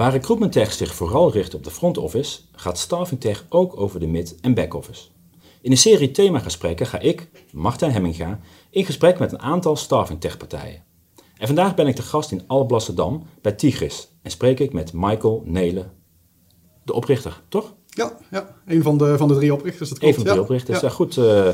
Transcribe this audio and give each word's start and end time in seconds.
Waar 0.00 0.12
Recruitment 0.12 0.52
Tech 0.52 0.72
zich 0.72 0.94
vooral 0.94 1.32
richt 1.32 1.54
op 1.54 1.64
de 1.64 1.70
front 1.70 1.98
office, 1.98 2.40
gaat 2.52 2.78
Staffing 2.78 3.20
Tech 3.20 3.46
ook 3.48 3.80
over 3.80 4.00
de 4.00 4.06
mid- 4.06 4.40
en 4.40 4.54
back 4.54 4.74
office. 4.74 5.08
In 5.60 5.70
een 5.70 5.76
serie 5.76 6.10
themagesprekken 6.10 6.86
ga 6.86 6.98
ik, 6.98 7.28
Martijn 7.52 7.92
Hemminga, 7.92 8.40
in 8.70 8.84
gesprek 8.84 9.18
met 9.18 9.32
een 9.32 9.40
aantal 9.40 9.76
Staffing 9.76 10.20
Tech 10.20 10.36
partijen. 10.36 10.84
En 11.36 11.46
vandaag 11.46 11.74
ben 11.74 11.86
ik 11.86 11.96
de 11.96 12.02
gast 12.02 12.30
in 12.30 12.42
Alblasserdam 12.46 13.22
bij 13.42 13.52
Tigris 13.52 14.08
en 14.22 14.30
spreek 14.30 14.60
ik 14.60 14.72
met 14.72 14.92
Michael 14.92 15.42
Nelen, 15.44 15.92
de 16.84 16.92
oprichter, 16.92 17.42
toch? 17.48 17.74
Ja, 17.86 18.18
ja. 18.30 18.56
een 18.66 18.82
van 18.82 18.98
de, 18.98 19.16
van 19.18 19.28
de 19.28 19.34
drie 19.34 19.54
oprichters. 19.54 19.88
Dat 19.88 20.02
Een 20.02 20.14
van 20.14 20.22
de 20.22 20.28
drie 20.28 20.38
ja. 20.40 20.44
oprichters. 20.44 20.80
Ja. 20.80 20.86
Ja, 20.86 20.94
goed 20.94 21.16
eh, 21.16 21.48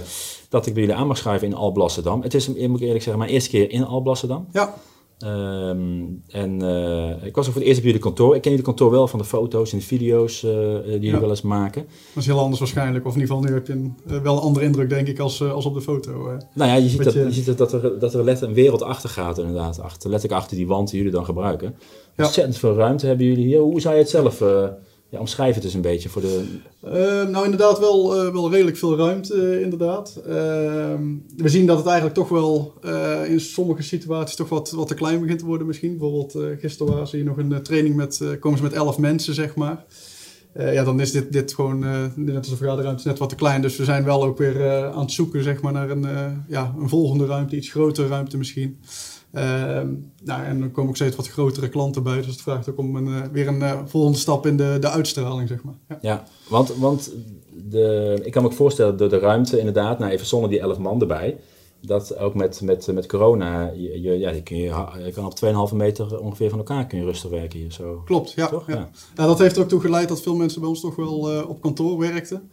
dat 0.48 0.66
ik 0.66 0.74
bij 0.74 0.82
jullie 0.82 0.98
aan 0.98 1.06
mag 1.06 1.16
schuiven 1.16 1.48
in 1.48 1.54
Alblasserdam. 1.54 2.22
Het 2.22 2.34
is, 2.34 2.48
ik 2.48 2.68
moet 2.68 2.80
eerlijk 2.80 3.02
zeggen, 3.02 3.18
mijn 3.18 3.30
eerste 3.30 3.50
keer 3.50 3.70
in 3.70 3.84
Alblasserdam. 3.84 4.48
Ja, 4.52 4.74
Ehm, 5.18 6.02
en 6.28 6.62
eh, 6.62 7.26
ik 7.26 7.34
was 7.34 7.46
ook 7.46 7.52
voor 7.52 7.60
het 7.60 7.64
eerst 7.70 7.78
op 7.78 7.84
jullie 7.84 8.00
kantoor. 8.00 8.34
Ik 8.34 8.40
ken 8.42 8.50
jullie 8.50 8.66
kantoor 8.66 8.90
wel 8.90 9.08
van 9.08 9.18
de 9.18 9.24
foto's 9.24 9.72
en 9.72 9.78
de 9.78 9.84
video's 9.84 10.42
eh, 10.44 10.50
die 10.82 10.92
jullie 10.92 11.10
Ja. 11.10 11.20
wel 11.20 11.28
eens 11.30 11.42
maken. 11.42 11.82
dat 12.14 12.22
is 12.22 12.26
heel 12.26 12.38
anders 12.38 12.58
waarschijnlijk. 12.58 13.06
Of 13.06 13.14
in 13.14 13.20
ieder 13.20 13.34
geval 13.36 13.50
nu 13.50 13.56
heb 13.56 13.66
je 13.66 13.72
een, 13.72 13.96
eh, 14.06 14.22
wel 14.22 14.36
een 14.36 14.42
andere 14.42 14.64
indruk, 14.64 14.88
denk 14.88 15.06
ik, 15.08 15.18
als, 15.18 15.40
eh, 15.40 15.52
als 15.52 15.64
op 15.66 15.74
de 15.74 15.80
foto. 15.80 16.28
eh. 16.28 16.36
Nou 16.54 16.70
ja, 16.70 16.76
je 16.76 16.88
ziet, 16.88 17.04
dat, 17.04 17.12
je- 17.12 17.20
je 17.24 17.30
ziet 17.32 17.58
dat, 17.58 17.72
er, 17.72 17.98
dat 17.98 18.14
er 18.14 18.24
letterlijk 18.24 18.40
een 18.40 18.62
wereld 18.62 18.82
achter 18.82 19.08
gaat 19.08 19.38
inderdaad. 19.38 19.80
Achter, 19.80 20.10
letterlijk 20.10 20.40
achter 20.40 20.56
die 20.56 20.66
wand 20.66 20.88
die 20.88 20.96
jullie 20.98 21.12
dan 21.14 21.24
gebruiken. 21.24 21.74
Ja. 22.16 22.24
Ontzettend 22.24 22.58
veel 22.58 22.74
ruimte 22.74 23.06
hebben 23.06 23.26
jullie 23.26 23.46
hier. 23.46 23.60
Hoe 23.60 23.80
zou 23.80 23.94
je 23.94 24.00
het 24.00 24.10
zelf 24.10 24.40
eh 24.40 24.64
ja, 25.08 25.18
omschrijven 25.18 25.54
het 25.54 25.64
eens 25.64 25.74
een 25.74 25.80
beetje 25.80 26.08
voor 26.08 26.22
de... 26.22 26.58
Eh, 26.82 27.28
nou, 27.28 27.44
inderdaad 27.44 27.78
wel, 27.78 28.16
eh, 28.16 28.32
wel 28.32 28.50
redelijk 28.50 28.76
veel 28.76 28.96
ruimte, 28.96 29.34
eh, 29.34 29.60
inderdaad. 29.60 30.20
Ehm, 30.26 31.02
we 31.36 31.48
zien 31.48 31.66
dat 31.66 31.76
het 31.76 31.86
eigenlijk 31.86 32.16
toch 32.16 32.28
wel 32.28 32.74
eh, 32.82 33.30
in 33.30 33.40
sommige 33.40 33.82
situaties 33.82 34.36
toch 34.36 34.48
wat, 34.48 34.70
wat 34.70 34.88
te 34.88 34.94
klein 34.94 35.20
begint 35.20 35.38
te 35.38 35.44
worden 35.44 35.66
misschien. 35.66 35.98
Bijvoorbeeld 35.98 36.60
gisteren 36.60 36.96
was 36.96 37.12
hier 37.12 37.24
nog 37.24 37.36
een 37.36 37.62
training 37.62 37.94
met, 37.94 38.20
komen 38.40 38.58
ze 38.58 38.64
met 38.64 38.72
elf 38.72 38.98
mensen, 38.98 39.34
zeg 39.34 39.54
maar. 39.54 39.84
Ja, 40.58 40.84
dan 40.84 41.00
is 41.00 41.12
dit, 41.12 41.32
dit 41.32 41.54
gewoon, 41.54 41.78
net 42.14 42.36
als 42.36 42.48
de 42.48 42.56
vergaderruimte, 42.56 43.08
net 43.08 43.18
wat 43.18 43.28
te 43.28 43.34
klein. 43.34 43.62
Dus 43.62 43.76
we 43.76 43.84
zijn 43.84 44.04
wel 44.04 44.24
ook 44.24 44.38
weer 44.38 44.84
aan 44.92 45.00
het 45.00 45.12
zoeken, 45.12 45.42
zeg 45.42 45.60
maar, 45.60 45.72
naar 45.72 45.90
een, 45.90 46.06
ja, 46.48 46.74
een 46.78 46.88
volgende 46.88 47.26
ruimte, 47.26 47.56
iets 47.56 47.70
grotere 47.70 48.08
ruimte 48.08 48.36
misschien. 48.36 48.78
Ehm, 49.36 49.88
nou, 50.24 50.44
en 50.44 50.60
dan 50.60 50.70
komen 50.70 50.90
ook 50.90 50.96
steeds 50.96 51.16
wat 51.16 51.28
grotere 51.28 51.68
klanten 51.68 52.02
bij. 52.02 52.16
Dus 52.16 52.26
het 52.26 52.40
vraagt 52.40 52.70
ook 52.70 52.78
om 52.78 52.96
een, 52.96 53.22
eh, 53.22 53.28
weer 53.32 53.48
een 53.48 53.62
eh, 53.62 53.78
volgende 53.86 54.18
stap 54.18 54.46
in 54.46 54.56
de, 54.56 54.76
de 54.80 54.90
uitstraling, 54.90 55.48
zeg 55.48 55.62
maar. 55.62 55.74
Ja. 55.88 55.98
Ja, 56.00 56.24
want, 56.48 56.76
want 56.76 57.10
de, 57.52 58.18
ik 58.22 58.32
kan 58.32 58.42
me 58.42 58.48
ook 58.48 58.54
voorstellen 58.54 58.96
dat 58.96 59.10
de 59.10 59.18
ruimte 59.18 59.58
inderdaad, 59.58 59.98
nou 59.98 60.12
even 60.12 60.26
zonder 60.26 60.50
die 60.50 60.60
elf 60.60 60.78
man 60.78 61.00
erbij, 61.00 61.36
dat 61.80 62.18
ook 62.18 62.34
met, 62.34 62.60
met, 62.60 62.86
met 62.92 63.06
corona, 63.06 63.70
je, 63.74 64.00
je, 64.02 64.18
ja, 64.18 64.30
je, 64.30 64.42
kun 64.42 64.56
je, 64.56 64.74
je 65.04 65.12
kan 65.14 65.24
op 65.24 65.68
2,5 65.70 65.76
meter 65.76 66.18
ongeveer 66.20 66.48
van 66.50 66.58
elkaar 66.58 66.86
kun 66.86 66.98
je 66.98 67.04
rustig 67.04 67.30
werken 67.30 67.58
hier 67.58 67.72
zo. 67.72 68.02
Klopt, 68.04 68.32
ja. 68.32 68.50
Ja. 68.52 68.62
Ja. 68.74 68.88
Ja, 69.16 69.26
dat 69.26 69.38
heeft 69.38 69.56
er 69.56 69.62
ook 69.62 69.68
toe 69.68 69.80
geleid 69.80 70.08
dat 70.08 70.22
veel 70.22 70.34
mensen 70.36 70.60
bij 70.60 70.68
ons 70.68 70.80
toch 70.80 70.96
wel 70.96 71.32
eh, 71.32 71.48
op 71.48 71.60
kantoor 71.60 71.98
werkten. 71.98 72.50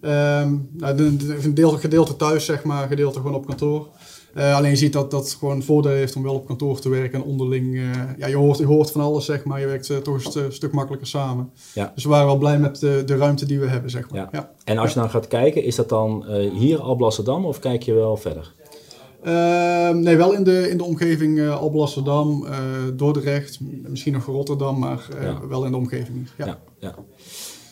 Ehm 0.00 0.54
nou, 0.72 0.96
de- 0.96 1.16
de- 1.16 1.38
een 1.44 1.54
deel, 1.54 1.70
gedeelte 1.70 2.16
thuis, 2.16 2.44
zeg 2.44 2.64
maar, 2.64 2.88
gedeelte 2.88 3.18
gewoon 3.18 3.34
op 3.34 3.46
kantoor. 3.46 3.88
Eh, 4.34 4.56
alleen 4.56 4.70
je 4.70 4.76
ziet 4.76 4.92
dat 4.92 5.10
dat 5.10 5.36
gewoon 5.38 5.62
voordeel 5.62 5.92
heeft 5.92 6.16
om 6.16 6.22
wel 6.22 6.34
op 6.34 6.46
kantoor 6.46 6.80
te 6.80 6.88
werken 6.88 7.18
en 7.20 7.24
onderling. 7.28 7.74
eh, 7.76 7.82
ja, 8.18 8.26
je 8.26 8.36
hoort, 8.36 8.58
je 8.58 8.64
hoort 8.66 8.90
van 8.90 9.00
alles, 9.00 9.24
zeg 9.24 9.44
maar. 9.44 9.60
Je 9.60 9.66
werkt 9.66 9.90
eh, 9.90 9.96
toch 9.96 10.14
een 10.14 10.20
stu- 10.20 10.50
stuk 10.52 10.72
makkelijker 10.72 11.08
samen. 11.08 11.50
Ja. 11.74 11.92
Dus 11.94 12.02
we 12.04 12.10
waren 12.10 12.26
wel 12.26 12.38
blij 12.38 12.58
met 12.58 12.80
de, 12.80 13.02
de 13.06 13.16
ruimte 13.16 13.46
die 13.46 13.60
we 13.60 13.66
hebben, 13.66 13.90
zeg 13.90 14.10
maar. 14.10 14.20
Ja. 14.20 14.28
Ja. 14.32 14.50
En 14.64 14.78
als 14.78 14.92
je 14.92 14.98
dan 15.00 15.10
gaat 15.10 15.28
kijken, 15.28 15.64
is 15.64 15.74
dat 15.76 15.88
dan 15.88 16.24
hier 16.52 16.80
Alblasserdam 16.80 17.44
of 17.46 17.58
kijk 17.58 17.82
je 17.82 17.92
wel 17.94 18.16
verder? 18.16 18.52
Ehm, 19.22 19.98
nee, 20.00 20.16
wel 20.16 20.32
in 20.32 20.44
de, 20.44 20.70
in 20.70 20.76
de 20.76 20.84
omgeving 20.84 21.38
eh 21.38 21.58
Alblasserdam, 21.60 22.46
Dordrecht, 22.96 23.58
misschien 23.88 24.12
nog 24.12 24.24
Rotterdam, 24.26 24.78
maar 24.78 25.08
Ja. 25.22 25.46
wel 25.48 25.64
in 25.64 25.70
de 25.70 25.76
omgeving. 25.76 26.28
Ja. 26.38 26.58
Ja, 26.78 26.94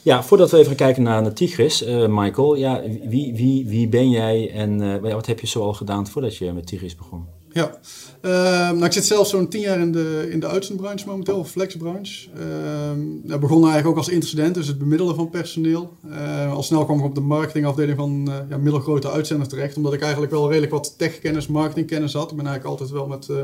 ja. 0.02 0.22
voordat 0.22 0.50
we 0.50 0.56
even 0.56 0.68
gaan 0.68 0.76
kijken 0.76 1.02
naar 1.02 1.24
de 1.24 1.32
Tigris, 1.32 1.82
eh, 1.82 2.06
Michael. 2.06 2.54
Ja, 2.54 2.82
wie, 3.02 3.34
wie, 3.34 3.66
wie 3.66 3.88
ben 3.88 4.10
jij 4.10 4.50
en 4.50 5.02
eh, 5.02 5.12
wat 5.12 5.26
heb 5.26 5.40
je 5.40 5.46
zoal 5.46 5.72
gedaan 5.72 6.06
voordat 6.06 6.36
je 6.36 6.52
met 6.52 6.66
Tigris 6.66 6.96
begon? 6.96 7.41
Ja, 7.52 7.78
Ehm, 8.22 8.74
nou, 8.74 8.84
ik 8.84 8.92
zit 8.92 9.04
zelf 9.04 9.28
zo'n 9.28 9.48
tien 9.48 9.60
jaar 9.60 9.80
in 9.80 9.92
de, 9.92 10.28
in 10.30 10.40
de 10.40 10.48
uitzendbranche 10.48 11.06
momenteel, 11.06 11.38
of 11.38 11.50
flexbranche. 11.50 12.28
Ehm 12.38 13.00
dat 13.24 13.40
begon 13.40 13.58
eigenlijk 13.58 13.88
ook 13.88 13.96
als 13.96 14.08
interstudent, 14.08 14.54
dus 14.54 14.66
het 14.66 14.78
bemiddelen 14.78 15.14
van 15.14 15.30
personeel. 15.30 15.96
Eh, 16.10 16.52
al 16.52 16.62
snel 16.62 16.84
kwam 16.84 16.98
ik 16.98 17.04
op 17.04 17.14
de 17.14 17.20
marketingafdeling 17.20 17.98
van 17.98 18.28
eh, 18.28 18.34
ja, 18.48 18.56
middelgrote 18.56 19.10
uitzenders 19.10 19.48
terecht, 19.48 19.76
omdat 19.76 19.92
ik 19.92 20.00
eigenlijk 20.00 20.32
wel 20.32 20.48
redelijk 20.48 20.72
wat 20.72 20.98
techkennis, 20.98 21.46
marketingkennis 21.46 22.12
had. 22.12 22.30
Ik 22.30 22.36
ben 22.36 22.46
eigenlijk 22.46 22.80
altijd 22.80 22.98
wel 22.98 23.06
met 23.06 23.28
eh, 23.28 23.36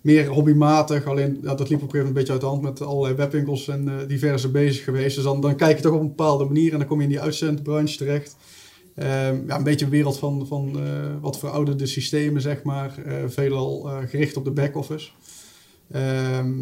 meer 0.00 0.26
hobbymatig, 0.28 1.06
alleen 1.06 1.38
ja, 1.42 1.54
dat 1.54 1.68
liep 1.68 1.82
op 1.82 1.94
een 1.94 2.06
een 2.06 2.12
beetje 2.12 2.32
uit 2.32 2.40
de 2.40 2.46
hand 2.46 2.62
met 2.62 2.82
allerlei 2.82 3.14
webwinkels 3.14 3.68
en 3.68 3.88
eh, 3.88 4.08
diverse 4.08 4.50
bezig 4.50 4.84
geweest. 4.84 5.14
Dus 5.14 5.24
dan, 5.24 5.40
dan 5.40 5.56
kijk 5.56 5.76
je 5.76 5.82
toch 5.82 5.94
op 5.94 6.00
een 6.00 6.08
bepaalde 6.08 6.44
manier 6.44 6.72
en 6.72 6.78
dan 6.78 6.88
kom 6.88 6.98
je 6.98 7.04
in 7.04 7.10
die 7.10 7.20
uitzendbranche 7.20 7.96
terecht. 7.96 8.36
Ehm, 8.98 9.46
ja, 9.46 9.56
een 9.56 9.62
beetje 9.62 9.84
een 9.84 9.90
wereld 9.90 10.18
van, 10.18 10.46
van 10.46 10.78
eh, 10.78 10.84
wat 11.20 11.38
verouderde 11.38 11.86
systemen, 11.86 12.42
zeg 12.42 12.62
maar. 12.62 12.98
Eh, 13.04 13.14
veelal 13.26 13.88
eh, 13.88 13.96
gericht 14.08 14.36
op 14.36 14.44
de 14.44 14.50
back-office. 14.50 15.10
Ehm, 15.90 16.54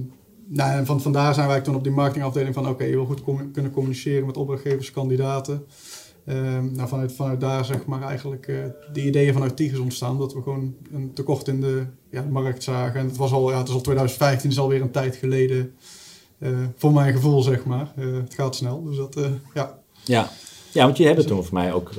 nou, 0.47 0.79
en 0.79 0.87
van, 0.87 1.01
vandaar 1.01 1.35
zijn 1.35 1.49
wij 1.49 1.61
toen 1.61 1.75
op 1.75 1.83
die 1.83 1.93
marketingafdeling 1.93 2.55
van... 2.55 2.69
oké, 2.69 2.85
je 2.85 2.95
wil 2.95 3.07
goed 3.07 3.23
kunnen 3.53 3.73
communiceren 3.73 4.27
met 4.27 4.37
opdrachtgevers, 4.37 4.91
kandidaten. 4.91 5.67
Ehm, 6.25 6.73
nou, 6.73 6.89
vanuit, 6.89 7.13
vanuit 7.13 7.41
daar 7.41 7.65
zeg 7.65 7.87
maar 7.87 8.03
eigenlijk 8.03 8.47
de 8.93 9.07
ideeën 9.07 9.33
vanuit 9.33 9.57
Tigers 9.57 9.81
ontstaan. 9.81 10.19
Dat 10.19 10.35
we 10.35 10.43
gewoon 10.43 10.75
een 10.93 11.13
tekort 11.13 11.49
in 11.49 11.61
de 11.61 11.87
ja, 12.11 12.23
markt 12.23 12.63
zagen. 12.63 13.01
En 13.01 13.07
het 13.07 13.17
was 13.17 13.33
al, 13.33 13.51
ja, 13.51 13.59
het 13.59 13.69
is 13.69 13.75
al 13.75 13.81
2015, 13.81 14.51
is 14.51 14.59
alweer 14.59 14.81
een 14.81 14.91
tijd 14.91 15.17
geleden. 15.17 15.75
voor 16.77 16.93
mijn 16.93 17.13
gevoel, 17.13 17.43
zeg 17.43 17.65
maar. 17.65 17.93
Het 17.97 18.35
gaat 18.35 18.57
snel, 18.57 18.83
dus 18.83 18.97
dat, 18.97 19.19
ja. 19.55 19.79
Ja. 20.05 20.31
Ja, 20.77 20.85
want 20.85 20.97
jullie 20.97 21.13
hebben 21.13 21.31
toen 21.33 21.45
voor 21.45 21.55
mij 21.55 21.73
ook 21.73 21.91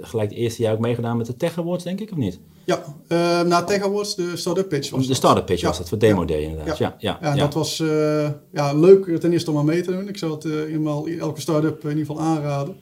gelijk- 0.00 0.30
het 0.30 0.38
eerste 0.38 0.62
jaar 0.62 0.72
ook 0.72 0.78
meegedaan 0.78 1.16
met 1.16 1.26
de 1.26 1.36
Tech 1.36 1.58
Awards, 1.58 1.84
denk 1.84 2.00
ik, 2.00 2.10
of 2.10 2.16
niet? 2.16 2.38
Ja, 2.64 2.82
uh, 3.08 3.40
na 3.42 3.62
Tech 3.64 3.82
Awards, 3.82 4.14
de 4.14 4.36
Start-up 4.36 4.68
Pitch 4.68 4.90
was 4.90 5.06
de. 5.06 5.14
Startup 5.14 5.46
Pitch 5.46 5.60
Ja. 5.60 5.68
was 5.68 5.78
dat, 5.78 5.88
voor 5.88 5.98
Demo 5.98 6.24
Day 6.24 6.42
inderdaad. 6.42 6.78
Ja, 6.78 6.96
ja, 6.98 7.18
Ja, 7.22 7.34
dat 7.34 7.54
was 7.54 7.80
eh, 7.80 8.28
ja, 8.52 8.72
leuk 8.74 9.20
ten 9.20 9.32
eerste 9.32 9.50
om 9.50 9.58
aan 9.58 9.64
mee 9.64 9.80
te 9.82 9.90
doen. 9.92 10.08
Ik 10.08 10.18
zou 10.18 10.32
het 10.32 10.44
eh, 10.44 10.72
eenmaal 10.72 11.06
elke 11.06 11.40
start-up 11.40 11.82
in 11.84 11.88
ieder 11.90 12.06
geval 12.06 12.22
aanraden. 12.22 12.76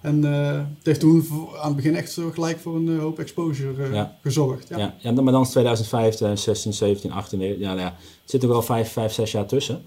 En 0.00 0.24
eh, 0.24 0.52
het 0.52 0.86
heeft 0.86 1.00
toen 1.00 1.26
aan 1.60 1.66
het 1.66 1.76
begin 1.76 1.94
echt 1.96 2.12
zo 2.12 2.30
gelijk 2.34 2.58
voor 2.58 2.76
een 2.76 2.88
eh, 2.88 2.98
hoop 2.98 3.18
exposure 3.18 3.82
eh, 3.84 3.92
Ja. 3.94 4.16
gezorgd. 4.22 4.68
Ja. 4.68 4.78
Ja. 4.78 4.94
Ja, 4.98 5.12
maar 5.22 5.32
dan 5.32 5.42
is 5.42 5.48
2015, 5.50 6.38
16, 6.38 6.72
17, 6.72 7.12
18, 7.12 7.40
ja, 7.40 7.56
nou 7.68 7.78
ja, 7.78 7.84
het 8.22 8.30
zit 8.30 8.42
er 8.42 8.48
wel 8.48 8.62
vijf, 8.62 8.92
vijf, 8.92 9.12
zes 9.12 9.32
jaar 9.32 9.46
tussen. 9.46 9.82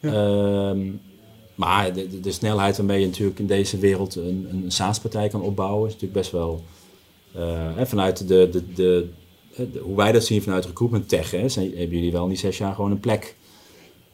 Ja. 0.00 0.12
Ehm, 0.12 0.80
maar 1.54 1.92
de, 1.92 2.20
de, 2.20 2.32
snelheid 2.32 2.76
waarmee 2.76 3.00
je 3.00 3.06
natuurlijk 3.06 3.38
in 3.38 3.46
deze 3.46 3.78
wereld 3.78 4.16
een, 4.16 4.48
een 4.50 4.72
SaaS-partij 4.72 5.28
kan 5.28 5.42
opbouwen, 5.42 5.86
is 5.86 5.92
natuurlijk 5.92 6.20
best 6.20 6.32
wel 6.32 6.64
eh, 7.34 7.76
hè, 7.76 7.86
vanuit 7.86 8.28
de, 8.28 8.48
de, 8.52 8.74
de, 8.74 9.08
hoe 9.82 9.96
wij 9.96 10.12
dat 10.12 10.24
zien 10.24 10.42
vanuit 10.42 10.66
recruitment 10.66 11.08
tech, 11.08 11.30
hè, 11.30 11.48
zijn, 11.48 11.66
hebben 11.76 11.96
jullie 11.96 12.12
wel 12.12 12.22
in 12.22 12.28
die 12.28 12.38
zes 12.38 12.58
jaar 12.58 12.74
gewoon 12.74 12.90
een 12.90 13.00
plek 13.00 13.36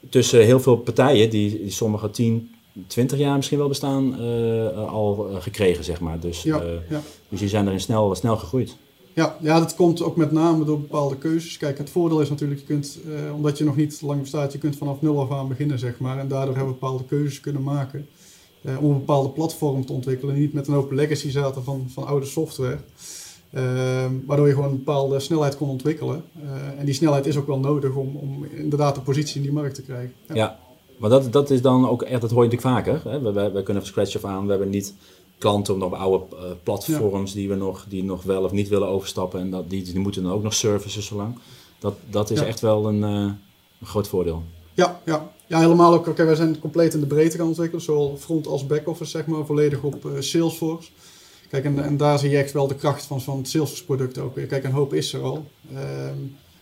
tussen 0.09 0.45
heel 0.45 0.61
veel 0.61 0.77
partijen, 0.77 1.31
die, 1.31 1.59
die 1.59 1.71
sommige 1.71 2.11
10, 2.11 2.55
20 2.87 3.19
jaar 3.19 3.37
misschien 3.37 3.59
wel 3.59 3.69
bestaan, 3.69 4.21
eh, 4.21 4.89
al 4.89 5.29
eh, 5.29 5.43
gekregen, 5.43 5.85
zeg 5.85 6.01
maar. 6.01 6.21
Dus, 6.21 6.43
Ja, 6.43 6.61
eh, 6.61 6.91
ja. 6.91 7.01
dus 7.29 7.41
die 7.41 7.49
zijn 7.49 7.67
erin 7.67 7.81
snel, 7.81 8.15
snel 8.15 8.37
gegroeid. 8.37 8.77
Ja, 9.15 9.37
ja, 9.41 9.59
dat 9.59 9.75
komt 9.75 10.03
ook 10.03 10.17
met 10.17 10.33
name 10.33 10.65
door 10.65 10.81
bepaalde 10.81 11.17
keuzes. 11.17 11.57
Kijk, 11.57 11.79
het 11.79 11.91
voordeel 11.91 12.21
is 12.21 12.29
natuurlijk, 12.29 12.61
je 12.61 12.67
kunt, 12.67 12.99
eh, 13.07 13.35
omdat 13.35 13.59
je 13.59 13.65
nog 13.65 13.77
niet 13.77 14.01
lang 14.03 14.21
bestaat, 14.21 14.53
je 14.53 14.59
kunt 14.59 14.77
vanaf 14.77 15.01
nul 15.01 15.21
af 15.21 15.31
aan 15.31 15.49
beginnen, 15.49 15.79
zeg 15.79 15.99
maar. 15.99 16.19
En 16.19 16.29
daardoor 16.29 16.55
hebben 16.55 16.75
we 16.75 16.81
bepaalde 16.81 17.05
keuzes 17.05 17.41
kunnen 17.41 17.63
maken 17.63 18.07
eh, 18.63 18.83
om 18.83 18.91
een 18.91 18.99
bepaalde 18.99 19.29
platform 19.29 19.87
te 19.87 19.93
ontwikkelen. 19.93 20.39
Niet 20.39 20.53
met 20.53 20.69
een 20.69 20.75
open 20.75 20.97
legacy 20.97 21.31
zaten 21.31 21.65
van, 21.65 21.87
van 21.89 22.07
oude 22.07 22.27
software. 22.27 22.79
Ehm, 23.53 24.13
waardoor 24.27 24.47
je 24.47 24.55
gewoon 24.55 24.71
een 24.71 24.77
bepaalde 24.77 25.21
snelheid 25.21 25.57
kon 25.57 25.69
ontwikkelen. 25.69 26.25
Eh, 26.43 26.79
en 26.79 26.85
die 26.85 26.95
snelheid 26.95 27.27
is 27.27 27.37
ook 27.37 27.47
wel 27.47 27.59
nodig 27.59 27.95
om, 27.95 28.17
om 28.17 28.45
inderdaad 28.45 28.95
de 28.95 29.01
positie 29.01 29.37
in 29.37 29.43
die 29.43 29.53
markt 29.53 29.75
te 29.75 29.83
krijgen. 29.83 30.13
Ja. 30.29 30.35
Ja, 30.35 30.59
maar 30.99 31.11
dat, 31.11 31.33
dat 31.33 31.51
is 31.51 31.63
dan 31.63 31.89
ook 31.89 32.03
echt, 32.03 32.21
dat 32.21 32.31
hoor 32.31 32.45
je 32.45 32.51
natuurlijk 32.51 32.85
vaker. 32.85 33.11
Hè? 33.11 33.21
We, 33.21 33.33
we, 33.33 33.51
we 33.51 33.63
kunnen 33.63 33.83
van 33.83 33.93
scratch 33.93 34.17
af 34.17 34.25
aan, 34.25 34.45
we 34.45 34.51
hebben 34.51 34.71
niet 34.71 34.95
klanten 35.41 35.75
op 35.75 35.81
nog 35.81 35.95
oude 35.95 36.37
eh, 36.37 36.43
platforms 36.63 37.33
die 37.33 37.49
we 37.49 37.55
nog, 37.55 37.85
die 37.89 38.05
nog 38.05 38.23
wel 38.23 38.43
of 38.45 38.53
niet 38.53 38.69
willen 38.69 38.89
overstappen. 38.89 39.41
En 39.41 39.51
dat, 39.51 39.71
die, 39.71 39.83
die 39.83 39.99
moeten 39.99 40.23
dan 40.23 40.33
ook 40.33 40.43
nog 40.43 40.55
services 40.55 41.07
zolang. 41.07 41.39
Dat, 41.79 41.95
dat 42.11 42.31
is 42.31 42.41
Ja. 42.41 42.47
echt 42.47 42.61
wel 42.61 42.89
een, 42.89 43.05
eh, 43.05 43.33
een 43.81 43.87
groot 43.87 44.09
voordeel. 44.09 44.43
Ja, 44.75 45.01
ja. 45.05 45.33
ja, 45.47 45.61
helemaal 45.61 45.93
ook. 45.93 46.17
Wij 46.17 46.35
zijn 46.35 46.59
compleet 46.59 46.95
in 46.95 47.01
de 47.01 47.07
breedte 47.07 47.37
gaan 47.37 47.47
ontwikkelen, 47.47 47.83
zowel 47.85 48.17
front 48.19 48.47
als 48.47 48.67
back-office, 48.67 49.11
zeg 49.11 49.27
maar, 49.27 49.47
volledig 49.47 49.83
op 49.83 50.07
eh, 50.07 50.13
Salesforce. 50.21 50.91
Kijk, 51.49 51.65
en, 51.65 51.85
en 51.85 51.97
daar 51.97 52.19
zie 52.19 52.31
je 52.31 52.37
echt 52.37 52.53
wel 52.53 52.67
de 52.67 52.75
kracht 52.75 53.05
van, 53.05 53.21
van 53.21 53.37
het 53.37 53.49
Salesforce-product 53.49 54.19
ook 54.19 54.35
weer. 54.35 54.47
Kijk, 54.47 54.65
een 54.65 54.73
hoop 54.73 54.95
is 54.95 55.13
er 55.13 55.23
al. 55.23 55.45
Ehm, 55.75 56.19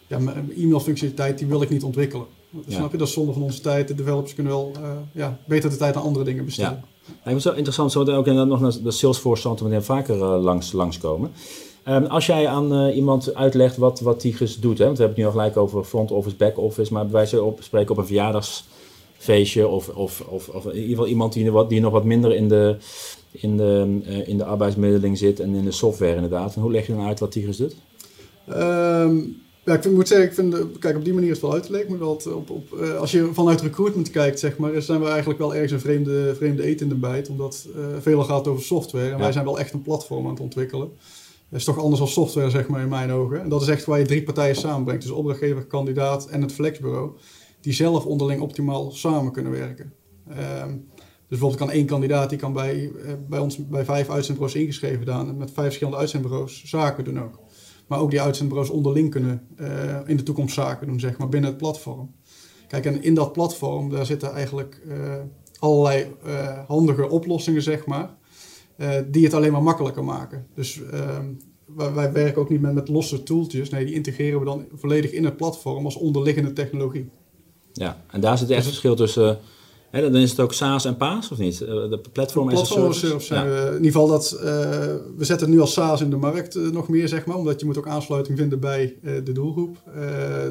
ja, 0.07 0.19
mijn 0.19 0.53
e-mail-functionaliteit 0.57 1.39
die 1.39 1.47
wil 1.47 1.63
ik 1.63 1.71
niet 1.71 1.83
ontwikkelen. 1.83 2.27
Ja. 2.51 2.75
Snap 2.75 2.91
je? 2.93 2.97
Dat 2.97 3.09
is 3.09 3.13
zonde 3.13 3.33
van 3.33 3.43
onze 3.43 3.61
tijd. 3.61 3.89
De 3.89 3.95
developers 3.95 4.35
kunnen 4.35 4.53
wel 4.53 4.73
ja, 5.13 5.39
beter 5.47 5.71
de 5.71 5.77
tijd 5.77 5.97
aan 5.97 6.03
andere 6.03 6.25
dingen 6.25 6.45
besteden. 6.45 6.71
Ja, 6.71 6.85
het 7.23 7.37
is 7.37 7.45
wel 7.45 7.55
interessant, 7.55 7.93
zo 7.93 8.01
ook 8.01 8.27
inderdaad 8.27 8.47
nog 8.47 8.61
naar 8.61 8.83
de 8.83 8.91
Salesforce 8.91 9.41
stand 9.41 9.63
meteen 9.63 9.83
vaker 9.83 10.15
eh, 10.15 10.43
langs, 10.43 10.73
langskomen. 10.73 11.33
Ehm, 11.83 12.05
als 12.05 12.27
jij 12.27 12.49
aan 12.49 12.75
eh, 12.75 12.97
iemand 12.97 13.35
uitlegt 13.35 13.77
wat, 13.77 14.01
wat 14.01 14.21
Tigris 14.21 14.61
doet, 14.61 14.79
hè, 14.79 14.85
want 14.85 14.97
we 14.97 15.05
hebben 15.05 15.25
het 15.25 15.35
nu 15.35 15.41
al 15.41 15.45
gelijk 15.45 15.57
over 15.57 15.85
front 15.85 16.11
office, 16.11 16.37
back 16.37 16.59
office, 16.59 16.93
maar 16.93 17.11
wijze 17.11 17.43
op 17.43 17.63
spreken 17.63 17.97
op 17.97 18.11
een 18.11 18.43
feestje 19.19 19.69
of, 19.69 19.89
of, 19.89 20.21
of, 20.29 20.49
of 20.49 20.65
in 20.65 20.75
ieder 20.75 20.89
geval 20.89 21.07
iemand 21.07 21.33
die, 21.33 21.51
wat, 21.51 21.69
die 21.69 21.81
nog 21.81 21.93
wat 21.93 22.05
minder 22.05 22.35
in 22.35 22.49
de, 22.49 22.77
in, 23.31 23.57
de, 23.57 24.01
uh, 24.07 24.29
in 24.29 24.37
de 24.37 24.45
arbeidsmiddeling 24.45 25.19
zit 25.19 25.41
en 25.41 25.55
in 25.55 25.65
de 25.65 25.71
software 25.71 26.15
inderdaad. 26.15 26.55
En 26.55 26.63
hoe 26.63 26.71
leg 26.71 26.87
je 26.87 26.95
dan 26.95 27.07
uit 27.07 27.21
wat 27.21 27.31
Tigris 27.31 27.57
doet? 27.57 27.77
Um, 28.49 29.43
ja, 29.69 29.75
ik 29.75 29.83
vind, 29.83 29.95
moet 29.95 30.09
zeggen, 30.09 30.27
ik 30.27 30.35
vind, 30.35 30.79
kijk, 30.79 30.97
op 30.97 31.05
die 31.05 31.15
manier 31.15 31.29
is 31.29 31.37
het 31.37 31.45
wel 31.45 31.55
uit 31.55 31.63
te 31.63 31.73
leggen. 31.73 31.91
Maar 31.91 31.99
wel 31.99 32.21
op, 32.35 32.51
op, 32.51 32.79
uh, 32.81 32.99
als 32.99 33.11
je 33.11 33.29
vanuit 33.33 33.61
recruitment 33.61 34.11
kijkt, 34.11 34.39
zeg 34.39 34.57
maar, 34.57 34.83
zijn 34.83 35.01
we 35.01 35.09
eigenlijk 35.09 35.39
wel 35.39 35.55
ergens 35.55 35.73
een 35.73 35.81
vreemde, 35.81 36.35
vreemde 36.35 36.63
eten 36.63 36.87
in 36.87 36.93
de 36.93 36.99
bijt. 36.99 37.29
Omdat 37.29 37.67
uh, 37.77 37.85
veel 38.01 38.23
gaat 38.23 38.49
over 38.49 38.65
software. 38.65 39.05
En 39.05 39.11
ja. 39.11 39.19
wij 39.19 39.33
zijn 39.33 39.45
wel 39.45 39.59
echt 39.59 39.73
een 39.73 39.83
platform 39.83 40.25
aan 40.25 40.31
het 40.31 40.41
ontwikkelen. 40.41 40.89
Dat 41.49 41.59
is 41.59 41.65
toch 41.65 41.79
anders 41.79 41.99
dan 41.99 42.09
software, 42.09 42.51
zeg 42.51 42.69
maar, 42.69 42.81
in 42.83 42.89
mijn 42.89 43.11
ogen. 43.11 43.41
En 43.41 43.49
dat 43.49 43.63
is 43.63 43.69
echt 43.69 43.85
waar 43.85 43.99
je 43.99 44.07
drie 44.07 44.23
partijen 44.23 44.57
samenbrengt. 44.57 45.03
Dus 45.03 45.11
opdrachtgever, 45.11 45.65
kandidaat 45.65 46.27
en 46.27 46.43
het 46.43 46.53
flexbureau. 46.53 47.11
Die 47.61 47.73
zelf 47.73 48.07
onderling 48.07 48.41
optimaal 48.41 48.91
samen 48.91 49.33
kunnen 49.33 49.53
werken. 49.53 49.93
Um, 50.63 50.87
dus 51.29 51.39
bijvoorbeeld 51.39 51.61
kan 51.61 51.71
één 51.71 51.87
kandidaat, 51.87 52.31
die 52.31 52.39
kan 52.39 52.53
bij, 52.53 52.93
bij 53.29 53.39
ons 53.39 53.69
bij 53.69 53.85
vijf 53.85 54.11
uitzendbureaus 54.11 54.55
ingeschreven 54.55 55.03
staan. 55.03 55.29
En 55.29 55.37
met 55.37 55.51
vijf 55.51 55.67
verschillende 55.67 55.99
uitzendbureaus 55.99 56.65
zaken 56.65 57.05
doen 57.05 57.21
ook. 57.21 57.39
Maar 57.89 57.99
ook 57.99 58.11
die 58.11 58.21
uitzendbureaus 58.21 58.71
onderling 58.71 59.11
kunnen 59.11 59.47
uh, 59.61 59.69
in 60.07 60.17
de 60.17 60.23
toekomst 60.23 60.55
zaken 60.55 60.87
doen, 60.87 61.01
zeg 61.01 61.19
maar, 61.19 61.29
binnen 61.29 61.51
het 61.51 61.59
platform. 61.59 62.15
Kijk, 62.67 62.85
en 62.85 63.03
in 63.03 63.15
dat 63.15 63.33
platform, 63.33 63.91
daar 63.91 64.07
zitten 64.07 64.33
eigenlijk 64.33 64.83
uh, 64.87 65.15
allerlei 65.59 66.07
uh, 66.27 66.59
handige 66.67 67.09
oplossingen, 67.09 67.63
zeg 67.63 67.87
maar, 67.87 68.11
die 69.11 69.25
het 69.25 69.35
alleen 69.35 69.53
maar 69.53 69.63
makkelijker 69.63 70.05
maken. 70.05 70.47
Dus 70.55 70.83
ehm, 70.91 71.27
wij, 71.77 72.13
werken 72.13 72.43
ook 72.43 72.49
niet 72.49 72.61
met, 72.61 72.75
met 72.75 72.89
losse 72.89 73.23
tooltjes. 73.23 73.71
Nee, 73.71 73.85
die 73.85 73.95
integreren 73.95 74.39
we 74.39 74.45
dan 74.45 74.67
volledig 74.75 75.13
in 75.13 75.25
het 75.25 75.37
platform 75.37 75.85
als 75.85 75.97
onderliggende 75.97 76.53
technologie. 76.53 77.09
Ja, 77.73 78.05
en 78.11 78.21
daar 78.21 78.39
zit 78.39 78.51
echt 78.51 78.59
dus, 78.59 78.69
verschil 78.69 78.97
tussen 78.97 79.39
He, 79.91 80.11
dan 80.11 80.21
is 80.21 80.31
het 80.31 80.41
ook 80.41 80.53
SaaS 80.53 80.85
en 80.85 80.97
PaaS, 80.97 81.31
of 81.31 81.39
niet? 81.39 81.59
De 81.59 82.01
platform 82.13 82.49
as 82.49 82.61
a 82.61 82.65
service? 82.65 83.21
Zijn 83.21 83.47
ja. 83.47 83.51
we, 83.51 83.67
in 83.67 83.77
ieder 83.77 83.93
geval 83.93 84.09
dat, 84.09 84.33
uh, 84.35 84.41
we 85.17 85.25
zetten 85.25 85.47
het 85.47 85.49
nu 85.49 85.61
als 85.61 85.73
SaaS 85.73 86.01
in 86.01 86.11
de 86.11 86.17
markt 86.17 86.57
uh, 86.57 86.71
nog 86.71 86.89
meer, 86.89 87.09
zeg 87.09 87.27
maar. 87.27 87.37
Omdat 87.37 87.61
je 87.61 87.67
moet 87.67 87.79
ook 87.79 87.89
aansluiting 87.89 88.39
vinden 88.39 88.61
bij 88.61 88.97
uh, 89.03 89.25
de 89.25 89.33
doelgroep. 89.33 89.77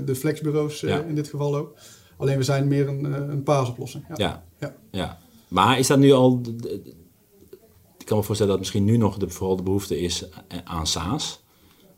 de 0.06 0.16
flexbureaus 0.16 0.80
ja. 0.80 1.02
in 1.02 1.16
dit 1.16 1.28
geval 1.28 1.56
ook. 1.56 1.74
Alleen 2.18 2.38
we 2.38 2.44
zijn 2.44 2.68
meer 2.68 2.88
een, 2.88 3.32
een 3.32 3.44
PaaS-oplossing. 3.44 4.04
Ja. 4.08 4.16
Ja. 4.16 4.44
ja. 4.60 4.76
ja. 4.92 5.18
Maar 5.48 5.80
is 5.80 5.88
dat 5.88 6.00
nu 6.00 6.12
al... 6.12 6.42
ik 7.98 8.06
kan 8.06 8.18
me 8.18 8.24
voorstellen 8.24 8.52
dat 8.52 8.62
misschien 8.62 8.84
nu 8.84 8.98
nog 8.98 9.18
de, 9.18 9.30
vooral 9.30 9.56
de 9.56 9.64
behoefte 9.64 10.00
is 10.00 10.26
aan 10.64 10.88
SaaS. 10.88 11.44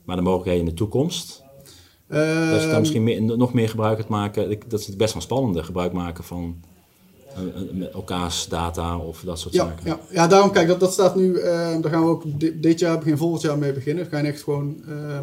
Maar 0.04 0.16
de 0.16 0.22
mogelijkheden 0.22 0.60
in 0.60 0.70
de 0.70 0.78
toekomst... 0.78 1.44
dat 2.08 2.62
je 2.62 2.68
dan 2.72 2.80
misschien 2.80 3.04
meer, 3.04 3.22
nog 3.22 3.54
meer 3.54 3.70
gebruik 3.70 4.00
gaat 4.00 4.08
maken. 4.08 4.60
Dat 4.68 4.80
is 4.80 4.88
het 4.88 4.98
best 4.98 5.14
wel 5.14 5.22
spannende 5.22 5.64
gebruik 5.64 5.94
maken 5.94 6.24
van 6.24 6.60
met 7.72 7.92
elkaars 7.92 8.48
data 8.48 8.98
of 8.98 9.22
dat 9.26 9.40
soort 9.40 9.54
ja, 9.54 9.66
zaken. 9.66 9.86
Ja, 9.86 10.00
ja, 10.12 10.28
daarom 10.28 10.52
kijk, 10.52 10.68
dat, 10.68 10.80
dat 10.80 10.94
staat 10.94 11.16
nu, 11.16 11.34
uh, 11.34 11.44
daar 11.82 11.92
gaan 11.92 12.04
we 12.04 12.10
ook 12.10 12.40
dit, 12.40 12.64
dit, 12.64 12.80
jaar, 12.80 12.98
begin 12.98 13.18
volgend 13.18 13.42
jaar 13.42 13.58
mee 13.58 13.74
beginnen. 13.74 14.04
We 14.04 14.10
gaan 14.10 14.26
echt 14.26 14.44
gewoon 14.44 14.76
uh, 14.88 15.20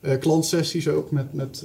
uh, 0.00 0.18
klantsessies 0.18 0.88
ook 0.88 1.10
met, 1.10 1.34
met, 1.34 1.64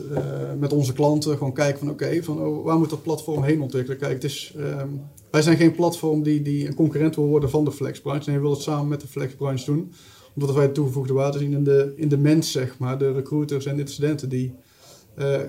met 0.60 0.74
onze 0.74 0.94
klanten. 0.94 1.38
Gewoon 1.38 1.54
kijken 1.54 1.80
van 1.80 1.90
oké, 1.90 2.24
van 2.24 2.42
oh, 2.42 2.66
waar 2.66 2.78
moet 2.78 2.90
dat 2.90 3.04
platform 3.04 3.44
heen 3.44 3.62
ontwikkelen? 3.62 3.98
Kijk, 3.98 4.14
het 4.14 4.24
is, 4.24 4.54
um, 4.58 5.02
wij 5.30 5.42
zijn 5.42 5.58
geen 5.58 5.76
platform 5.76 6.24
die, 6.24 6.42
die 6.42 6.68
een 6.68 6.76
concurrent 6.76 7.16
wil 7.16 7.28
worden 7.28 7.50
van 7.50 7.66
de 7.66 7.72
flexbranche. 7.72 8.30
Nee, 8.30 8.36
we 8.36 8.42
willen 8.42 8.58
het 8.58 8.66
samen 8.66 8.88
met 8.88 9.02
de 9.02 9.08
flexbranche 9.08 9.66
doen. 9.66 9.92
Omdat 10.36 10.56
wij 10.56 10.68
de 10.68 10.72
toegevoegde 10.74 11.14
waarde 11.14 11.38
zien 11.38 11.54
in 11.54 11.64
de, 11.64 11.94
in 11.96 12.10
de 12.10 12.18
mens, 12.18 12.52
zeg 12.52 12.78
maar. 12.78 12.98
De 12.98 13.12
recruiters 13.12 13.66
en 13.66 13.78
de 13.78 13.88
studenten 13.88 14.30
die 14.30 14.56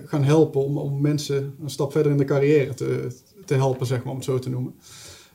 gaan 0.04 0.24
helpen 0.24 0.64
om, 0.64 0.78
om 0.78 1.00
mensen 1.00 1.54
een 1.62 1.70
stap 1.70 1.92
verder 1.92 2.12
in 2.12 2.18
de 2.18 2.24
carrière 2.24 2.74
te, 2.74 3.08
te 3.46 3.54
helpen, 3.54 3.86
zeg 3.86 3.98
maar, 3.98 4.10
om 4.12 4.16
het 4.16 4.24
zo 4.24 4.38
te 4.38 4.50
noemen. 4.50 4.74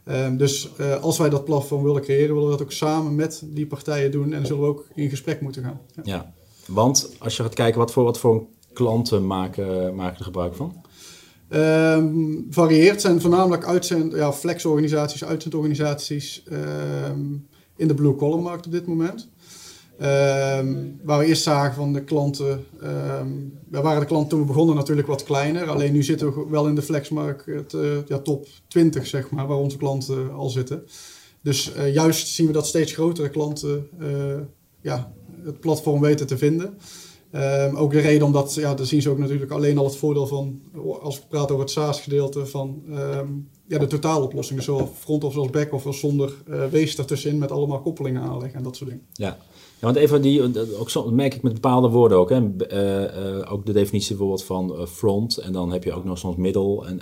Um, 0.05 0.37
dus 0.37 0.69
uh, 0.79 1.01
als 1.01 1.17
wij 1.17 1.29
dat 1.29 1.45
platform 1.45 1.83
willen 1.83 2.01
creëren, 2.01 2.33
willen 2.33 2.49
we 2.49 2.57
dat 2.57 2.61
ook 2.61 2.71
samen 2.71 3.15
met 3.15 3.41
die 3.45 3.67
partijen 3.67 4.11
doen 4.11 4.33
en 4.33 4.45
zullen 4.45 4.61
we 4.61 4.67
ook 4.67 4.87
in 4.95 5.09
gesprek 5.09 5.41
moeten 5.41 5.63
gaan. 5.63 5.81
Ja, 5.95 6.01
ja. 6.03 6.33
want 6.67 7.15
als 7.19 7.37
je 7.37 7.43
gaat 7.43 7.53
kijken, 7.53 7.79
wat 7.79 7.91
voor, 7.91 8.03
wat 8.03 8.19
voor 8.19 8.45
klanten 8.73 9.27
maken, 9.27 9.95
maken 9.95 10.17
er 10.17 10.23
gebruik 10.23 10.55
van? 10.55 10.75
Um, 11.49 12.47
varieert, 12.49 13.01
zijn 13.01 13.21
voornamelijk 13.21 13.65
uitzend, 13.65 14.13
ja, 14.13 14.33
flexorganisaties, 14.33 15.23
uitzendorganisaties 15.23 16.43
um, 16.51 17.47
in 17.75 17.87
de 17.87 17.93
blue 17.93 18.15
collar 18.15 18.39
markt 18.39 18.65
op 18.65 18.71
dit 18.71 18.87
moment. 18.87 19.29
Um, 20.03 20.99
waar 21.03 21.19
we 21.19 21.25
eerst 21.25 21.43
zagen 21.43 21.75
van 21.75 21.93
de 21.93 22.03
klanten, 22.03 22.65
um, 22.83 23.59
waren 23.69 23.99
de 23.99 24.05
klanten 24.05 24.29
toen 24.29 24.39
we 24.39 24.45
begonnen 24.45 24.75
natuurlijk 24.75 25.07
wat 25.07 25.23
kleiner. 25.23 25.69
Alleen 25.69 25.93
nu 25.93 26.03
zitten 26.03 26.33
we 26.33 26.45
wel 26.49 26.67
in 26.67 26.75
de 26.75 26.81
flexmarkt, 26.81 27.73
uh, 27.73 27.97
ja, 28.07 28.19
top 28.19 28.47
20 28.67 29.07
zeg 29.07 29.29
maar, 29.29 29.47
waar 29.47 29.57
onze 29.57 29.77
klanten 29.77 30.31
al 30.31 30.49
zitten. 30.49 30.83
Dus 31.41 31.75
uh, 31.75 31.93
juist 31.93 32.27
zien 32.27 32.47
we 32.47 32.53
dat 32.53 32.67
steeds 32.67 32.93
grotere 32.93 33.29
klanten 33.29 33.87
uh, 33.99 34.07
ja, 34.81 35.13
het 35.43 35.59
platform 35.59 36.01
weten 36.01 36.27
te 36.27 36.37
vinden. 36.37 36.77
Um, 37.35 37.75
ook 37.75 37.91
de 37.91 37.99
reden 37.99 38.25
omdat, 38.25 38.53
ja, 38.53 38.73
daar 38.75 38.85
zien 38.85 39.01
ze 39.01 39.09
ook 39.09 39.17
natuurlijk 39.17 39.51
alleen 39.51 39.77
al 39.77 39.85
het 39.85 39.95
voordeel 39.95 40.27
van, 40.27 40.61
als 41.01 41.19
we 41.19 41.25
praten 41.29 41.49
over 41.49 41.65
het 41.65 41.73
SaaS-gedeelte, 41.73 42.45
van 42.45 42.83
ja, 43.67 43.77
de 43.77 43.87
totaaloplossingen, 43.87 44.63
zowel 44.63 44.91
front-office 44.99 45.39
als 45.39 45.49
back-office, 45.49 45.99
zonder 45.99 46.33
wees 46.71 46.97
ertussenin 46.97 47.37
met 47.39 47.51
allemaal 47.51 47.81
koppelingen 47.81 48.21
aanleggen 48.21 48.57
en 48.57 48.63
dat 48.63 48.75
soort 48.75 48.89
dingen. 48.89 49.05
Ja, 49.13 49.37
want 49.81 49.95
even 49.95 50.21
die, 50.21 50.77
ook 50.79 50.89
zo, 50.89 51.11
merk 51.11 51.33
ik 51.33 51.41
met 51.41 51.53
bepaalde 51.53 51.89
woorden 51.89 52.17
ook. 52.17 52.29
Hè. 52.29 52.39
Uh, 52.39 53.37
uh, 53.37 53.51
ook 53.51 53.65
de 53.65 53.71
definitie 53.71 54.09
bijvoorbeeld 54.09 54.43
van 54.43 54.71
uh, 54.71 54.85
front. 54.85 55.37
En 55.37 55.51
dan 55.51 55.71
heb 55.71 55.83
je 55.83 55.93
ook 55.93 56.03
nog 56.03 56.17
soms 56.17 56.35
middel 56.35 56.85
en, 56.87 57.01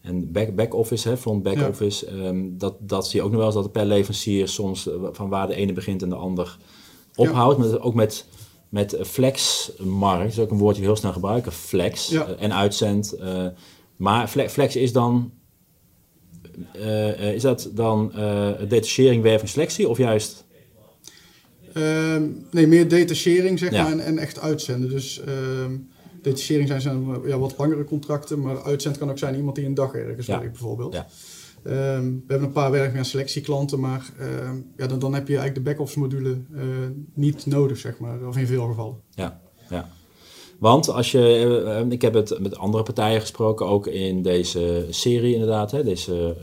en 0.00 0.32
back, 0.32 0.54
back 0.54 0.74
office, 0.74 1.08
hè, 1.08 1.16
front 1.16 1.42
back 1.42 1.56
ja. 1.56 1.68
office. 1.68 2.10
Um, 2.10 2.58
dat, 2.58 2.74
dat 2.78 3.08
zie 3.08 3.18
je 3.20 3.24
ook 3.24 3.30
nog 3.30 3.38
wel 3.38 3.48
eens 3.48 3.58
dat 3.58 3.72
per 3.72 3.84
leverancier 3.84 4.48
soms 4.48 4.88
van 5.12 5.28
waar 5.28 5.46
de 5.46 5.54
ene 5.54 5.72
begint 5.72 6.02
en 6.02 6.08
de 6.08 6.14
ander 6.14 6.58
ophoudt. 7.14 7.58
Ja. 7.58 7.64
Met, 7.64 7.80
ook 7.80 7.94
met, 7.94 8.26
met 8.68 8.96
flexmarkt, 9.02 10.22
dat 10.22 10.32
is 10.32 10.38
ook 10.38 10.50
een 10.50 10.58
woord 10.58 10.74
die 10.74 10.84
we 10.84 10.90
heel 10.90 10.98
snel 10.98 11.12
gebruiken. 11.12 11.52
Flex 11.52 12.08
ja. 12.08 12.26
en 12.38 12.54
uitzend. 12.54 13.16
maar 13.96 14.28
flex 14.28 14.76
is 14.76 14.92
dan... 14.92 15.32
is 17.32 17.42
dat 17.42 17.70
dan 17.72 18.12
detachering, 18.68 19.22
werving, 19.22 19.50
selectie 19.50 19.88
of 19.88 19.98
juist... 19.98 20.44
Uh, 21.76 22.16
nee, 22.50 22.66
meer 22.66 22.88
detachering 22.88 23.58
zeg 23.58 23.70
ja. 23.70 23.82
maar 23.82 23.92
en, 23.92 24.00
en, 24.00 24.18
echt 24.18 24.40
uitzenden. 24.40 24.90
Dus 24.90 25.22
uh, 25.28 25.34
detachering 26.22 26.68
zijn, 26.68 26.80
zijn 26.80 27.06
ja, 27.26 27.38
wat 27.38 27.54
langere 27.58 27.84
contracten, 27.84 28.40
maar 28.40 28.62
uitzend 28.62 28.98
kan 28.98 29.10
ook 29.10 29.18
zijn 29.18 29.34
iemand 29.34 29.56
die 29.56 29.66
een 29.66 29.74
dag 29.74 29.94
ergens 29.94 30.26
ja. 30.26 30.38
werkt 30.38 30.52
bijvoorbeeld. 30.52 30.92
Ja. 30.92 31.06
Um, 31.94 32.22
we 32.26 32.32
hebben 32.32 32.46
een 32.46 32.52
paar 32.52 32.70
werken 32.70 32.98
aan 32.98 33.04
selectieklanten, 33.04 33.80
maar 33.80 34.10
ja, 34.76 34.86
dan, 34.86 34.98
dan 34.98 35.14
heb 35.14 35.28
je 35.28 35.36
eigenlijk 35.36 35.66
de 35.66 35.70
back-office 35.70 35.98
module 35.98 36.36
eh, 36.54 36.62
niet 37.14 37.46
nodig, 37.46 37.78
zeg 37.78 37.98
maar, 37.98 38.26
of 38.26 38.36
in 38.36 38.46
veel 38.46 38.66
gevallen. 38.66 38.96
Ja, 39.10 39.40
ja. 39.70 39.88
Want 40.58 40.88
als 40.88 41.12
je, 41.12 41.86
ik 41.88 42.02
heb 42.02 42.14
het 42.14 42.40
met 42.40 42.56
andere 42.56 42.82
partijen 42.82 43.20
gesproken, 43.20 43.66
ook 43.66 43.86
in 43.86 44.22
deze 44.22 44.86
serie 44.90 45.32
inderdaad, 45.32 45.70
hè, 45.70 45.84
deze 45.84 46.36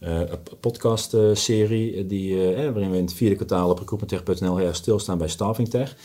um, 0.00 0.10
uh, 0.10 0.22
podcast-serie, 0.60 1.96
uh, 1.96 2.08
die, 2.08 2.32
uh, 2.32 2.54
waarin 2.54 2.90
we 2.90 2.96
in 2.96 3.04
het 3.04 3.12
vierde 3.12 3.34
kwartaal 3.34 3.70
op 3.70 3.78
recruitmenttech.nl 3.78 4.56
heel 4.56 4.66
erg 4.66 4.76
stilstaan 4.76 5.18
bij 5.18 5.28
Staffing 5.28 5.68
Tech. 5.68 5.96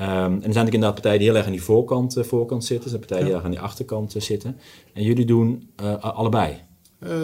Um, 0.00 0.06
en 0.06 0.42
er 0.44 0.52
zijn 0.52 0.64
inderdaad 0.64 0.94
partijen 0.94 1.18
die 1.18 1.28
heel 1.28 1.36
erg 1.36 1.46
aan 1.46 1.52
die 1.52 1.62
voorkant, 1.62 2.16
voorkant 2.20 2.64
zitten, 2.64 2.84
er 2.84 2.90
zijn 2.90 3.00
partijen 3.00 3.24
ja. 3.24 3.30
die 3.30 3.34
heel 3.34 3.44
erg 3.44 3.44
aan 3.44 3.60
die 3.60 3.70
achterkant 3.70 4.14
zitten. 4.16 4.56
En 4.92 5.02
jullie 5.02 5.24
doen 5.24 5.70
allebei. 6.00 6.56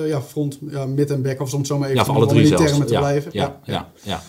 ja, 0.07 0.23
front, 0.23 0.59
ja, 0.71 0.87
mid 0.87 1.11
en 1.11 1.23
back, 1.23 1.41
of 1.41 1.49
soms 1.49 1.69
zo 1.69 1.79
maar 1.79 1.89
even 1.89 2.05
ja, 2.05 2.13
alle 2.13 2.27
drie 2.27 2.47
zelfs. 2.47 2.65
termen 2.65 2.87
te 2.87 2.93
ja, 2.93 2.99
blijven. 2.99 3.31
Ja, 3.35 3.61
ja, 3.65 3.93
ja. 4.03 4.23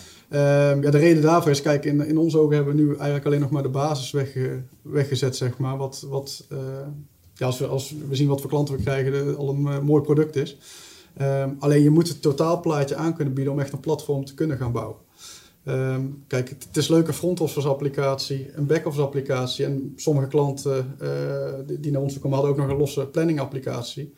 Um, 0.70 0.82
ja, 0.82 0.90
de 0.90 0.98
reden 0.98 1.22
daarvoor 1.22 1.50
is, 1.50 1.62
kijk, 1.62 1.84
in, 1.84 2.06
in 2.06 2.18
onze 2.18 2.38
ogen 2.38 2.56
hebben 2.56 2.76
we 2.76 2.82
nu 2.82 2.88
eigenlijk 2.94 3.26
alleen 3.26 3.40
nog 3.40 3.50
maar 3.50 3.62
de 3.62 3.68
basis 3.68 4.10
wegge, 4.10 4.62
weggezet, 4.82 5.36
zeg 5.36 5.58
maar. 5.58 5.76
Wat, 5.76 6.06
wat 6.08 6.46
ja, 7.34 7.46
als, 7.46 7.58
we, 7.58 7.66
als 7.66 7.94
we 8.08 8.14
zien 8.14 8.28
wat 8.28 8.40
voor 8.40 8.50
klanten 8.50 8.76
we 8.76 8.82
krijgen, 8.82 9.12
de, 9.12 9.34
al 9.38 9.48
een 9.48 9.84
mooi 9.84 10.02
product 10.02 10.36
is. 10.36 10.56
Um, 11.22 11.56
alleen 11.58 11.82
je 11.82 11.90
moet 11.90 12.08
het 12.08 12.22
totaalplaatje 12.22 12.96
aan 12.96 13.14
kunnen 13.14 13.34
bieden 13.34 13.52
om 13.52 13.60
echt 13.60 13.72
een 13.72 13.80
platform 13.80 14.24
te 14.24 14.34
kunnen 14.34 14.56
gaan 14.56 14.72
bouwen. 14.72 14.96
Um, 15.64 16.24
kijk, 16.26 16.48
het, 16.48 16.76
is 16.76 16.88
leuk 16.88 17.08
een 17.08 17.14
front-office 17.14 17.68
applicatie, 17.68 18.50
een 18.54 18.66
back-office 18.66 19.02
applicatie. 19.02 19.64
En 19.64 19.92
sommige 19.96 20.28
klanten 20.28 20.96
uh, 21.02 21.08
die, 21.80 21.92
naar 21.92 22.02
ons 22.02 22.18
komen 22.18 22.38
hadden 22.38 22.50
ook 22.50 22.60
nog 22.60 22.70
een 22.70 22.76
losse 22.76 23.06
planning 23.06 23.40
applicatie. 23.40 24.14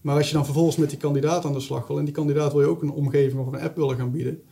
Maar 0.00 0.16
als 0.16 0.28
je 0.28 0.34
dan 0.34 0.44
vervolgens 0.44 0.76
met 0.76 0.90
die 0.90 0.98
kandidaat 0.98 1.44
aan 1.44 1.52
de 1.52 1.60
slag 1.60 1.86
wil 1.86 1.98
en 1.98 2.04
die 2.04 2.14
kandidaat 2.14 2.52
wil 2.52 2.60
je 2.60 2.66
ook 2.66 2.82
een 2.82 2.90
omgeving 2.90 3.40
of 3.40 3.46
een 3.46 3.60
app 3.60 3.76
willen 3.76 3.96
gaan 3.96 4.10
bieden. 4.10 4.42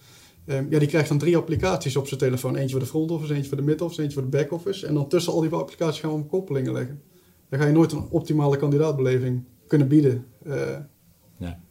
Um, 0.46 0.66
ja, 0.70 0.78
die 0.78 0.88
krijgt 0.88 1.08
dan 1.08 1.18
drie 1.18 1.36
applicaties 1.36 1.96
op 1.96 2.06
zijn 2.06 2.20
telefoon. 2.20 2.56
Eentje 2.56 2.70
voor 2.70 2.80
de 2.80 2.86
front 2.86 3.10
office, 3.10 3.34
eentje 3.34 3.48
voor 3.48 3.56
de 3.56 3.62
mid 3.62 3.80
office, 3.80 4.02
eentje 4.02 4.20
voor 4.20 4.30
de 4.30 4.36
back 4.36 4.52
office. 4.52 4.86
En 4.86 4.94
dan 4.94 5.08
tussen 5.08 5.32
al 5.32 5.40
die 5.40 5.50
applicaties 5.50 6.00
gaan 6.00 6.16
we 6.16 6.24
koppelingen 6.24 6.72
leggen. 6.72 7.02
Dan 7.48 7.60
ga 7.60 7.66
je 7.66 7.72
nooit 7.72 7.92
een 7.92 8.06
optimale 8.10 8.56
kandidaatbeleving 8.56 9.44
kunnen 9.66 9.88
bieden. 9.88 10.26
Nee. 10.44 10.76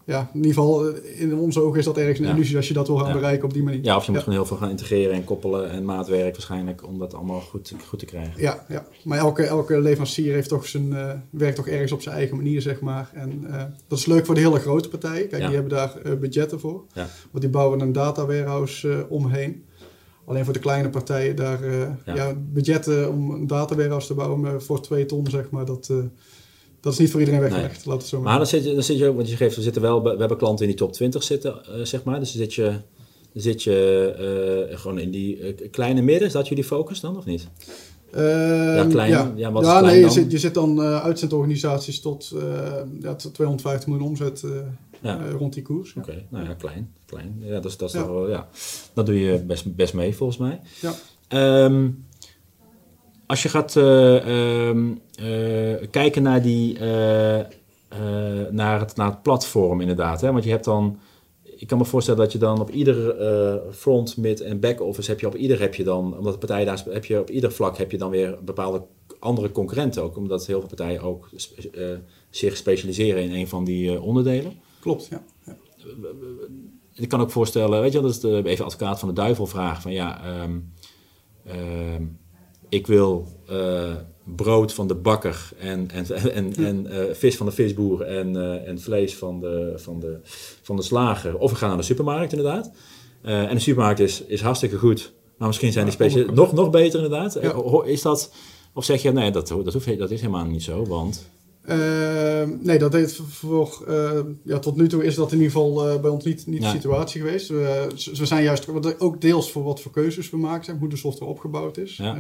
Ja, 0.07 0.19
in 0.33 0.35
ieder 0.43 0.53
geval 0.53 0.87
eh, 0.89 1.21
in 1.21 1.35
onze 1.35 1.61
ogen 1.61 1.79
is 1.79 1.85
dat 1.85 1.97
ergens 1.97 2.19
een 2.19 2.25
Ja. 2.25 2.31
illusie 2.33 2.55
als 2.55 2.67
je 2.67 2.73
dat 2.73 2.87
wil 2.87 2.97
gaan 2.97 3.07
Ja. 3.07 3.13
bereiken 3.13 3.45
op 3.47 3.53
die 3.53 3.63
manier. 3.63 3.83
Ja, 3.83 3.95
of 3.95 4.05
je 4.05 4.11
moet 4.11 4.19
gewoon 4.19 4.35
heel 4.35 4.45
veel 4.47 4.57
gaan 4.57 4.69
integreren 4.69 5.13
en 5.13 5.23
koppelen 5.23 5.69
en 5.69 5.85
maatwerk 5.85 6.31
waarschijnlijk 6.33 6.87
om 6.87 6.99
dat 6.99 7.13
allemaal 7.13 7.39
goed, 7.39 7.73
goed 7.87 7.99
te 7.99 8.05
krijgen. 8.05 8.41
Ja, 8.41 8.65
ja. 8.67 8.85
maar 9.03 9.17
elke, 9.17 9.43
elke 9.43 9.81
leverancier 9.81 10.33
heeft 10.33 10.49
toch 10.49 10.67
zijn, 10.67 10.93
eh, 10.93 11.11
werkt 11.29 11.55
toch 11.55 11.67
ergens 11.67 11.91
op 11.91 12.01
zijn 12.01 12.15
eigen 12.15 12.35
manier, 12.37 12.61
zeg 12.61 12.79
maar. 12.79 13.09
En 13.13 13.45
eh, 13.51 13.63
dat 13.87 13.97
is 13.99 14.05
leuk 14.05 14.25
voor 14.25 14.35
de 14.35 14.41
hele 14.41 14.59
grote 14.59 14.89
partijen. 14.89 15.27
Kijk, 15.27 15.45
die 15.45 15.53
hebben 15.55 15.71
daar 15.71 16.17
budgetten 16.19 16.59
voor. 16.59 16.83
Ja. 16.93 17.07
Want 17.31 17.43
die 17.43 17.49
bouwen 17.49 17.79
een 17.79 17.91
data 17.91 18.25
warehouse 18.25 18.91
eh, 18.91 18.99
omheen. 19.11 19.63
Alleen 20.25 20.43
voor 20.43 20.53
de 20.53 20.59
kleine 20.59 20.89
partijen 20.89 21.35
daar, 21.35 21.59
Ja. 22.05 22.33
budgetten 22.53 23.09
om 23.11 23.31
een 23.31 23.47
data 23.47 23.75
warehouse 23.75 24.07
te 24.07 24.13
bouwen 24.13 24.61
voor 24.63 24.81
twee 24.81 25.05
ton, 25.05 25.27
zeg 25.29 25.49
maar, 25.49 25.65
dat, 25.65 25.91
dat 26.81 26.93
is 26.93 26.99
niet 26.99 27.11
voor 27.11 27.19
iedereen 27.19 27.41
weggelegd. 27.41 27.85
Laat 27.85 27.97
het 27.97 28.07
zo 28.07 28.17
maar. 28.17 28.27
Maar 28.29 28.37
dan 28.37 28.47
zit 28.47 28.63
je, 28.63 28.73
dan 28.73 28.83
zit 28.83 28.97
je 28.97 29.07
ook, 29.07 29.15
want 29.15 29.29
je 29.29 29.35
geeft, 29.35 29.55
we 29.55 29.61
zitten 29.61 29.81
wel, 29.81 30.03
we 30.03 30.09
hebben 30.17 30.37
klanten 30.37 30.65
in 30.65 30.71
die 30.71 30.79
top 30.79 30.93
20 30.93 31.23
zitten, 31.23 31.65
eh, 31.65 31.81
zeg 31.83 32.03
maar. 32.03 32.19
Dus 32.19 32.31
dan 32.33 32.41
zit 32.41 32.53
je, 32.53 32.63
dan 33.33 33.41
zit 33.41 33.63
je 33.63 34.67
eh, 34.71 34.79
gewoon 34.79 34.99
in 34.99 35.11
die 35.11 35.39
eh, 35.39 35.69
kleine 35.71 36.01
midden. 36.01 36.27
Is 36.27 36.33
dat 36.33 36.47
jullie 36.47 36.63
focus 36.63 36.99
dan 36.99 37.17
of 37.17 37.25
niet? 37.25 37.47
Ehm, 38.11 38.89
klein. 38.89 39.09
Ja, 39.09 39.33
Ja, 39.35 39.51
wat 39.51 39.61
is 39.63 39.67
ja 39.69 39.79
klein 39.79 39.85
nee, 39.85 39.95
je 39.95 40.01
dan? 40.01 40.11
zit, 40.11 40.31
je 40.31 40.37
zit 40.39 40.53
dan 40.53 40.81
uitzendorganisaties 40.81 41.99
tot, 42.01 42.33
ja, 43.01 43.15
tot 43.15 43.33
250 43.33 43.87
miljoen 43.87 44.07
omzet 44.07 44.43
Ja. 45.01 45.29
rond 45.31 45.53
die 45.53 45.63
koers. 45.63 45.93
Ja. 45.93 46.01
Oké, 46.01 46.23
nou 46.29 46.45
ja, 46.45 46.53
klein. 46.53 46.93
klein. 47.05 47.35
Ja, 47.39 47.53
dat 47.53 47.65
is, 47.65 47.77
dat 47.77 47.89
is 47.89 47.95
Ja. 47.95 48.07
wel, 48.07 48.29
ja. 48.29 48.47
Dat 48.93 49.05
doe 49.05 49.19
je 49.19 49.39
best, 49.39 49.75
best 49.75 49.93
mee 49.93 50.15
volgens 50.15 50.37
mij. 50.39 50.59
Ja. 50.81 50.93
Ehm, 51.27 51.89
als 53.25 53.43
je 53.43 53.49
gaat 53.49 53.75
eh, 53.75 54.15
ehm, 54.69 54.89
eh, 54.89 54.95
kijken 55.91 56.23
naar, 56.23 56.41
die, 56.41 56.79
eh, 56.79 57.39
eh, 57.39 57.47
naar, 58.51 58.79
het, 58.79 58.95
naar 58.95 59.09
het 59.09 59.21
platform 59.21 59.81
inderdaad. 59.81 60.21
Hè? 60.21 60.31
Want 60.31 60.43
je 60.43 60.49
hebt 60.49 60.65
dan... 60.65 60.99
Ik 61.43 61.67
kan 61.67 61.77
me 61.77 61.85
voorstellen 61.85 62.19
dat 62.19 62.31
je 62.31 62.37
dan 62.37 62.61
op 62.61 62.69
ieder 62.69 63.17
eh, 63.19 63.55
front, 63.71 64.17
mid 64.17 64.41
en 64.41 64.59
back 64.59 64.81
office 64.81 65.09
heb 65.09 65.19
je 65.19 65.27
op 65.27 65.35
ieder 65.35 65.59
heb 65.59 65.75
je 65.75 65.83
dan, 65.83 66.17
omdat 66.17 66.33
de 66.33 66.39
partijen 66.39 66.65
daar 66.65 66.83
heb 66.89 67.05
je 67.05 67.19
op 67.19 67.29
ieder 67.29 67.51
vlak 67.51 67.77
heb 67.77 67.91
je 67.91 67.97
dan 67.97 68.09
weer 68.09 68.37
bepaalde 68.43 68.81
andere 69.19 69.51
concurrenten 69.51 70.03
ook, 70.03 70.17
omdat 70.17 70.45
heel 70.45 70.59
veel 70.59 70.67
partijen 70.67 71.01
ook 71.01 71.29
eh, 71.71 71.87
zich 72.29 72.57
specialiseren 72.57 73.23
in 73.23 73.31
een 73.31 73.47
van 73.47 73.63
die 73.63 73.93
eh, 73.93 74.03
onderdelen. 74.03 74.53
Klopt, 74.79 75.07
ja. 75.07 75.23
ja. 75.45 75.55
Ik 76.93 77.09
kan 77.09 77.21
ook 77.21 77.31
voorstellen, 77.31 77.81
weet 77.81 77.93
je, 77.93 78.01
dat 78.01 78.09
is 78.09 78.19
de, 78.19 78.41
even 78.45 78.65
advocaat 78.65 78.99
van 78.99 79.07
de 79.07 79.13
duivel 79.13 79.47
vragen 79.47 79.81
van 79.81 79.91
ja, 79.91 80.23
ehm, 80.23 80.59
ehm, 81.45 82.03
ik 82.69 82.87
wil 82.87 83.27
eh, 83.47 83.95
brood 84.35 84.73
van 84.73 84.87
de 84.87 84.95
bakker 84.95 85.49
en, 85.59 85.89
en, 85.91 86.05
en, 86.33 86.55
en 86.55 86.87
eh, 86.87 87.13
vis 87.13 87.37
van 87.37 87.45
de 87.45 87.51
visboer 87.51 88.01
en, 88.01 88.35
eh, 88.35 88.67
en 88.67 88.81
vlees 88.81 89.15
van 89.15 89.39
de, 89.39 89.73
van, 89.75 89.99
de, 89.99 90.19
van 90.61 90.75
de 90.75 90.81
slager. 90.81 91.37
Of 91.37 91.51
we 91.51 91.57
gaan 91.57 91.67
naar 91.69 91.77
de 91.77 91.83
supermarkt 91.83 92.31
inderdaad. 92.33 92.71
Eh, 93.21 93.43
en 93.49 93.55
de 93.55 93.61
supermarkt 93.61 93.99
is, 93.99 94.21
is 94.21 94.41
hartstikke 94.41 94.77
goed, 94.77 95.13
maar 95.37 95.47
misschien 95.47 95.71
zijn 95.71 95.85
die 95.85 95.93
specialisten 95.93 96.35
nog, 96.35 96.53
nog 96.53 96.69
beter 96.69 97.03
inderdaad. 97.03 97.37
Ja. 97.41 97.83
Is 97.85 98.01
dat, 98.01 98.33
of 98.73 98.85
zeg 98.85 99.01
je 99.01 99.11
nee, 99.11 99.31
dat, 99.31 99.47
dat, 99.47 99.73
hoeft, 99.73 99.97
dat 99.97 100.11
is 100.11 100.21
helemaal 100.21 100.45
niet 100.45 100.63
zo, 100.63 100.85
want... 100.85 101.29
Ehm, 101.61 102.49
nee, 102.61 102.77
dat 102.77 102.93
heeft 102.93 103.21
voor, 103.29 103.83
ja, 104.43 104.59
tot 104.59 104.75
nu 104.75 104.87
toe 104.87 105.03
is 105.03 105.15
dat 105.15 105.31
in 105.31 105.37
ieder 105.37 105.51
geval 105.51 105.99
bij 106.01 106.09
ons 106.09 106.23
niet, 106.23 106.47
niet 106.47 106.61
Ja. 106.61 106.71
de 106.71 106.75
situatie 106.77 107.21
geweest. 107.21 107.47
We, 107.47 107.87
we 108.13 108.25
zijn 108.25 108.43
juist 108.43 108.65
wat- 108.65 108.99
ook 108.99 109.21
deels 109.21 109.51
voor 109.51 109.63
wat 109.63 109.81
voor 109.81 109.91
keuzes 109.91 110.29
we 110.29 110.37
maken, 110.37 110.77
hoe 110.77 110.89
de 110.89 110.95
software 110.97 111.31
opgebouwd 111.31 111.77
is. 111.77 111.97
Ja. 111.97 112.17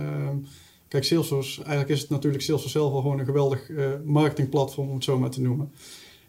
Kijk, 0.87 1.03
Salesforce, 1.03 1.57
eigenlijk 1.61 1.89
is 1.89 2.01
het 2.01 2.09
natuurlijk 2.09 2.43
Salesforce 2.43 2.77
zelf 2.77 2.93
al 2.93 3.01
gewoon 3.01 3.19
een 3.19 3.25
geweldig 3.25 3.69
eh, 3.69 3.85
marketingplatform, 4.05 4.87
om 4.87 4.95
het 4.95 5.03
zo 5.03 5.17
maar 5.19 5.29
te 5.29 5.41
noemen. 5.41 5.71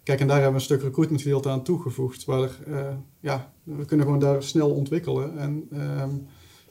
Kijk, 0.03 0.21
en 0.21 0.27
daar 0.27 0.37
hebben 0.37 0.55
we 0.55 0.59
een 0.59 0.65
stuk 0.65 0.83
recruitment 0.83 1.23
gedeelte 1.23 1.49
aan 1.49 1.63
toegevoegd. 1.63 2.25
Waar 2.25 2.43
er, 2.43 2.59
eh, 2.67 2.87
ja, 3.21 3.53
we 3.63 3.85
kunnen 3.85 4.07
gewoon 4.07 4.21
daar 4.21 4.43
snel 4.43 4.71
ontwikkelen. 4.71 5.39
En 5.39 5.67
ehm, 5.73 6.11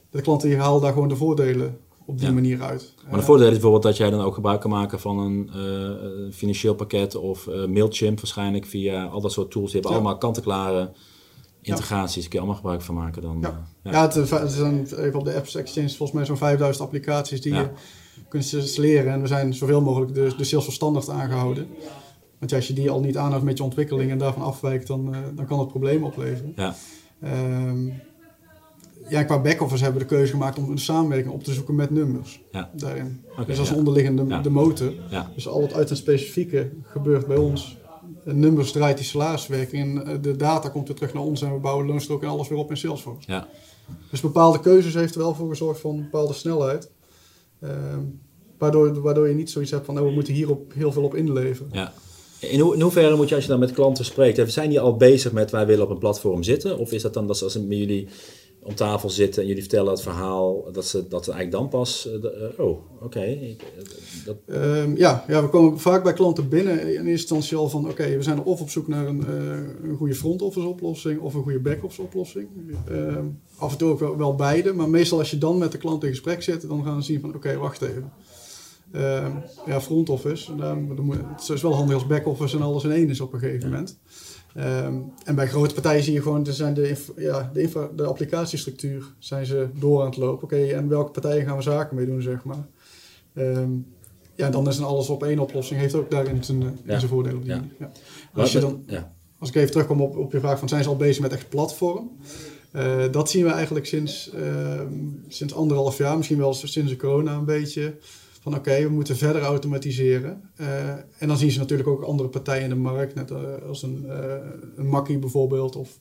de 0.09 0.21
klanten 0.21 0.49
die 0.49 0.57
halen 0.57 0.81
daar 0.81 0.93
gewoon 0.93 1.07
de 1.07 1.15
voordelen 1.15 1.77
op 2.05 2.17
die 2.17 2.27
Ja. 2.27 2.33
manier 2.33 2.61
uit. 2.61 2.93
Maar 3.09 3.19
de 3.19 3.25
voordeel 3.25 3.45
is 3.45 3.51
bijvoorbeeld 3.51 3.83
dat 3.83 3.97
jij 3.97 4.09
dan 4.09 4.21
ook 4.21 4.33
gebruik 4.33 4.61
kan 4.61 4.69
maken 4.69 4.99
van 4.99 5.19
een 5.19 5.49
eh, 5.53 6.33
financieel 6.33 6.75
pakket 6.75 7.15
of 7.15 7.47
Mailchimp 7.67 8.17
waarschijnlijk 8.19 8.65
via 8.65 9.05
al 9.05 9.21
dat 9.21 9.31
soort 9.31 9.51
tools. 9.51 9.71
Die 9.71 9.81
hebben 9.81 9.91
Ja. 9.91 9.97
allemaal 9.97 10.17
kant-en-klare 10.19 10.91
integraties. 11.67 12.23
Kun 12.23 12.31
je 12.31 12.37
allemaal 12.37 12.55
gebruik 12.55 12.81
van 12.81 12.95
maken 12.95 13.21
dan. 13.21 13.37
Ja. 13.41 13.67
eh, 13.83 13.91
Ja, 13.91 14.01
het, 14.01 14.13
het 14.13 14.51
zijn 14.51 14.85
even 14.97 15.19
op 15.19 15.25
de 15.25 15.35
Apps 15.35 15.55
Exchange 15.55 15.87
volgens 15.89 16.11
mij 16.11 16.25
zo'n 16.25 16.37
5000 16.37 16.85
applicaties 16.85 17.41
die 17.41 17.53
je 17.53 17.69
kunt 18.29 18.53
installeren. 18.53 19.13
En 19.13 19.21
we 19.21 19.27
zijn 19.27 19.53
zoveel 19.53 19.81
mogelijk 19.81 20.13
de, 20.13 20.33
de 20.37 20.43
standaard 20.71 21.09
aangehouden. 21.09 21.67
Want 22.39 22.51
ja, 22.51 22.57
als 22.57 22.67
je 22.67 22.73
die 22.73 22.89
al 22.89 22.99
niet 22.99 23.17
aanhoudt 23.17 23.45
met 23.45 23.57
je 23.57 23.63
ontwikkeling 23.63 24.11
en 24.11 24.17
daarvan 24.17 24.43
afwijkt, 24.43 24.87
dan, 24.87 25.13
eh, 25.15 25.19
dan 25.35 25.45
kan 25.45 25.57
dat 25.57 25.67
problemen 25.67 26.07
opleveren. 26.07 26.53
Ja. 26.55 26.75
Ehm, 27.21 27.87
ja, 29.09 29.23
qua 29.23 29.39
back-office 29.41 29.83
hebben 29.83 30.01
we 30.01 30.07
de 30.07 30.15
keuze 30.15 30.31
gemaakt 30.31 30.57
om 30.57 30.69
een 30.69 30.77
samenwerking 30.77 31.33
op 31.33 31.43
te 31.43 31.53
zoeken 31.53 31.75
met 31.75 31.89
nummers 31.89 32.41
Ja. 32.51 32.69
daarin. 32.73 33.21
Dus 33.45 33.59
als 33.59 33.69
ja. 33.69 33.75
onderliggende 33.75 34.41
de 34.41 34.49
motor. 34.49 34.93
Ja. 35.09 35.31
Dus 35.35 35.47
al 35.47 35.61
het 35.61 35.73
uit 35.73 35.89
het 35.89 35.97
specifieke 35.97 36.69
gebeurt 36.83 37.27
bij 37.27 37.37
ons. 37.37 37.77
De 38.27 38.33
nummers 38.33 38.71
draait 38.71 38.97
die 38.97 39.05
salariswerking 39.05 39.99
en 39.99 40.07
eh, 40.07 40.15
de 40.21 40.35
data 40.35 40.69
komt 40.69 40.87
weer 40.87 40.97
terug 40.97 41.13
naar 41.13 41.23
ons 41.23 41.41
en 41.41 41.53
we 41.53 41.59
bouwen 41.59 41.87
loonstrook 41.87 42.23
en 42.23 42.29
alles 42.29 42.47
weer 42.47 42.57
op 42.57 42.69
in 42.69 42.77
Salesforce. 42.77 43.31
Ja. 43.31 43.47
Dus 44.09 44.21
bepaalde 44.21 44.59
keuzes 44.59 44.93
heeft 44.93 45.15
er 45.15 45.21
wel 45.21 45.35
voor 45.35 45.49
gezorgd 45.49 45.79
van 45.79 45.95
een 45.95 46.01
bepaalde 46.01 46.33
snelheid. 46.33 46.89
Ehm, 47.59 47.99
waardoor, 48.57 49.01
waardoor 49.01 49.27
je 49.27 49.33
niet 49.33 49.49
zoiets 49.49 49.71
hebt 49.71 49.85
van, 49.85 49.93
nou, 49.93 50.07
we 50.07 50.13
moeten 50.13 50.33
hier 50.33 50.49
op, 50.49 50.73
heel 50.73 50.91
veel 50.91 51.03
op 51.03 51.15
inleveren. 51.15 51.69
ja. 51.71 51.93
In, 52.39 52.59
hoe, 52.59 52.73
in 52.75 52.81
hoeverre 52.81 53.15
moet 53.15 53.29
je 53.29 53.35
als 53.35 53.43
je 53.43 53.49
dan 53.49 53.59
met 53.59 53.71
klanten 53.71 54.05
spreekt, 54.05 54.51
zijn 54.51 54.69
die 54.69 54.79
al 54.79 54.95
bezig 54.95 55.31
met 55.31 55.51
wij 55.51 55.65
willen 55.65 55.83
op 55.83 55.89
een 55.89 55.97
platform 55.97 56.43
zitten? 56.43 56.77
Of 56.77 56.91
is 56.91 57.01
dat 57.01 57.13
dan 57.13 57.27
dat 57.27 57.37
ze 57.37 57.43
als 57.43 57.53
jullie 57.53 58.07
om 58.67 58.75
tafel 58.75 59.09
zitten 59.09 59.41
en 59.41 59.47
jullie 59.47 59.61
vertellen 59.63 59.91
het 59.91 60.01
verhaal, 60.01 60.71
dat 60.71 60.85
ze, 60.85 61.07
dat 61.07 61.27
eigenlijk 61.27 61.51
dan 61.51 61.69
pas, 61.69 62.07
eh, 62.07 62.13
eh, 62.15 62.59
oh, 62.59 62.79
oké. 63.01 63.19
eh, 63.19 63.55
dat- 64.25 64.37
Ehm, 64.45 64.95
ja, 64.95 65.23
ja, 65.27 65.41
we 65.41 65.49
komen 65.49 65.79
vaak 65.79 66.03
bij 66.03 66.13
klanten 66.13 66.49
binnen 66.49 66.79
in 66.81 66.87
eerste 66.87 67.09
instantie 67.09 67.57
al 67.57 67.69
van, 67.69 67.89
oké, 67.89 68.15
we 68.17 68.23
zijn 68.23 68.43
of 68.43 68.61
op 68.61 68.69
zoek 68.69 68.87
naar 68.87 69.07
een, 69.07 69.23
een 69.83 69.95
goede 69.97 70.15
front 70.15 70.41
office 70.41 70.67
oplossing 70.67 71.19
of 71.19 71.33
een 71.33 71.43
goede 71.43 71.59
back 71.59 71.83
office 71.83 72.01
oplossing. 72.01 72.47
Ehm, 72.89 73.25
af 73.57 73.71
en 73.71 73.77
toe 73.77 73.89
ook 73.89 73.99
wel, 73.99 74.17
wel 74.17 74.35
beide, 74.35 74.73
maar 74.73 74.89
meestal 74.89 75.19
als 75.19 75.31
je 75.31 75.37
dan 75.37 75.57
met 75.57 75.71
de 75.71 75.77
klant 75.77 76.03
in 76.03 76.09
gesprek 76.09 76.43
zit, 76.43 76.67
dan 76.67 76.83
gaan 76.83 77.03
ze 77.03 77.11
zien 77.11 77.21
van, 77.21 77.35
oké, 77.35 77.57
wacht 77.57 77.81
even. 77.81 78.11
Ehm, 78.91 79.31
ja, 79.65 79.81
front 79.81 80.09
office, 80.09 80.55
dan 80.55 81.01
moet- 81.01 81.17
het 81.35 81.49
is 81.49 81.61
wel 81.61 81.75
handig 81.75 81.93
als 81.95 82.07
back 82.07 82.27
office 82.27 82.55
en 82.55 82.61
alles 82.63 82.83
in 82.83 82.91
één 82.91 83.09
is 83.09 83.21
op 83.21 83.33
een 83.33 83.39
gegeven 83.39 83.69
moment. 83.69 83.97
Ehm, 84.57 84.95
en 85.23 85.35
bij 85.35 85.47
grote 85.47 85.73
partijen 85.73 86.03
zie 86.03 86.13
je 86.13 86.21
gewoon, 86.21 86.45
er 86.45 86.53
zijn 86.53 86.73
de, 86.73 86.95
ja, 87.15 87.49
de, 87.53 87.61
infra, 87.61 87.89
de 87.95 88.03
applicatiestructuur 88.03 89.13
zijn 89.19 89.45
ze 89.45 89.67
door 89.79 89.99
aan 89.99 90.05
het 90.05 90.17
lopen. 90.17 90.43
Oké, 90.43 90.65
en 90.65 90.87
welke 90.87 91.11
partijen 91.11 91.45
gaan 91.45 91.55
we 91.57 91.61
zaken 91.61 91.95
mee 91.95 92.05
doen, 92.05 92.21
zeg 92.21 92.43
maar. 92.43 92.67
Ehm, 93.33 93.69
ja, 94.35 94.49
dan 94.49 94.67
is 94.67 94.77
een 94.77 94.83
alles 94.83 95.09
op 95.09 95.23
één 95.23 95.39
oplossing, 95.39 95.79
heeft 95.79 95.95
ook 95.95 96.11
daarin 96.11 96.43
zijn, 96.43 96.61
eh, 96.61 96.67
Ja. 96.85 96.97
zijn 96.99 97.11
voordelen. 97.11 97.41
Ja. 97.43 97.63
Ja. 97.79 97.91
Als, 98.33 98.51
je 98.51 98.59
dan, 98.59 98.83
ja. 98.87 99.13
als 99.39 99.49
ik 99.49 99.55
even 99.55 99.71
terugkom 99.71 100.01
op, 100.01 100.17
op 100.17 100.31
je 100.31 100.39
vraag 100.39 100.59
van 100.59 100.69
zijn 100.69 100.83
ze 100.83 100.89
al 100.89 100.95
bezig 100.97 101.21
met 101.21 101.33
echt 101.33 101.49
platform? 101.49 102.11
Eh, 102.71 103.03
dat 103.11 103.29
zien 103.29 103.43
we 103.43 103.51
eigenlijk 103.51 103.85
sinds, 103.85 104.31
ehm, 104.31 104.93
sinds 105.27 105.53
anderhalf 105.53 105.97
jaar, 105.97 106.17
misschien 106.17 106.37
wel 106.37 106.53
sinds 106.53 106.91
de 106.91 106.97
corona 106.97 107.35
een 107.35 107.45
beetje. 107.45 107.93
Van 108.47 108.55
oké, 108.55 108.81
we 108.83 108.89
moeten 108.89 109.15
verder 109.17 109.41
automatiseren. 109.41 110.41
Eh, 110.55 110.89
en 111.17 111.27
dan 111.27 111.37
zien 111.37 111.51
ze 111.51 111.59
natuurlijk 111.59 111.89
ook 111.89 112.01
andere 112.03 112.29
partijen 112.29 112.63
in 112.63 112.69
de 112.69 112.75
markt, 112.75 113.15
net 113.15 113.31
eh, 113.31 113.37
als 113.67 113.83
een, 113.83 114.05
eh 114.09 114.35
een 114.75 114.87
Makkie 114.87 115.17
bijvoorbeeld 115.19 115.75
of 115.75 115.99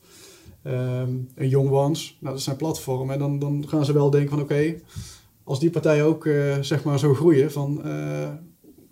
ehm, 0.63 1.09
een 1.35 1.49
Young 1.49 1.69
Ones. 1.69 2.17
Nou, 2.21 2.33
dat 2.33 2.43
zijn 2.43 2.55
platformen. 2.55 3.13
En 3.13 3.19
dan, 3.19 3.39
dan 3.39 3.65
gaan 3.67 3.85
ze 3.85 3.93
wel 3.93 4.09
denken 4.09 4.29
van 4.29 4.41
oké, 4.41 4.75
als 5.43 5.59
die 5.59 5.69
partijen 5.69 6.05
ook 6.05 6.25
eh, 6.25 6.57
zeg 6.61 6.83
maar 6.83 6.99
zo 6.99 7.13
groeien, 7.13 7.51
van, 7.51 7.81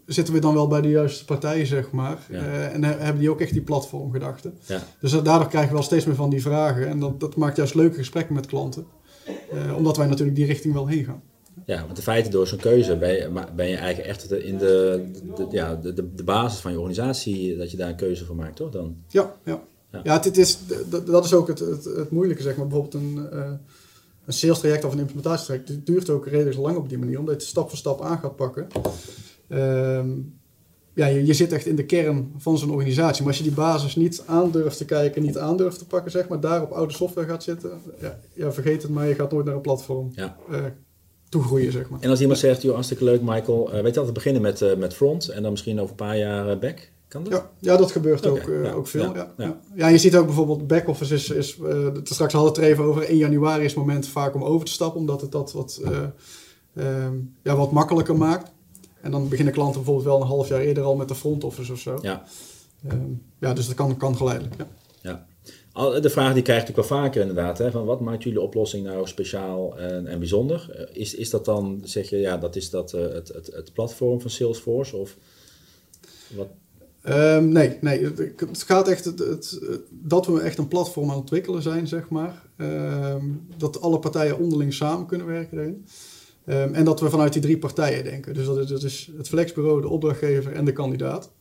zitten 0.05 0.33
we 0.33 0.39
dan 0.39 0.53
wel 0.53 0.67
bij 0.67 0.81
de 0.81 0.89
juiste 0.89 1.25
partijen, 1.25 1.65
zeg 1.67 1.91
maar. 1.91 2.17
Ja. 2.29 2.41
En 2.69 2.83
he- 2.83 2.97
hebben 2.97 3.19
die 3.19 3.29
ook 3.29 3.41
echt 3.41 3.51
die 3.53 3.61
platformgedachte. 3.61 4.51
Ja. 4.65 4.83
Dus 4.99 5.11
da- 5.11 5.21
daardoor 5.21 5.47
krijgen 5.47 5.69
we 5.69 5.75
wel 5.75 5.85
steeds 5.85 6.05
meer 6.05 6.15
van 6.15 6.29
die 6.29 6.41
vragen. 6.41 6.87
En 6.87 6.99
dat, 6.99 7.19
dat 7.19 7.35
maakt 7.35 7.57
juist 7.57 7.75
leuke 7.75 7.95
gesprekken 7.97 8.35
met 8.35 8.45
klanten. 8.45 8.85
Omdat 9.77 9.97
wij 9.97 10.07
natuurlijk 10.07 10.35
die 10.37 10.45
richting 10.45 10.73
wel 10.73 10.87
heen 10.87 11.03
gaan. 11.03 11.21
Ja, 11.65 11.85
want 11.85 11.97
in 11.97 12.03
feite 12.03 12.29
door 12.29 12.47
zo'n 12.47 12.57
keuze 12.57 12.97
ben 12.97 13.13
je, 13.13 13.29
ben 13.55 13.67
je 13.67 13.75
eigenlijk 13.75 14.09
echt 14.09 14.31
in 14.31 14.57
de, 14.57 15.05
de, 15.35 15.47
ja, 15.49 15.75
de, 15.75 15.93
de, 15.93 16.13
de 16.13 16.23
basis 16.23 16.59
van 16.59 16.71
je 16.71 16.77
organisatie, 16.77 17.57
dat 17.57 17.71
je 17.71 17.77
daar 17.77 17.89
een 17.89 17.95
keuze 17.95 18.25
voor 18.25 18.35
maakt, 18.35 18.55
toch 18.55 18.71
dan? 18.71 18.95
Ja, 19.07 19.35
ja. 19.43 19.63
Ja. 19.91 19.99
ja. 20.03 20.19
dit 20.19 20.37
is, 20.37 20.57
dat, 21.05 21.25
is 21.25 21.33
ook 21.33 21.47
het, 21.47 21.59
het, 21.59 21.83
het 21.83 22.11
moeilijke, 22.11 22.43
zeg 22.43 22.55
maar. 22.55 22.67
Bijvoorbeeld 22.67 23.03
een, 23.03 23.27
eh, 23.31 23.51
een 24.25 24.33
sales 24.33 24.59
traject 24.59 24.83
of 24.83 24.93
een 24.93 24.99
implementatietraject. 24.99 25.85
Duurt 25.85 26.09
ook 26.09 26.27
redelijk 26.27 26.57
lang 26.57 26.77
op 26.77 26.89
die 26.89 26.97
manier, 26.97 27.19
omdat 27.19 27.33
je 27.33 27.39
het 27.39 27.49
stap 27.49 27.69
voor 27.69 27.77
stap 27.77 28.01
aan 28.01 28.19
gaat 28.19 28.35
pakken. 28.35 28.67
Ehm, 29.47 30.09
ja, 30.93 31.05
je, 31.05 31.25
je 31.25 31.33
zit 31.33 31.51
echt 31.51 31.65
in 31.65 31.75
de 31.75 31.85
kern 31.85 32.33
van 32.37 32.57
zo'n 32.57 32.71
organisatie. 32.71 33.19
Maar 33.19 33.31
als 33.31 33.37
je 33.37 33.47
die 33.47 33.53
basis 33.57 33.95
niet 33.95 34.23
aandurft 34.25 34.77
te 34.77 34.85
kijken, 34.85 35.21
niet 35.21 35.37
aandurft 35.37 35.77
te 35.77 35.85
pakken, 35.85 36.11
zeg 36.11 36.27
maar, 36.27 36.39
daar 36.39 36.61
op 36.61 36.71
oude 36.71 36.93
software 36.93 37.27
gaat 37.27 37.43
zitten, 37.43 37.71
ja, 38.01 38.19
ja 38.33 38.51
vergeet 38.51 38.81
het 38.81 38.91
maar, 38.91 39.07
je 39.07 39.15
gaat 39.15 39.31
nooit 39.31 39.45
naar 39.45 39.55
een 39.55 39.61
platform 39.61 40.09
Ja. 40.11 40.37
eh, 40.51 40.63
toegroeien, 41.35 41.71
zeg 41.71 41.89
maar. 41.89 41.99
En 42.01 42.09
als 42.09 42.21
iemand 42.21 42.39
zegt, 42.39 42.61
joh, 42.61 42.73
hartstikke 42.73 43.03
leuk 43.03 43.21
Michael, 43.21 43.71
eh, 43.71 43.81
weet 43.81 43.93
je 43.93 43.99
altijd 43.99 44.13
beginnen 44.13 44.41
met, 44.41 44.61
eh, 44.61 44.75
met 44.75 44.93
front 44.93 45.29
en 45.29 45.41
dan 45.41 45.51
misschien 45.51 45.79
over 45.79 45.89
een 45.89 46.05
paar 46.05 46.17
jaar 46.17 46.49
eh, 46.49 46.59
back? 46.59 46.89
Kan 47.07 47.23
dat? 47.23 47.33
Ja, 47.33 47.49
ja 47.59 47.77
dat 47.77 47.91
gebeurt 47.91 48.25
ook, 48.25 48.51
ja, 48.63 48.71
ook 48.71 48.87
veel. 48.87 49.15
ja, 49.15 49.33
Ja, 49.37 49.59
ja. 49.75 49.87
je 49.87 49.97
ziet 49.97 50.15
ook 50.15 50.25
bijvoorbeeld 50.25 50.67
back-office 50.67 51.13
is, 51.13 51.29
is 51.29 51.57
eh, 51.59 51.87
straks 52.03 52.33
hadden 52.33 52.53
we 52.53 52.57
het 52.57 52.57
er 52.57 52.63
even 52.63 52.83
over, 52.83 53.09
1 53.09 53.17
januari 53.17 53.63
is 53.63 53.71
het 53.71 53.79
moment 53.79 54.07
vaak 54.07 54.35
om 54.35 54.43
over 54.43 54.65
te 54.65 54.71
stappen, 54.71 54.99
omdat 54.99 55.21
het 55.21 55.31
dat 55.31 55.51
wat, 55.51 55.81
eh, 55.83 56.03
ehm, 56.75 57.13
ja, 57.41 57.55
wat 57.55 57.71
makkelijker 57.71 58.15
maakt. 58.17 58.51
En 59.01 59.11
dan 59.11 59.29
beginnen 59.29 59.53
klanten 59.53 59.75
bijvoorbeeld 59.75 60.07
wel 60.07 60.21
een 60.21 60.27
half 60.27 60.47
jaar 60.47 60.59
eerder 60.59 60.83
al 60.83 60.95
met 60.95 61.07
de 61.07 61.15
front 61.15 61.43
office 61.43 61.71
of 61.71 61.79
zo. 61.79 61.97
Ja. 62.01 62.23
Ehm, 62.87 63.11
ja, 63.39 63.53
dus 63.53 63.67
dat 63.67 63.75
kan, 63.75 63.97
kan 63.97 64.17
geleidelijk. 64.17 64.55
Ja. 65.01 65.25
De 65.75 66.09
vraag 66.09 66.33
die 66.33 66.43
krijg 66.43 66.67
ik 66.67 66.75
wel 66.75 66.85
vaker 66.85 67.21
inderdaad. 67.21 67.57
Hè, 67.57 67.71
van 67.71 67.85
wat 67.85 67.99
maakt 67.99 68.23
jullie 68.23 68.41
oplossing 68.41 68.85
nou 68.85 69.07
speciaal 69.07 69.77
en, 69.77 70.07
en 70.07 70.19
bijzonder? 70.19 70.69
Eh, 70.71 71.01
Is, 71.01 71.15
is 71.15 71.29
dat 71.29 71.45
dan, 71.45 71.81
zeg 71.83 72.09
je, 72.09 72.17
ja, 72.17 72.37
dat 72.37 72.55
is 72.55 72.69
dat 72.69 72.93
eh, 72.93 73.01
het, 73.01 73.27
het, 73.27 73.49
het 73.53 73.73
platform 73.73 74.21
van 74.21 74.29
Salesforce? 74.29 74.95
Of 74.97 75.17
wat? 76.35 76.47
Ehm, 77.01 77.47
nee, 77.47 77.77
nee, 77.81 78.03
het, 78.05 78.63
gaat 78.63 78.87
echt 78.87 79.05
het, 79.05 79.59
dat 79.89 80.25
we 80.25 80.41
echt 80.41 80.57
een 80.57 80.67
platform 80.67 81.03
aan 81.03 81.09
het 81.09 81.19
ontwikkelen 81.19 81.61
zijn, 81.61 81.87
zeg 81.87 82.09
maar. 82.09 82.43
Ehm, 82.57 83.25
dat 83.57 83.81
alle 83.81 83.99
partijen 83.99 84.39
onderling 84.39 84.73
samen 84.73 85.05
kunnen 85.05 85.27
werken 85.27 85.55
daarin. 85.55 85.85
Ehm, 86.45 86.73
en 86.73 86.85
dat 86.85 86.99
we 86.99 87.09
vanuit 87.09 87.33
die 87.33 87.41
drie 87.41 87.57
partijen 87.57 88.03
denken. 88.03 88.33
Dus 88.33 88.45
dat 88.45 88.57
is, 88.57 88.67
dat 88.67 88.83
is 88.83 89.11
het 89.17 89.27
flexbureau, 89.27 89.81
de 89.81 89.89
opdrachtgever 89.89 90.53
en 90.53 90.65
de 90.65 90.73
kandidaat. 90.73 91.31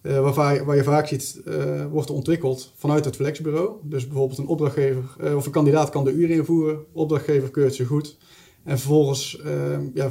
Eh, 0.00 0.34
waar, 0.34 0.64
waar 0.64 0.76
je 0.76 0.82
vaak 0.82 1.06
ziet, 1.06 1.40
eh, 1.46 1.84
wordt 1.90 2.10
ontwikkeld 2.10 2.72
vanuit 2.76 3.04
het 3.04 3.16
flexbureau. 3.16 3.70
Dus 3.82 4.06
bijvoorbeeld 4.06 4.38
een 4.38 4.46
opdrachtgever 4.46 5.04
eh, 5.20 5.36
of 5.36 5.46
een 5.46 5.52
kandidaat 5.52 5.90
kan 5.90 6.04
de 6.04 6.12
uren 6.12 6.36
invoeren, 6.36 6.78
opdrachtgever 6.92 7.50
keurt 7.50 7.74
ze 7.74 7.84
goed. 7.84 8.16
En 8.64 8.78
vervolgens 8.78 9.40
ehm, 9.40 9.82
ja, 9.94 10.08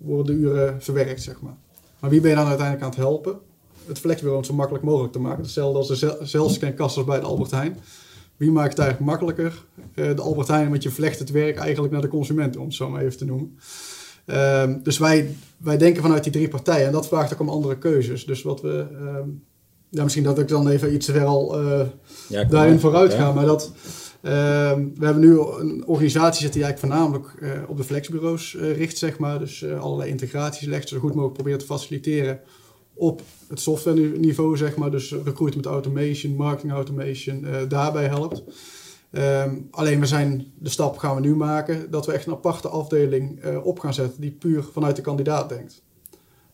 worden 0.00 0.26
de 0.36 0.42
uren 0.42 0.82
verwerkt, 0.82 1.22
zeg 1.22 1.40
maar. 1.40 1.56
Maar 2.00 2.10
wie 2.10 2.20
ben 2.20 2.30
je 2.30 2.36
dan 2.36 2.46
uiteindelijk 2.46 2.84
aan 2.84 2.92
het 2.92 3.00
helpen? 3.00 3.38
Het 3.86 3.98
flexbureau 3.98 4.44
zo 4.44 4.54
makkelijk 4.54 4.84
mogelijk 4.84 5.12
te 5.12 5.18
maken. 5.18 5.42
Hetzelfde 5.42 5.78
als 5.78 5.88
de 5.88 5.94
zel- 5.94 6.16
zelfscankassers 6.20 7.06
bij 7.06 7.20
de 7.20 7.26
Albert 7.26 7.50
Heijn. 7.50 7.78
Wie 8.36 8.50
maakt 8.50 8.70
het 8.70 8.78
eigenlijk 8.78 9.10
makkelijker? 9.10 9.64
De 9.94 10.20
Albert 10.22 10.48
Heijn, 10.48 10.70
want 10.70 10.82
je 10.82 10.90
vlecht 10.90 11.18
het 11.18 11.30
werk 11.30 11.56
eigenlijk 11.56 11.92
naar 11.92 12.02
de 12.02 12.08
consument, 12.08 12.56
om 12.56 12.64
het 12.64 12.74
zo 12.74 12.90
maar 12.90 13.02
even 13.02 13.18
te 13.18 13.24
noemen. 13.24 13.58
Ehm, 14.26 14.78
dus 14.82 14.98
wij, 14.98 15.36
wij 15.56 15.76
denken 15.76 16.02
vanuit 16.02 16.22
die 16.22 16.32
drie 16.32 16.48
partijen 16.48 16.86
en 16.86 16.92
dat 16.92 17.08
vraagt 17.08 17.32
ook 17.32 17.40
om 17.40 17.48
andere 17.48 17.78
keuzes. 17.78 18.24
Dus 18.24 18.42
wat 18.42 18.60
we, 18.60 18.86
ehm, 18.92 19.28
ja, 19.88 20.02
misschien 20.02 20.24
dat 20.24 20.38
ik 20.38 20.48
dan 20.48 20.68
even 20.68 20.94
iets 20.94 21.06
te 21.06 21.12
ver 21.12 21.24
al 21.24 21.60
eh, 21.60 21.86
Ja, 22.28 22.44
daarin 22.44 22.80
vooruit 22.80 23.12
Ja. 23.12 23.18
ga. 23.18 23.32
Maar 23.32 23.46
dat, 23.46 23.72
ehm, 24.20 24.84
we 24.94 25.04
hebben 25.04 25.22
nu 25.22 25.38
een 25.38 25.82
organisatie 25.86 26.40
zitten 26.40 26.60
die 26.60 26.68
eigenlijk 26.68 26.78
voornamelijk 26.78 27.34
eh, 27.40 27.70
op 27.70 27.76
de 27.76 27.84
flexbureaus 27.84 28.56
eh, 28.56 28.76
richt, 28.76 28.98
zeg 28.98 29.18
maar. 29.18 29.38
Dus 29.38 29.64
allerlei 29.64 30.10
integraties 30.10 30.66
legt, 30.66 30.88
zo 30.88 30.98
goed 30.98 31.14
mogelijk 31.14 31.34
probeert 31.34 31.60
te 31.60 31.66
faciliteren 31.66 32.40
op 32.94 33.22
het 33.48 33.60
software 33.60 34.00
niveau, 34.00 34.56
zeg 34.56 34.76
maar. 34.76 34.90
Dus 34.90 35.14
recruitment 35.24 35.66
automation, 35.66 36.36
marketing 36.36 36.72
automation, 36.72 37.46
daarbij 37.68 38.06
helpt. 38.06 38.42
Ehm, 39.14 39.56
alleen 39.70 40.00
we 40.00 40.06
zijn, 40.06 40.52
de 40.58 40.68
stap 40.68 40.98
gaan 40.98 41.14
we 41.14 41.20
nu 41.20 41.36
maken, 41.36 41.90
dat 41.90 42.06
we 42.06 42.12
echt 42.12 42.26
een 42.26 42.32
aparte 42.32 42.68
afdeling 42.68 43.40
eh, 43.40 43.66
op 43.66 43.78
gaan 43.78 43.94
zetten 43.94 44.20
die 44.20 44.30
puur 44.30 44.64
vanuit 44.72 44.96
de 44.96 45.02
kandidaat 45.02 45.48
denkt. 45.48 45.82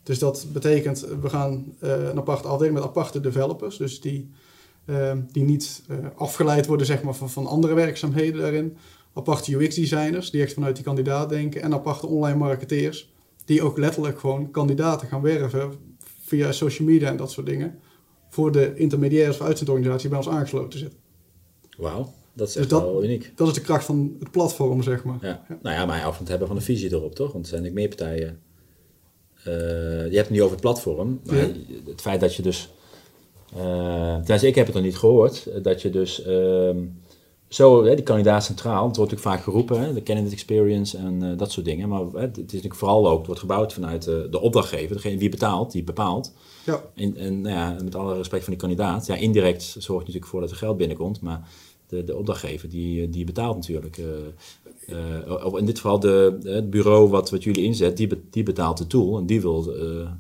Dus 0.03 0.19
dat 0.19 0.47
betekent, 0.53 1.07
we 1.21 1.29
gaan 1.29 1.75
eh, 1.79 1.91
een 1.91 2.19
aparte 2.19 2.49
afdeling 2.49 2.75
met 2.75 2.85
aparte 2.85 3.21
developers, 3.21 3.77
dus 3.77 4.01
die, 4.01 4.31
ehm, 4.85 5.21
die 5.33 5.45
niet 5.45 5.83
eh, 5.89 5.97
afgeleid 6.15 6.67
worden 6.67 6.87
zeg 6.87 7.03
maar, 7.03 7.15
van, 7.15 7.31
van 7.31 7.47
andere 7.47 7.75
werkzaamheden 7.75 8.41
daarin. 8.41 8.77
Aparte 9.13 9.57
UX-designers 9.57 10.31
die 10.31 10.43
echt 10.43 10.53
vanuit 10.53 10.77
die 10.77 10.85
kandidaat 10.85 11.29
denken 11.29 11.63
en 11.63 11.75
aparte 11.75 12.07
online 12.07 12.39
marketeers 12.39 13.13
die 13.45 13.63
ook 13.63 13.79
letterlijk 13.79 14.19
gewoon 14.19 14.51
kandidaten 14.51 15.09
gaan 15.09 15.23
werven 15.23 15.73
via 16.25 16.53
social 16.53 16.89
media 16.89 17.09
en 17.09 17.17
dat 17.17 17.31
soort 17.31 17.47
dingen 17.47 17.79
voor 18.29 18.53
de 18.53 18.75
intermediairs 18.75 19.41
of 19.41 19.47
uitzendorganisaties 19.47 20.03
die 20.03 20.11
bij 20.11 20.27
ons 20.27 20.29
aangesloten 20.29 20.79
zitten. 20.79 20.99
Wauw, 21.77 22.13
dat 22.33 22.49
is 22.49 22.55
Dus 22.55 22.69
dat- 22.69 22.83
wel 22.83 23.05
uniek. 23.05 23.33
Dat 23.37 23.49
is 23.49 23.55
de 23.55 23.61
kracht 23.61 23.85
van 23.85 24.17
het 24.19 24.31
platform, 24.31 24.83
zeg 24.83 25.05
maar. 25.05 25.19
Ja. 25.21 25.45
Nou 25.63 25.77
ja, 25.77 25.87
maar 25.87 26.15
hebben 26.25 26.47
van 26.49 26.57
een 26.57 26.63
visie 26.63 26.93
erop, 26.93 27.15
toch? 27.15 27.33
Want 27.33 27.45
er 27.45 27.51
zijn 27.51 27.63
natuurlijk 27.63 27.89
meer 27.91 27.97
partijen. 28.07 28.41
Eh, 29.45 29.53
je 30.11 30.17
hebt 30.17 30.29
het 30.29 30.31
nu 30.31 30.39
over 30.41 30.53
het 30.53 30.61
platform. 30.61 31.21
Maar 31.25 31.37
Ja. 31.37 31.49
het 31.87 32.01
feit 32.01 32.21
dat 32.21 32.35
je 32.35 32.43
dus... 32.43 32.69
tenminste, 34.25 34.47
ik 34.47 34.55
heb 34.55 34.67
het 34.67 34.75
nog 34.75 34.85
niet 34.85 34.97
gehoord. 34.99 35.47
eh, 35.47 35.63
Dat 35.63 35.83
je 35.83 35.91
dus 35.91 36.23
ehm, 36.23 36.79
zo, 37.49 37.85
hè, 37.85 37.95
die 37.95 38.05
kandidaat 38.05 38.45
centraal. 38.45 38.87
Het 38.87 38.97
wordt 38.97 39.11
natuurlijk 39.13 39.37
vaak 39.37 39.43
geroepen, 39.45 39.81
hè, 39.81 39.93
de 39.95 40.03
candidate 40.03 40.35
experience 40.35 40.97
en 40.97 41.23
eh, 41.23 41.39
dat 41.39 41.53
soort 41.53 41.67
dingen. 41.67 41.89
Maar 41.89 42.01
hè, 42.01 42.21
het 42.21 42.37
is 42.37 42.43
natuurlijk 42.43 42.75
vooral 42.75 43.09
ook, 43.09 43.17
het 43.19 43.27
wordt 43.27 43.41
gebouwd 43.41 43.73
vanuit 43.73 44.03
de 44.05 44.41
opdrachtgever. 44.41 44.97
Degene 44.97 45.17
die 45.17 45.29
betaalt, 45.29 45.73
die 45.73 45.85
bepaalt. 45.85 46.33
Ja, 46.65 46.83
En, 46.95 47.17
en 47.17 47.41
nou 47.41 47.55
ja, 47.55 47.77
met 47.85 47.95
alle 47.95 48.17
respect 48.17 48.43
van 48.45 48.53
die 48.53 48.61
kandidaat. 48.63 49.07
Ja, 49.07 49.15
indirect 49.15 49.63
zorgt 49.63 49.99
natuurlijk 50.07 50.27
voor 50.27 50.41
dat 50.41 50.51
er 50.51 50.57
geld 50.57 50.77
binnenkomt. 50.77 51.21
Maar 51.21 51.49
de, 51.91 52.05
de 52.05 52.17
opdrachtgever, 52.17 52.69
die, 52.69 53.09
die 53.11 53.25
betaalt 53.25 53.57
natuurlijk. 53.57 53.99
eh, 53.99 54.07
eh, 55.27 55.45
of 55.45 55.59
in 55.59 55.65
dit 55.65 55.77
geval 55.77 56.01
de, 56.01 56.39
het 56.43 56.71
bureau 56.71 57.09
wat, 57.09 57.31
wat 57.31 57.43
jullie 57.45 57.65
inzet, 57.65 57.97
die, 57.97 58.07
be- 58.07 58.21
die 58.31 58.43
betaalt 58.43 58.79
de 58.79 58.87
tool. 58.87 59.19
En 59.19 59.27
die 59.27 59.41
wil, 59.41 59.75
eh, 59.77 60.11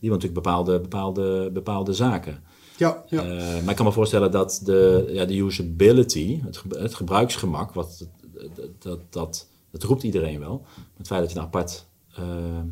die 0.00 0.08
wil 0.08 0.18
natuurlijk 0.18 0.34
bepaalde, 0.44 0.80
bepaalde, 0.80 1.50
bepaalde 1.52 1.92
zaken. 1.92 2.42
ja, 2.76 3.04
ja. 3.08 3.22
Maar 3.60 3.70
ik 3.70 3.76
kan 3.76 3.84
me 3.86 3.92
voorstellen 3.92 4.30
dat 4.30 4.60
de, 4.64 5.08
ja, 5.12 5.24
de 5.24 5.36
usability, 5.38 6.40
het, 6.44 6.56
ge- 6.56 6.78
het 6.78 6.94
gebruiksgemak, 6.94 7.72
wat, 7.72 8.06
dat, 8.54 8.68
dat, 8.78 9.00
dat, 9.10 9.48
dat 9.70 9.82
roept 9.82 10.02
iedereen 10.02 10.38
wel. 10.38 10.62
Het 10.96 11.06
feit 11.06 11.20
dat 11.22 11.32
je 11.32 11.38
een 11.38 11.44
apart, 11.44 11.86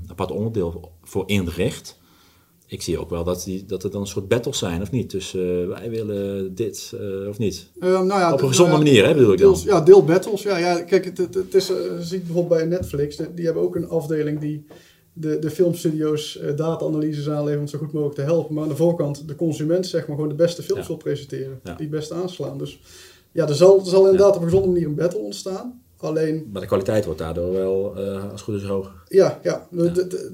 apart 0.06 0.30
onderdeel 0.30 0.92
voor 1.02 1.22
inricht. 1.26 1.98
Ik 2.68 2.82
zie 2.82 2.98
ook 2.98 3.10
wel 3.10 3.24
dat, 3.24 3.42
die, 3.44 3.64
dat 3.64 3.84
er 3.84 3.90
dan 3.90 4.00
een 4.00 4.06
soort 4.06 4.28
battles 4.28 4.58
zijn, 4.58 4.82
of 4.82 4.90
niet? 4.90 5.10
Dus 5.10 5.34
eh, 5.34 5.42
wij 5.66 5.90
willen 5.90 6.54
dit, 6.54 6.92
eh, 7.00 7.28
of 7.28 7.38
niet? 7.38 7.70
Ehm, 7.80 7.90
nou 7.92 8.08
ja, 8.20 8.32
Op 8.32 8.40
een 8.42 8.48
gezonde 8.48 8.72
ja, 8.72 8.78
manier, 8.78 9.06
hè, 9.06 9.14
bedoel 9.14 9.32
ik 9.32 9.38
dan? 9.38 9.48
deels- 9.48 9.62
ja, 9.64 9.80
deel 9.80 10.04
battles. 10.04 10.42
Ja, 10.42 10.56
ja 10.56 10.80
kijk, 10.82 11.04
het, 11.04 11.18
het, 11.18 11.34
het 11.34 11.54
is, 11.54 11.70
eh, 11.70 11.76
je 11.76 11.96
ziet 12.04 12.24
bijvoorbeeld 12.24 12.58
bij 12.60 12.68
Netflix, 12.68 13.16
die 13.34 13.44
hebben 13.44 13.62
ook 13.62 13.76
een 13.76 13.88
afdeling 13.88 14.40
die 14.40 14.66
de, 15.12 15.38
de 15.38 15.50
filmstudio's 15.50 16.38
eh, 16.38 16.56
data-analyses 16.56 17.28
aanleveren 17.28 17.60
om 17.60 17.66
zo 17.68 17.78
goed 17.78 17.92
mogelijk 17.92 18.16
te 18.18 18.22
helpen. 18.24 18.54
Maar 18.54 18.62
aan 18.62 18.68
de 18.68 18.76
voorkant 18.76 19.28
de 19.28 19.34
consument, 19.34 19.86
zeg 19.86 20.06
maar, 20.06 20.16
gewoon 20.16 20.30
de 20.30 20.36
beste 20.36 20.62
films 20.62 20.80
Ja. 20.82 20.86
wil 20.88 20.96
presenteren. 20.96 21.60
Ja. 21.64 21.72
Die 21.74 21.86
het 21.86 21.90
beste 21.96 22.14
aanslaan. 22.14 22.58
Dus 22.58 22.80
ja, 23.32 23.48
er 23.48 23.54
zal, 23.54 23.78
er 23.78 23.86
zal 23.86 24.04
inderdaad 24.04 24.36
op 24.36 24.42
een 24.42 24.48
gezonde 24.48 24.68
manier 24.68 24.86
een 24.86 24.94
battle 24.94 25.20
ontstaan. 25.20 25.82
Alleen, 25.98 26.48
Maar 26.52 26.60
de 26.60 26.66
kwaliteit 26.66 27.04
wordt 27.04 27.20
daardoor 27.20 27.52
wel, 27.52 27.96
eh, 27.96 28.22
als 28.22 28.30
het 28.32 28.40
goed 28.40 28.54
is, 28.54 28.62
hoger. 28.62 28.92
ja, 29.08 29.40
ja, 29.42 29.68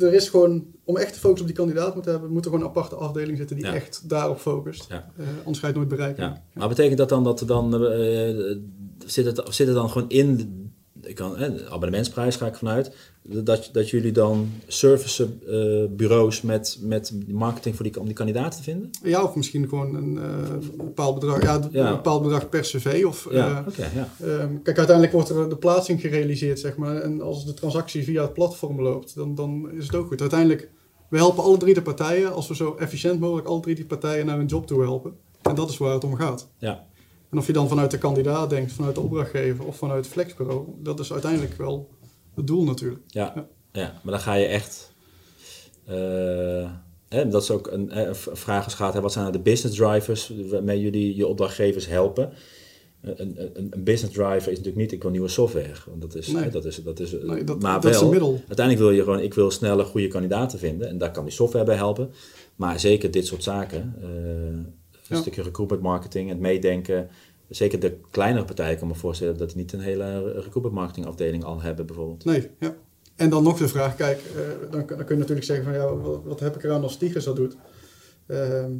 er 0.01 0.14
is 0.14 0.29
gewoon, 0.29 0.66
om 0.85 0.96
echt 0.96 1.12
te 1.12 1.18
focussen 1.18 1.40
op 1.48 1.55
die 1.57 1.64
kandidaat 1.64 1.94
moet 1.94 2.05
hebben, 2.05 2.31
moet 2.31 2.44
er 2.44 2.51
gewoon 2.51 2.64
een 2.66 2.70
aparte 2.70 2.94
afdeling 2.94 3.38
zitten 3.38 3.57
die 3.57 3.64
Ja. 3.66 3.75
echt 3.75 4.09
daarop 4.09 4.38
focust. 4.38 4.87
Ja. 4.88 5.11
Anders 5.38 5.59
ga 5.59 5.66
je 5.66 5.66
het 5.66 5.77
nooit 5.77 5.88
bereiken. 5.88 6.25
Ja. 6.25 6.42
Maar 6.55 6.68
betekent 6.68 6.98
dat 6.98 7.09
dan 7.09 7.25
dat 7.25 7.40
er 7.40 7.46
dan, 7.46 7.87
eh, 7.87 8.57
zit, 9.07 9.25
het, 9.27 9.42
zit 9.48 9.66
het 9.66 9.77
dan 9.77 9.90
gewoon 9.90 10.09
in, 10.09 10.37
de- 10.37 10.62
ik 11.03 11.15
kan, 11.15 11.37
eh, 11.37 11.55
de 11.55 11.65
abonnementsprijs 11.67 12.37
ga 12.37 12.47
ik 12.47 12.55
vanuit, 12.55 12.93
dat, 13.23 13.69
dat 13.73 13.91
jullie 13.91 14.12
dan 14.12 14.51
servicebureaus 14.67 16.43
met, 16.43 16.79
met 16.81 17.12
marketing 17.29 17.77
voor 17.77 17.85
die, 17.85 18.01
om 18.01 18.07
die 18.07 18.15
kandidaten 18.15 18.59
te 18.59 18.65
vinden? 18.65 18.91
Ja, 19.03 19.23
of 19.23 19.35
misschien 19.35 19.69
gewoon 19.69 19.95
een 19.95 20.19
eh, 20.19 20.77
bepaald 20.77 21.15
bedrag, 21.21 21.43
ja, 21.43 21.55
een 21.73 21.95
bepaald 21.97 22.23
bedrag 22.23 22.49
per 22.49 22.61
cv. 22.61 23.05
Of, 23.07 23.29
Ja, 23.31 23.65
eh, 23.77 23.95
ja. 23.95 24.09
ehm, 24.27 24.53
kijk, 24.62 24.77
uiteindelijk 24.77 25.12
wordt 25.12 25.29
er 25.29 25.49
de 25.49 25.57
plaatsing 25.57 26.01
gerealiseerd, 26.01 26.61
zeg 26.61 26.77
maar. 26.77 26.97
En 26.97 27.21
als 27.21 27.45
de 27.45 27.55
transactie 27.55 28.05
via 28.05 28.23
het 28.23 28.33
platform 28.33 28.83
loopt, 28.83 29.15
dan, 29.15 29.35
dan 29.35 29.71
is 29.73 29.87
het 29.87 29.95
ook 29.95 30.07
goed. 30.07 30.21
Uiteindelijk, 30.21 30.71
we 31.09 31.17
helpen 31.17 31.43
alle 31.43 31.57
drie 31.57 31.75
de 31.75 31.83
partijen, 31.83 32.33
als 32.35 32.49
we 32.49 32.55
zo 32.55 32.77
efficiënt 32.79 33.21
mogelijk 33.21 33.47
alle 33.47 33.61
drie 33.61 33.75
die 33.75 33.85
partijen 33.85 34.27
naar 34.27 34.37
hun 34.37 34.47
job 34.47 34.67
toe 34.67 34.83
helpen. 34.83 35.12
En 35.43 35.55
dat 35.55 35.71
is 35.71 35.79
waar 35.79 35.93
het 35.95 36.05
om 36.05 36.15
gaat. 36.15 36.49
ja. 36.59 36.85
En 37.33 37.38
of 37.38 37.47
je 37.47 37.53
dan 37.53 37.68
vanuit 37.68 37.90
de 37.90 37.99
kandidaat 37.99 38.51
denkt, 38.51 38.73
vanuit 38.73 38.95
de 38.95 39.01
opdrachtgever 39.01 39.64
of 39.66 39.77
vanuit 39.77 40.05
het 40.05 40.12
flexbureau, 40.14 40.64
dat 40.79 41.01
is 41.01 41.12
uiteindelijk 41.12 41.55
wel 41.57 41.88
het 42.35 42.47
doel 42.47 42.64
natuurlijk. 42.64 43.01
Ja, 43.07 43.33
Ja. 43.35 43.47
ja. 43.73 44.01
maar 44.03 44.12
dan 44.12 44.23
ga 44.23 44.35
je 44.35 44.47
echt. 44.47 44.92
eh, 45.87 46.71
hè, 47.09 47.29
dat 47.29 47.42
is 47.42 47.51
ook 47.51 47.66
een, 47.71 47.90
eh, 47.90 48.07
een 48.07 48.14
v- 48.14 48.29
vraag 48.33 48.64
als 48.64 48.75
gaat: 48.75 48.95
hè, 48.95 49.01
wat 49.01 49.12
zijn 49.12 49.25
nou 49.25 49.37
de 49.37 49.42
business 49.42 49.77
drivers 49.79 50.33
waarmee 50.51 50.81
jullie 50.81 51.16
je 51.16 51.27
opdrachtgevers 51.27 51.87
helpen? 51.87 52.33
Een, 53.01 53.21
een, 53.21 53.51
een- 53.59 53.66
een 53.71 53.85
business 53.85 54.14
driver 54.16 54.37
is 54.37 54.47
natuurlijk 54.59 54.77
niet: 54.77 54.92
ik 54.92 55.03
wil 55.03 55.11
nieuwe 55.11 55.29
software. 55.29 55.73
Want 55.88 56.01
dat 56.03 56.14
is, 56.14 56.27
Nee. 56.27 56.49
dat 56.51 56.64
is, 56.64 56.83
dat 56.83 57.01
is 57.01 57.12
Nee, 57.23 57.45
dat, 57.45 57.61
maar 57.62 57.81
dat 57.81 57.90
is 57.90 57.97
wel, 57.97 58.05
een 58.05 58.11
middel. 58.11 58.33
Uiteindelijk 58.49 58.79
wil 58.79 58.90
je 58.90 59.03
gewoon: 59.03 59.21
ik 59.21 59.35
wil 59.35 59.51
snelle, 59.51 59.85
goede 59.85 60.09
kandidaten 60.09 60.59
vinden. 60.59 60.88
En 60.88 60.99
daar 60.99 61.11
kan 61.11 61.25
die 61.25 61.33
software 61.33 61.64
bij 61.64 61.77
helpen. 61.77 62.11
Maar 62.57 62.81
zeker 62.81 63.11
dit 63.11 63.27
soort 63.27 63.42
zaken, 63.42 63.95
eh, 64.03 64.09
een 65.12 65.20
stukje 65.20 65.42
recruitment 65.42 65.83
marketing, 65.83 66.29
het 66.29 66.38
meedenken. 66.40 67.09
Zeker 67.48 67.81
de 67.81 67.96
kleinere 68.11 68.44
partijen, 68.44 68.79
kan 68.79 68.88
me 68.88 68.94
voorstellen 68.94 69.37
dat 69.37 69.48
die 69.48 69.57
niet 69.57 69.72
een 69.72 69.81
hele 69.81 70.33
recruitment 70.33 70.75
marketing 70.75 71.07
afdeling 71.07 71.44
al 71.44 71.61
hebben, 71.62 71.87
bijvoorbeeld. 71.87 72.25
Nee, 72.25 72.51
ja. 72.61 72.75
En 73.16 73.31
dan 73.31 73.42
nog 73.42 73.59
de 73.59 73.68
vraag, 73.68 73.96
kijk, 73.96 74.18
eh, 74.18 74.70
dan, 74.70 74.85
kun- 74.85 74.96
dan 74.96 75.07
kun 75.07 75.14
je 75.14 75.20
natuurlijk 75.20 75.46
zeggen 75.46 75.64
van 75.64 75.75
ja, 75.75 75.94
wat, 75.96 76.20
wat 76.25 76.40
heb 76.40 76.55
ik 76.57 76.64
eraan 76.64 76.83
als 76.83 76.96
Tigers 76.96 77.25
dat 77.25 77.37
doet? 77.37 77.57
Ehm, 78.27 78.70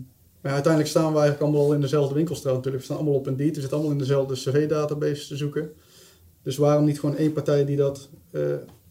maar 0.41 0.53
uiteindelijk 0.53 0.91
staan 0.93 1.13
we 1.13 1.19
eigenlijk 1.19 1.41
allemaal 1.43 1.61
al 1.67 1.75
in 1.75 1.81
dezelfde 1.81 2.15
winkelstraat 2.15 2.55
natuurlijk. 2.55 2.83
We 2.83 2.85
staan 2.89 2.97
allemaal 3.03 3.19
op 3.19 3.29
Indeed, 3.29 3.55
we 3.55 3.61
zitten 3.61 3.73
allemaal 3.79 3.93
in 3.93 3.99
dezelfde 3.99 4.35
cv-database 4.35 5.27
te 5.27 5.37
zoeken. 5.37 5.73
Dus 6.43 6.57
waarom 6.57 6.85
niet 6.85 7.01
gewoon 7.01 7.17
één 7.17 7.33
partij 7.33 7.65
die 7.65 7.77
dat 7.77 8.09
eh, 8.31 8.43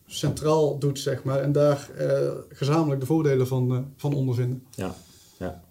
centraal 0.06 0.78
doet, 0.80 1.00
zeg 1.00 1.24
maar, 1.24 1.40
en 1.42 1.52
daar 1.52 1.90
eh, 1.98 2.32
gezamenlijk 2.50 3.00
de 3.00 3.06
voordelen 3.06 3.48
van, 3.48 3.94
van 3.98 4.14
ondervinden? 4.14 4.64
Ja. 4.72 4.96
ja. 5.40 5.64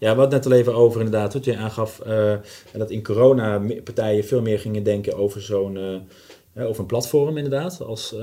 Ja, 0.00 0.14
we 0.14 0.20
hadden 0.20 0.38
net 0.38 0.46
al 0.46 0.58
even 0.58 0.74
over 0.74 1.00
inderdaad, 1.00 1.32
wat 1.32 1.44
je 1.44 1.56
aangaf, 1.56 2.02
uh, 2.06 2.34
dat 2.72 2.90
in 2.90 3.02
corona 3.02 3.62
partijen 3.84 4.24
veel 4.24 4.42
meer 4.42 4.58
gingen 4.58 4.82
denken 4.82 5.16
over 5.16 5.42
zo'n 5.42 5.76
uh, 5.76 6.68
over 6.68 6.80
een 6.80 6.86
platform 6.86 7.36
inderdaad, 7.36 7.80
als, 7.80 8.14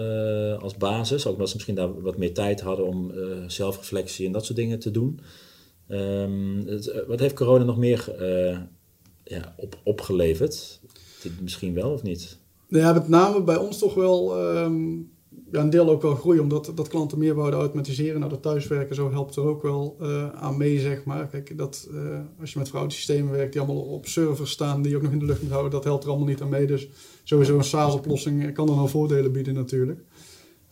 als 0.59 0.77
basis. 0.77 1.25
Ook 1.25 1.33
omdat 1.33 1.47
ze 1.47 1.53
misschien 1.53 1.75
daar 1.75 2.01
wat 2.01 2.17
meer 2.17 2.33
tijd 2.33 2.61
hadden 2.61 2.85
om 2.85 3.11
zelfreflectie 3.47 4.25
en 4.25 4.31
dat 4.31 4.45
soort 4.45 4.57
dingen 4.57 4.79
te 4.79 4.91
doen. 4.91 5.19
Het, 6.65 7.03
wat 7.07 7.19
heeft 7.19 7.35
corona 7.35 7.63
nog 7.63 7.77
meer 7.77 8.15
ja, 9.23 9.53
op, 9.57 9.77
opgeleverd? 9.83 10.79
Misschien 11.41 11.73
wel 11.73 11.91
of 11.91 12.03
niet? 12.03 12.37
Nou 12.67 12.83
ja, 12.83 12.93
met 12.93 13.07
name 13.07 13.43
bij 13.43 13.57
ons 13.57 13.77
toch 13.77 13.93
wel 13.93 14.37
ja, 14.37 14.69
een 15.51 15.69
deel 15.69 15.89
ook 15.89 16.01
wel 16.01 16.15
groei, 16.15 16.39
omdat 16.39 16.71
dat 16.75 16.87
klanten 16.87 17.17
meer 17.17 17.35
wouden 17.35 17.59
automatiseren. 17.59 18.19
Nou, 18.19 18.31
dat 18.31 18.41
thuiswerken 18.41 18.95
zo 18.95 19.11
helpt 19.11 19.35
er 19.35 19.43
ook 19.43 19.61
wel 19.61 19.97
uh, 20.01 20.29
aan 20.29 20.57
mee, 20.57 20.79
zeg 20.79 21.03
maar. 21.03 21.27
Kijk, 21.27 21.57
dat, 21.57 21.87
uh, 21.91 22.19
als 22.39 22.53
je 22.53 22.59
met 22.59 22.71
systemen 22.87 23.31
werkt 23.31 23.51
die 23.51 23.61
allemaal 23.61 23.81
op 23.81 24.07
servers 24.07 24.51
staan, 24.51 24.81
die 24.81 24.91
je 24.91 24.97
ook 24.97 25.03
nog 25.03 25.11
in 25.11 25.19
de 25.19 25.25
lucht 25.25 25.41
moet 25.41 25.51
houden, 25.51 25.71
dat 25.71 25.83
helpt 25.83 26.03
er 26.03 26.09
allemaal 26.09 26.27
niet 26.27 26.41
aan 26.41 26.49
mee. 26.49 26.67
Dus 26.67 26.87
sowieso 27.23 27.57
een 27.57 27.63
SaaS-oplossing 27.63 28.53
kan 28.53 28.67
dan 28.67 28.77
al 28.77 28.87
voordelen 28.87 29.31
bieden 29.31 29.53
natuurlijk. 29.53 29.99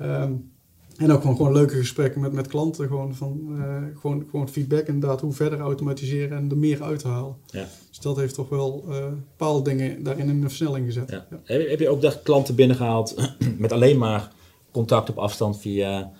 Um, 0.01 0.53
en 0.97 1.11
ook 1.11 1.21
gewoon, 1.21 1.35
gewoon 1.35 1.53
leuke 1.53 1.75
gesprekken 1.75 2.21
met, 2.21 2.31
met 2.31 2.47
klanten. 2.47 2.87
Gewoon, 2.87 3.15
van, 3.15 3.47
uh, 3.51 3.77
gewoon, 3.99 4.27
gewoon 4.29 4.49
feedback 4.49 4.87
inderdaad. 4.87 5.21
Hoe 5.21 5.33
verder 5.33 5.59
automatiseren 5.59 6.37
en 6.37 6.49
er 6.49 6.57
meer 6.57 6.83
uithalen. 6.83 7.35
Ja. 7.45 7.67
Dus 7.89 7.99
dat 7.99 8.15
heeft 8.15 8.33
toch 8.33 8.49
wel 8.49 8.85
uh, 8.89 8.95
bepaalde 9.05 9.69
dingen 9.69 10.03
daarin 10.03 10.29
in 10.29 10.41
een 10.41 10.49
versnelling 10.49 10.85
gezet. 10.85 11.09
Ja. 11.09 11.27
Ja. 11.29 11.39
Heb, 11.43 11.79
je 11.79 11.89
ook 11.89 12.01
dat 12.01 12.21
klanten 12.21 12.55
binnengehaald 12.55 13.15
met 13.57 13.71
alleen 13.71 13.97
maar 13.97 14.31
contact 14.75 15.09
op 15.09 15.17
afstand 15.17 15.61
via 15.61 16.11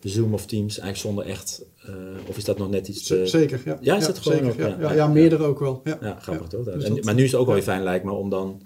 Zoom 0.00 0.34
of 0.34 0.46
Teams? 0.46 0.78
Eigenlijk 0.78 0.96
zonder 0.96 1.34
echt... 1.34 1.64
Uh, 1.88 1.94
of 2.28 2.36
is 2.36 2.44
dat 2.44 2.58
nog 2.58 2.70
net 2.70 2.88
iets... 2.88 3.06
Te... 3.06 3.26
Zeker, 3.26 3.62
ja. 3.64 3.78
Ja, 3.80 3.96
is 3.96 4.06
dat 4.06 4.18
gewoon 4.18 4.38
zeker, 4.38 4.52
ook? 4.52 4.80
Ja, 4.80 4.88
ja, 4.88 4.92
ja, 4.92 5.06
meerdere 5.06 5.44
ook 5.44 5.58
wel. 5.58 5.80
Ja, 5.84 5.98
ja 6.00 6.18
grappig 6.20 6.48
toch? 6.48 6.64
Dus 6.64 6.84
en, 6.84 6.98
maar 7.04 7.14
nu 7.14 7.24
is 7.24 7.30
het 7.30 7.40
ook 7.40 7.46
wel 7.46 7.54
weer 7.54 7.64
fijn 7.64 7.82
lijkt 7.82 8.04
me 8.04 8.12
om 8.12 8.30
dan... 8.30 8.62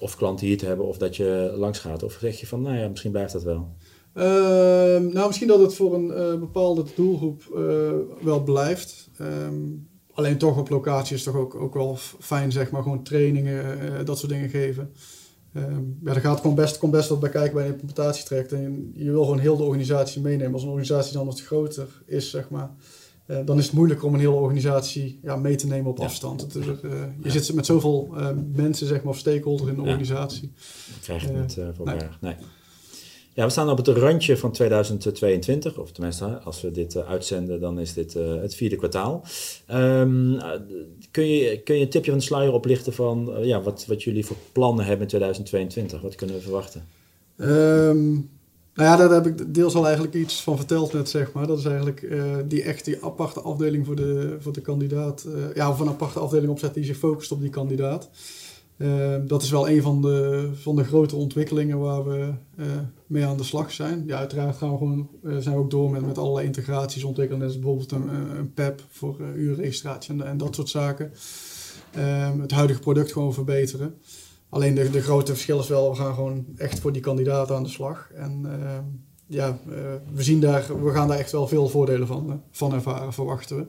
Of 0.00 0.16
klanten 0.16 0.46
hier 0.46 0.58
te 0.58 0.66
hebben 0.66 0.86
of 0.86 0.98
dat 0.98 1.16
je 1.16 1.52
langs 1.56 1.78
gaat. 1.78 2.02
Of 2.02 2.16
zeg 2.20 2.40
je 2.40 2.46
van, 2.46 2.62
nou 2.62 2.76
ja, 2.76 2.88
misschien 2.88 3.10
blijft 3.10 3.32
dat 3.32 3.42
wel. 3.42 3.68
Uh, 4.14 4.24
nou, 5.12 5.26
misschien 5.26 5.48
dat 5.48 5.60
het 5.60 5.74
voor 5.74 5.94
een 5.94 6.06
uh, 6.06 6.38
bepaalde 6.38 6.84
doelgroep 6.94 7.42
uh, 7.54 7.90
wel 8.20 8.42
blijft. 8.42 9.10
Um, 9.20 9.88
alleen 10.12 10.38
toch 10.38 10.58
op 10.58 10.68
locatie 10.68 11.16
is 11.16 11.22
toch 11.22 11.36
ook, 11.36 11.54
ook 11.54 11.74
wel 11.74 11.96
fijn, 12.20 12.52
zeg 12.52 12.70
maar, 12.70 12.82
gewoon 12.82 13.02
trainingen, 13.02 14.04
dat 14.04 14.18
soort 14.18 14.32
dingen 14.32 14.48
geven. 14.48 14.92
Um, 15.56 15.98
ja, 16.04 16.14
er 16.14 16.20
gaat 16.20 16.40
gewoon 16.40 16.56
best, 16.56 16.78
komt 16.78 16.92
best 16.92 17.08
wat 17.08 17.20
bij 17.20 17.30
kijken 17.30 17.54
bij 17.54 17.64
een 17.64 17.70
implementatietraject. 17.70 18.52
En 18.52 18.92
je 18.94 19.10
wil 19.10 19.22
gewoon 19.22 19.38
heel 19.38 19.56
de 19.56 19.62
organisatie 19.62 20.22
meenemen. 20.22 20.52
Als 20.52 20.62
een 20.62 20.68
organisatie 20.68 21.12
dan 21.12 21.26
wat 21.26 21.40
groter 21.40 21.88
is, 22.06 22.30
zeg 22.30 22.50
maar, 22.50 22.70
dan 23.44 23.58
is 23.58 23.64
het 23.64 23.74
moeilijker 23.74 24.06
om 24.06 24.14
een 24.14 24.20
hele 24.20 24.32
organisatie 24.32 25.18
ja, 25.22 25.36
mee 25.36 25.54
te 25.56 25.66
nemen 25.66 25.90
op 25.90 25.98
ja. 25.98 26.04
afstand. 26.04 26.40
Het, 26.40 26.52
je 26.52 27.12
ja. 27.22 27.30
zit 27.30 27.54
met 27.54 27.66
zoveel 27.66 28.14
mensen, 28.54 28.86
zeg 28.86 29.02
maar, 29.02 29.12
of 29.12 29.18
stakeholders 29.18 29.70
in 29.70 29.74
de 29.74 29.82
organisatie. 29.82 30.52
Dat 30.92 31.02
krijg 31.02 31.22
je 31.22 31.32
niet 31.32 31.58
voor 31.74 31.86
elkaar. 31.86 32.18
Nee. 32.20 32.34
nee. 32.34 32.44
Ja, 33.34 33.44
we 33.44 33.50
staan 33.50 33.70
op 33.70 33.76
het 33.76 33.88
randje 33.88 34.36
van 34.36 34.52
2022, 34.52 35.78
of 35.78 35.92
tenminste, 35.92 36.24
als 36.24 36.60
we 36.60 36.70
dit 36.70 36.94
uh, 36.94 37.08
uitzenden, 37.08 37.60
dan 37.60 37.78
is 37.78 37.92
dit 37.94 38.14
uh, 38.14 38.40
het 38.40 38.54
vierde 38.54 38.76
kwartaal. 38.76 39.24
Um, 39.70 40.38
kun, 41.10 41.26
je, 41.26 41.60
kun 41.64 41.74
je 41.74 41.82
een 41.82 41.88
tipje 41.88 42.10
van 42.10 42.20
de 42.20 42.26
sluier 42.26 42.52
oplichten 42.52 42.92
van 42.92 43.32
ja, 43.42 43.62
wat, 43.62 43.84
wat 43.86 44.02
jullie 44.02 44.26
voor 44.26 44.36
plannen 44.52 44.84
hebben 44.84 45.02
in 45.02 45.08
2022? 45.08 46.00
Wat 46.00 46.14
kunnen 46.14 46.36
we 46.36 46.42
verwachten? 46.42 46.84
Um, 47.36 48.30
nou 48.74 48.88
ja, 48.88 48.96
daar 48.96 49.10
heb 49.10 49.26
ik 49.26 49.54
deels 49.54 49.74
al 49.74 49.84
eigenlijk 49.84 50.14
iets 50.14 50.42
van 50.42 50.56
verteld 50.56 50.92
net, 50.92 51.08
zeg 51.08 51.32
maar. 51.32 51.46
Dat 51.46 51.58
is 51.58 51.64
eigenlijk 51.64 52.16
die 52.48 52.62
echt 52.62 52.84
die 52.84 53.04
aparte 53.04 53.40
afdeling 53.40 53.86
voor 53.86 53.96
de, 53.96 54.36
voor 54.40 54.52
de 54.52 54.60
kandidaat. 54.60 55.26
ja, 55.54 55.70
of 55.70 55.80
een 55.80 55.88
aparte 55.88 56.18
afdeling 56.18 56.50
opzetten 56.50 56.80
die 56.80 56.90
zich 56.90 56.98
focust 56.98 57.32
op 57.32 57.40
die 57.40 57.50
kandidaat. 57.50 58.10
Uh, 58.76 59.16
dat 59.26 59.42
is 59.42 59.50
wel 59.50 59.68
een 59.68 59.82
van 59.82 60.02
de, 60.02 60.48
van 60.54 60.76
de 60.76 60.84
grote 60.84 61.16
ontwikkelingen 61.16 61.78
waar 61.78 62.04
we 62.04 62.32
uh, 62.56 62.66
mee 63.06 63.26
aan 63.26 63.36
de 63.36 63.42
slag 63.42 63.72
zijn. 63.72 64.12
Uiteraard 64.14 64.56
gaan 64.56 64.70
we 64.70 64.76
gewoon, 64.76 65.08
uh, 65.22 65.36
zijn 65.36 65.54
we 65.54 65.60
ook 65.60 65.70
door 65.70 65.90
met, 65.90 66.06
met 66.06 66.18
allerlei 66.18 66.46
integraties 66.46 67.04
ontwikkelen. 67.04 67.48
Bijvoorbeeld 67.48 67.92
een, 67.92 68.52
PEP 68.54 68.82
voor 68.88 69.20
uurregistratie 69.34 70.12
en, 70.14 70.26
en, 70.26 70.36
dat 70.36 70.54
soort 70.54 70.68
zaken. 70.68 71.12
Ehm, 71.90 72.40
het 72.40 72.50
huidige 72.50 72.80
product 72.80 73.12
gewoon 73.12 73.34
verbeteren. 73.34 73.94
Alleen 74.48 74.74
de, 74.74 74.90
de 74.90 75.02
grote 75.02 75.32
verschil 75.32 75.58
is 75.58 75.68
wel, 75.68 75.90
we 75.90 75.96
gaan 75.96 76.14
gewoon 76.14 76.44
echt 76.56 76.80
voor 76.80 76.92
die 76.92 77.02
kandidaten 77.02 77.56
aan 77.56 77.62
de 77.62 77.68
slag. 77.68 78.10
En 78.14 78.40
ehm, 78.44 78.84
ja, 79.26 79.58
we, 80.12 80.22
zien 80.22 80.40
daar, 80.40 80.84
we 80.84 80.90
gaan 80.90 81.08
daar 81.08 81.18
echt 81.18 81.32
wel 81.32 81.48
veel 81.48 81.68
voordelen 81.68 82.06
van, 82.06 82.42
van 82.50 82.72
ervaren, 82.74 83.12
verwachten 83.12 83.56
we. 83.56 83.66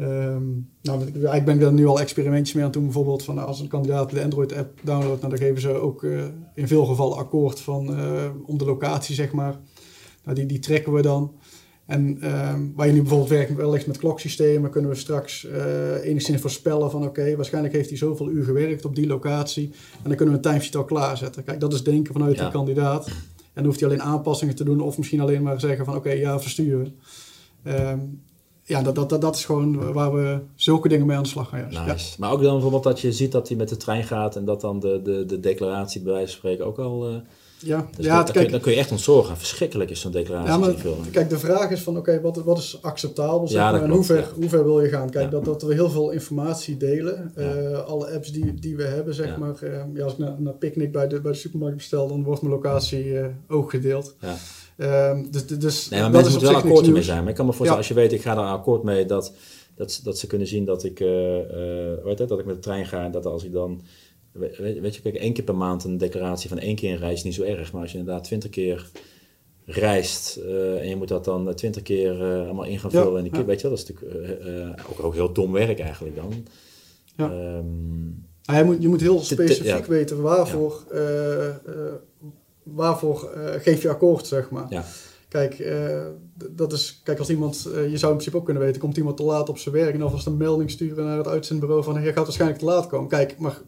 Um, 0.00 0.70
nou, 0.82 1.04
ik 1.36 1.44
ben 1.44 1.58
daar 1.58 1.72
nu 1.72 1.86
al 1.86 2.00
experimentjes 2.00 2.56
mee 2.56 2.64
aan 2.64 2.70
doen. 2.70 2.84
Bijvoorbeeld 2.84 3.22
van 3.22 3.46
als 3.46 3.60
een 3.60 3.68
kandidaat 3.68 4.10
de 4.10 4.22
Android-app 4.22 4.80
downloadt, 4.82 5.20
nou, 5.20 5.36
dan 5.36 5.46
geven 5.46 5.60
ze 5.60 5.70
ook 5.70 6.02
uh, 6.02 6.24
in 6.54 6.68
veel 6.68 6.84
gevallen 6.84 7.16
akkoord 7.16 7.60
van 7.60 7.98
uh, 7.98 8.24
om 8.46 8.58
de 8.58 8.64
locatie, 8.64 9.14
zeg 9.14 9.32
maar. 9.32 9.58
Nou, 10.24 10.36
die, 10.36 10.46
die 10.46 10.58
trekken 10.58 10.92
we 10.92 11.02
dan. 11.02 11.32
En 11.86 12.00
um, 12.50 12.72
waar 12.76 12.86
je 12.86 12.92
nu 12.92 13.00
bijvoorbeeld 13.00 13.30
werkt 13.30 13.54
wellicht 13.54 13.86
met 13.86 13.98
kloksystemen, 13.98 14.70
kunnen 14.70 14.90
we 14.90 14.96
straks 14.96 15.44
uh, 15.44 16.04
enigszins 16.04 16.40
voorspellen 16.40 16.90
van 16.90 17.00
oké, 17.00 17.20
okay, 17.20 17.36
waarschijnlijk 17.36 17.74
heeft 17.74 17.88
hij 17.88 17.98
zoveel 17.98 18.30
uur 18.30 18.44
gewerkt 18.44 18.84
op 18.84 18.94
die 18.94 19.06
locatie. 19.06 19.70
En 20.02 20.08
dan 20.08 20.16
kunnen 20.16 20.34
we 20.34 20.40
een 20.40 20.50
timesheet 20.50 20.76
al 20.76 20.84
klaarzetten. 20.84 21.44
Kijk, 21.44 21.60
dat 21.60 21.72
is 21.72 21.82
denken 21.82 22.12
vanuit 22.12 22.36
ja. 22.36 22.44
de 22.44 22.50
kandidaat. 22.50 23.06
En 23.06 23.14
dan 23.54 23.64
hoeft 23.64 23.80
hij 23.80 23.88
alleen 23.88 24.02
aanpassingen 24.02 24.54
te 24.54 24.64
doen 24.64 24.80
of 24.80 24.98
misschien 24.98 25.20
alleen 25.20 25.42
maar 25.42 25.60
zeggen 25.60 25.84
van 25.84 25.96
oké, 25.96 26.08
okay, 26.08 26.20
ja, 26.20 26.40
versturen. 26.40 26.94
Um, 27.66 28.20
ja, 28.68 28.82
dat, 28.82 28.94
dat, 28.94 29.08
dat, 29.08 29.20
dat 29.20 29.36
is 29.36 29.44
gewoon 29.44 29.92
waar 29.92 30.14
we 30.14 30.38
zulke 30.54 30.88
dingen 30.88 31.06
mee 31.06 31.16
aan 31.16 31.22
de 31.22 31.28
slag 31.28 31.48
gaan. 31.48 31.58
Juist. 31.58 31.86
Nice. 31.86 32.10
Ja. 32.10 32.14
Maar 32.18 32.32
ook 32.32 32.42
dan 32.42 32.52
bijvoorbeeld 32.52 32.82
dat 32.82 33.00
je 33.00 33.12
ziet 33.12 33.32
dat 33.32 33.48
hij 33.48 33.56
met 33.56 33.68
de 33.68 33.76
trein 33.76 34.04
gaat 34.04 34.36
en 34.36 34.44
dat 34.44 34.60
dan 34.60 34.80
de, 34.80 35.00
de, 35.02 35.24
de 35.26 35.40
declaratie 35.40 36.00
bij 36.00 36.12
wijze 36.12 36.26
van 36.28 36.36
spreken 36.36 36.66
ook 36.66 36.78
al... 36.78 37.10
Uh, 37.10 37.16
ja, 37.60 37.88
dus 37.96 38.04
ja 38.04 38.16
dat, 38.22 38.30
kijk, 38.30 38.50
dan 38.50 38.60
kun 38.60 38.72
je 38.72 38.78
echt 38.78 38.90
ontzorgen. 38.90 39.36
Verschrikkelijk 39.36 39.90
is 39.90 40.00
zo'n 40.00 40.12
declaratie. 40.12 40.50
Ja, 40.50 40.58
maar, 40.58 40.74
kijk, 41.10 41.28
de 41.28 41.38
vraag 41.38 41.70
is 41.70 41.80
van 41.82 41.96
oké, 41.96 42.10
okay, 42.10 42.20
wat, 42.20 42.36
wat 42.36 42.58
is 42.58 42.78
acceptabel? 42.82 43.48
Zeg 43.48 43.60
ja, 43.60 43.70
maar, 43.70 43.82
en 43.82 43.90
hoe 43.90 44.04
ver, 44.04 44.28
hoe 44.34 44.48
ver 44.48 44.64
wil 44.64 44.80
je 44.80 44.88
gaan? 44.88 45.10
Kijk, 45.10 45.30
dat, 45.30 45.44
dat 45.44 45.62
we 45.62 45.74
heel 45.74 45.90
veel 45.90 46.10
informatie 46.10 46.76
delen. 46.76 47.32
Uh, 47.36 47.78
alle 47.84 48.10
apps 48.10 48.32
die, 48.32 48.54
die 48.54 48.76
we 48.76 48.82
hebben, 48.82 49.14
zeg 49.14 49.36
maar. 49.36 49.54
Uh, 49.62 49.80
ja, 49.94 50.04
als 50.04 50.12
ik 50.12 50.18
naar, 50.18 50.34
naar 50.38 50.52
Picnic 50.52 50.92
bij 50.92 51.08
de, 51.08 51.20
bij 51.20 51.32
de 51.32 51.38
supermarkt 51.38 51.76
bestel, 51.76 52.08
dan 52.08 52.24
wordt 52.24 52.42
mijn 52.42 52.54
locatie 52.54 53.14
ook 53.48 53.70
gedeeld. 53.70 54.14
Ja. 54.20 54.34
Um, 54.80 55.30
dus, 55.30 55.46
dus 55.46 55.88
nee, 55.88 56.00
maar 56.00 56.10
mensen 56.10 56.32
moeten 56.32 56.50
wel 56.50 56.60
akkoord 56.60 56.90
mee 56.90 57.02
zijn. 57.02 57.20
Maar 57.20 57.28
ik 57.28 57.34
kan 57.34 57.46
me 57.46 57.52
voorstellen, 57.52 57.82
als 57.82 57.88
je 57.88 57.94
weet, 57.94 58.12
ik 58.12 58.22
ga 58.22 58.34
daar 58.34 58.44
akkoord 58.44 58.82
mee, 58.82 59.06
dat, 59.06 59.32
dat, 59.74 60.00
dat 60.04 60.18
ze 60.18 60.26
kunnen 60.26 60.46
zien 60.46 60.64
dat 60.64 60.84
ik, 60.84 61.00
uh, 61.00 61.36
uh, 61.36 62.04
weet 62.04 62.18
het, 62.18 62.28
dat 62.28 62.38
ik 62.38 62.44
met 62.44 62.54
de 62.54 62.60
trein 62.60 62.86
ga. 62.86 63.04
En 63.04 63.10
dat 63.10 63.26
als 63.26 63.44
ik 63.44 63.52
dan, 63.52 63.82
weet, 64.32 64.58
weet 64.58 64.94
je, 64.94 65.02
kijk, 65.02 65.14
één 65.14 65.32
keer 65.32 65.44
per 65.44 65.56
maand 65.56 65.84
een 65.84 65.98
declaratie 65.98 66.48
van 66.48 66.58
één 66.58 66.76
keer 66.76 66.92
een 66.92 66.98
reis 66.98 67.14
is 67.14 67.22
niet 67.22 67.34
zo 67.34 67.42
erg. 67.42 67.72
Maar 67.72 67.82
als 67.82 67.92
je 67.92 67.98
inderdaad 67.98 68.24
twintig 68.24 68.50
keer 68.50 68.90
reist 69.64 70.40
uh, 70.44 70.80
en 70.80 70.88
je 70.88 70.96
moet 70.96 71.08
dat 71.08 71.24
dan 71.24 71.54
twintig 71.54 71.82
keer 71.82 72.22
allemaal 72.22 72.64
in 72.64 72.78
gaan 72.78 72.90
vullen. 72.90 73.10
Ja, 73.10 73.16
en 73.16 73.22
die 73.22 73.32
keer, 73.32 73.40
ja. 73.40 73.46
weet 73.46 73.60
je 73.60 73.68
wel, 73.68 73.76
dat 73.76 73.88
is 73.88 73.94
natuurlijk 73.94 74.80
ook, 74.90 75.04
ook 75.04 75.14
heel 75.14 75.32
dom 75.32 75.52
werk 75.52 75.78
eigenlijk 75.78 76.16
dan. 76.16 76.46
Ja. 77.16 77.56
Um, 77.56 78.26
ah, 78.44 78.56
je, 78.56 78.64
moet, 78.64 78.82
je 78.82 78.88
moet 78.88 79.00
heel 79.00 79.20
specifiek 79.20 79.86
weten 79.86 80.20
waarvoor 80.20 80.84
waarvoor 82.74 83.30
uh, 83.36 83.44
geef 83.60 83.82
je 83.82 83.88
akkoord, 83.88 84.26
zeg 84.26 84.50
maar. 84.50 84.66
Ja. 84.68 84.84
Kijk, 85.28 85.58
uh, 85.58 86.06
dat 86.50 86.72
is, 86.72 87.00
kijk, 87.04 87.18
als 87.18 87.30
iemand, 87.30 87.68
uh, 87.68 87.90
je 87.90 87.96
zou 87.96 88.12
in 88.12 88.16
principe 88.16 88.36
ook 88.36 88.44
kunnen 88.44 88.62
weten, 88.62 88.80
komt 88.80 88.96
iemand 88.96 89.16
te 89.16 89.22
laat 89.22 89.48
op 89.48 89.58
zijn 89.58 89.74
werk 89.74 89.94
en 89.94 90.02
alvast 90.02 90.26
een 90.26 90.36
melding 90.36 90.70
sturen 90.70 91.04
naar 91.04 91.16
het 91.16 91.28
uitzendbureau 91.28 91.82
van, 91.82 92.02
je 92.02 92.12
gaat 92.12 92.24
waarschijnlijk 92.24 92.60
te 92.60 92.66
laat 92.66 92.86
komen. 92.86 93.08
Kijk, 93.08 93.38
maar 93.38 93.60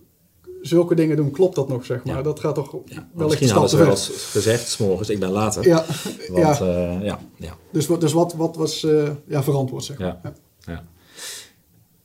zulke 0.61 0.95
dingen 0.95 1.17
doen, 1.17 1.31
klopt 1.31 1.55
dat 1.55 1.69
nog, 1.69 1.85
zeg 1.85 2.05
maar. 2.05 2.17
Ja. 2.17 2.23
Dat 2.23 2.41
gaat 2.41 2.55
toch 2.55 2.77
ja, 2.85 3.09
wel 3.15 3.27
Misschien 3.27 3.51
hadden 3.51 3.71
ze 3.71 3.77
wel 3.77 3.97
gezegd, 4.31 4.69
s'morgens, 4.69 5.11
ik 5.11 5.19
ben 5.19 5.31
later. 5.31 5.67
Ja. 5.67 5.85
Want, 6.29 6.59
ja. 6.59 6.99
ja, 7.03 7.19
ja. 7.37 7.57
Dus, 7.73 7.87
dus 7.87 8.13
wat, 8.13 8.35
wat 8.35 8.57
was 8.57 8.81
ja, 9.27 9.43
verantwoord, 9.43 9.85
zeg 9.85 9.99
maar. 9.99 10.19
Ja. 10.23 10.33
ja. 10.61 10.85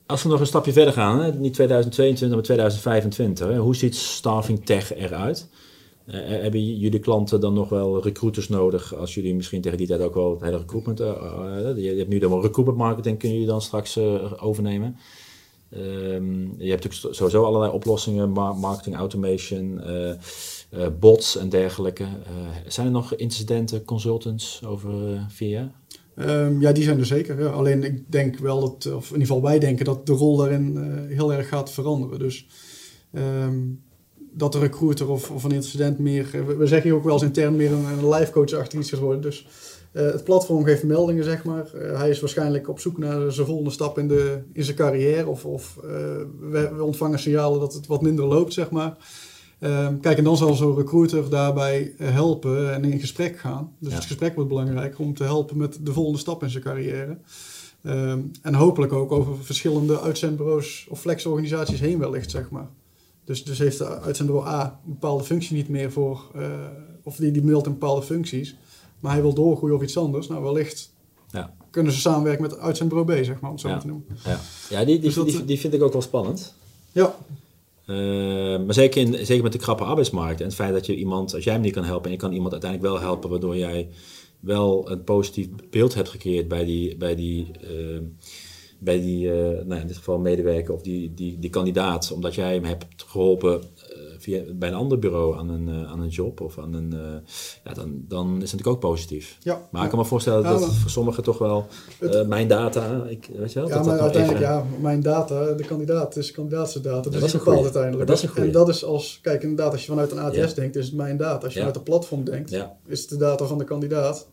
Als 0.05 0.23
we 0.23 0.29
nog 0.29 0.39
een 0.39 0.45
stapje 0.45 0.73
verder 0.73 0.93
gaan, 0.93 1.19
hè, 1.19 1.33
niet 1.33 1.53
2022, 1.53 2.37
maar 2.37 2.45
2025. 2.45 3.47
Hè, 3.47 3.57
hoe 3.57 3.75
ziet 3.75 3.95
Staffing 3.95 4.65
Tech 4.65 4.95
eruit? 4.95 5.47
Uh, 6.07 6.13
hebben 6.15 6.77
jullie 6.77 6.99
klanten 6.99 7.39
dan 7.39 7.53
nog 7.53 7.69
wel 7.69 8.03
recruiters 8.03 8.49
nodig 8.49 8.95
als 8.95 9.13
jullie 9.13 9.35
misschien 9.35 9.61
tegen 9.61 9.77
die 9.77 9.87
tijd 9.87 10.01
ook 10.01 10.13
wel 10.13 10.31
het 10.31 10.41
hele 10.41 10.57
recruitment, 10.57 10.99
uh, 10.99 11.07
je 11.75 11.95
hebt 11.97 12.09
nu 12.09 12.19
dan 12.19 12.29
wel 12.29 12.41
recruitment 12.41 12.77
marketing, 12.77 13.19
kun 13.19 13.39
je 13.39 13.45
dan 13.45 13.61
straks 13.61 13.97
overnemen. 14.39 14.97
Um, 15.69 16.55
je 16.57 16.69
hebt 16.69 16.83
natuurlijk 16.83 17.15
sowieso 17.15 17.43
allerlei 17.43 17.71
oplossingen, 17.71 18.29
marketing 18.29 18.95
automation, 18.95 19.81
bots 20.99 21.37
en 21.37 21.49
dergelijke. 21.49 22.05
zijn 22.67 22.85
er 22.85 22.93
nog 22.93 23.15
incidenten, 23.15 23.85
consultants 23.85 24.65
over 24.65 25.25
vier 25.29 25.49
jaar? 25.49 25.71
Um, 26.15 26.61
ja, 26.61 26.71
die 26.71 26.83
zijn 26.83 26.99
er 26.99 27.05
zeker. 27.05 27.39
Ja. 27.39 27.49
Alleen 27.49 27.83
ik 27.83 28.11
denk 28.11 28.37
wel 28.37 28.59
dat, 28.59 28.93
of 28.93 29.05
in 29.05 29.11
ieder 29.11 29.27
geval 29.27 29.41
wij 29.41 29.59
denken 29.59 29.85
dat 29.85 30.05
de 30.05 30.13
rol 30.13 30.37
daarin 30.37 30.77
heel 31.07 31.33
erg 31.33 31.47
gaat 31.47 31.71
veranderen. 31.71 32.19
Dus 32.19 32.47
um, 33.11 33.83
dat 34.37 34.51
de 34.51 34.59
recruiter 34.59 35.09
of, 35.09 35.31
of 35.31 35.43
een 35.43 35.51
incident 35.51 35.99
meer... 35.99 36.27
We, 36.31 36.55
we 36.55 36.67
zeggen 36.67 36.89
hier 36.89 36.97
ook 36.97 37.03
wel 37.03 37.13
eens 37.13 37.23
intern 37.23 37.55
meer 37.55 37.71
een, 37.71 37.85
een 37.85 38.09
life 38.09 38.31
coach 38.31 38.53
achter 38.53 38.79
iets 38.79 38.89
gaat 38.89 38.99
worden. 38.99 39.21
Dus 39.21 39.47
het 39.91 40.23
platform 40.23 40.63
geeft 40.63 40.83
meldingen, 40.83 41.23
zeg 41.23 41.43
maar. 41.43 41.65
hij 41.73 42.09
is 42.09 42.19
waarschijnlijk 42.19 42.69
op 42.69 42.79
zoek 42.79 42.97
naar 42.97 43.31
zijn 43.31 43.47
volgende 43.47 43.71
stap 43.71 43.97
in, 43.97 44.07
de, 44.07 44.41
in 44.53 44.63
zijn 44.63 44.77
carrière. 44.77 45.27
Of, 45.27 45.45
of 45.45 45.75
we, 46.39 46.71
we, 46.75 46.83
ontvangen 46.83 47.19
signalen 47.19 47.59
dat 47.59 47.73
het 47.73 47.87
wat 47.87 48.01
minder 48.01 48.25
loopt, 48.25 48.53
zeg 48.53 48.69
maar. 48.69 48.97
Ehm, 49.59 49.99
kijk, 49.99 50.17
en 50.17 50.23
dan 50.23 50.37
zal 50.37 50.53
zo'n 50.53 50.75
recruiter 50.75 51.29
daarbij 51.29 51.93
helpen 51.97 52.73
en 52.73 52.85
in 52.85 52.99
gesprek 52.99 53.37
gaan. 53.37 53.75
Dus 53.79 53.93
het 53.93 54.05
gesprek 54.05 54.35
wordt 54.35 54.49
belangrijk 54.49 54.99
om 54.99 55.13
te 55.13 55.23
helpen 55.23 55.57
met 55.57 55.77
de 55.81 55.93
volgende 55.93 56.19
stap 56.19 56.43
in 56.43 56.49
zijn 56.49 56.63
carrière. 56.63 57.17
Ehm, 57.83 58.19
en 58.41 58.53
hopelijk 58.53 58.93
ook 58.93 59.11
over 59.11 59.43
verschillende 59.43 60.01
uitzendbureaus 60.01 60.87
of 60.89 60.99
flexorganisaties 60.99 61.79
heen 61.79 61.99
wellicht, 61.99 62.31
zeg 62.31 62.49
maar. 62.49 62.67
Dus, 63.25 63.43
dus 63.43 63.57
heeft 63.57 63.77
de 63.77 63.99
uitzendbureau 63.99 64.47
A 64.47 64.79
een 64.85 64.91
bepaalde 64.91 65.23
functie 65.23 65.55
niet 65.55 65.69
meer 65.69 65.91
voor, 65.91 66.31
uh, 66.35 66.47
of 67.03 67.15
die, 67.15 67.31
die 67.31 67.43
meldt 67.43 67.65
een 67.65 67.71
bepaalde 67.71 68.01
functies, 68.01 68.55
maar 68.99 69.11
hij 69.11 69.21
wil 69.21 69.33
doorgroeien 69.33 69.75
of 69.75 69.81
iets 69.81 69.97
anders. 69.97 70.27
Nou, 70.27 70.43
wellicht 70.43 70.93
ja. 71.31 71.53
kunnen 71.69 71.93
ze 71.93 71.99
samenwerken 71.99 72.41
met 72.41 72.57
uitzendbureau 72.57 73.21
B, 73.21 73.25
zeg 73.25 73.39
maar, 73.39 73.49
om 73.49 73.55
het 73.55 73.65
zo 73.65 73.69
ja. 73.69 73.77
te 73.77 73.87
noemen. 73.87 74.05
Ja, 74.23 74.39
ja 74.69 74.85
die, 74.85 74.99
die, 74.99 75.13
dus 75.13 75.33
die, 75.33 75.45
die, 75.45 75.59
vind 75.59 75.73
ik 75.73 75.81
ook 75.81 75.93
wel 75.93 76.01
spannend. 76.01 76.53
Ja. 76.91 77.15
Uh, 77.85 78.65
maar 78.65 78.73
zeker, 78.73 79.01
in, 79.01 79.25
zeker 79.25 79.43
met 79.43 79.51
de 79.51 79.57
krappe 79.57 79.83
arbeidsmarkt 79.83 80.39
en 80.39 80.45
het 80.45 80.55
feit 80.55 80.73
dat 80.73 80.85
je 80.85 80.95
iemand, 80.95 81.33
als 81.33 81.43
jij 81.43 81.53
hem 81.53 81.61
niet 81.61 81.73
kan 81.73 81.83
helpen 81.83 82.05
en 82.05 82.11
je 82.11 82.17
kan 82.17 82.31
iemand 82.31 82.51
uiteindelijk 82.51 82.91
wel 82.91 83.01
helpen, 83.01 83.29
waardoor 83.29 83.57
jij 83.57 83.89
wel 84.39 84.91
een 84.91 85.03
positief 85.03 85.47
beeld 85.69 85.93
hebt 85.93 86.09
gecreëerd 86.09 86.47
bij 86.47 86.65
die, 86.65 86.97
bij 86.97 87.15
die, 87.15 87.51
uh, 87.63 87.99
bij 88.77 89.01
die 89.01 89.27
uh, 89.27 89.33
nou 89.65 89.81
in 89.81 89.87
dit 89.87 89.97
geval 89.97 90.19
medewerker 90.19 90.73
of 90.73 90.81
die, 90.81 91.13
die, 91.13 91.39
die 91.39 91.49
kandidaat, 91.49 92.11
omdat 92.11 92.35
jij 92.35 92.53
hem 92.53 92.63
hebt 92.63 92.85
geholpen 92.97 93.61
via, 94.17 94.41
bij 94.53 94.69
een 94.69 94.75
ander 94.75 94.99
bureau 94.99 95.37
aan 95.37 95.49
een, 95.49 95.67
uh, 95.67 95.91
aan 95.91 96.01
een 96.01 96.07
job 96.07 96.41
of 96.41 96.59
aan 96.59 96.73
een. 96.73 96.93
Ja, 97.63 97.73
dan, 97.73 98.03
dan 98.07 98.27
is 98.27 98.31
het 98.31 98.39
natuurlijk 98.41 98.67
ook 98.67 98.79
positief. 98.79 99.37
Ja, 99.41 99.67
maar 99.71 99.83
ik 99.83 99.89
kan 99.89 99.99
me 99.99 100.05
voorstellen 100.05 100.43
dat 100.43 100.65
voor 100.65 100.89
sommigen 100.89 101.23
toch 101.23 101.37
wel 101.37 101.67
mijn 102.27 102.47
data. 102.47 103.03
Ik, 103.07 103.29
weet 103.35 103.53
je 103.53 103.59
wel, 103.59 103.67
ja, 103.67 103.75
dat 103.75 103.85
maar 103.85 103.93
dat 103.93 104.03
uiteindelijk, 104.03 104.43
even, 104.43 104.53
ja, 104.53 104.65
mijn 104.81 105.01
data, 105.01 105.51
de 105.51 105.65
kandidaat 105.65 106.15
is 106.15 106.31
kandidaatse 106.31 106.81
data. 106.81 107.09
Dus 107.09 107.19
dat 107.19 107.33
is 107.33 107.41
goeie. 107.41 107.63
uiteindelijk. 107.63 108.07
Dat 108.07 108.23
is 108.23 108.33
en 108.33 108.51
dat 108.51 108.69
is 108.69 108.85
als, 108.85 109.19
kijk, 109.21 109.41
inderdaad, 109.41 109.71
als 109.71 109.81
je 109.81 109.87
vanuit 109.87 110.11
een 110.11 110.19
ATS 110.19 110.53
denkt, 110.53 110.75
is 110.75 110.85
het 110.85 110.95
mijn 110.95 111.17
data. 111.17 111.43
Als 111.43 111.53
je 111.53 111.59
vanuit 111.59 111.77
een 111.77 111.83
platform 111.83 112.23
denkt, 112.23 112.51
is 112.85 113.01
het 113.01 113.09
de 113.09 113.17
data 113.17 113.45
van 113.45 113.57
de 113.57 113.63
kandidaat. 113.63 114.27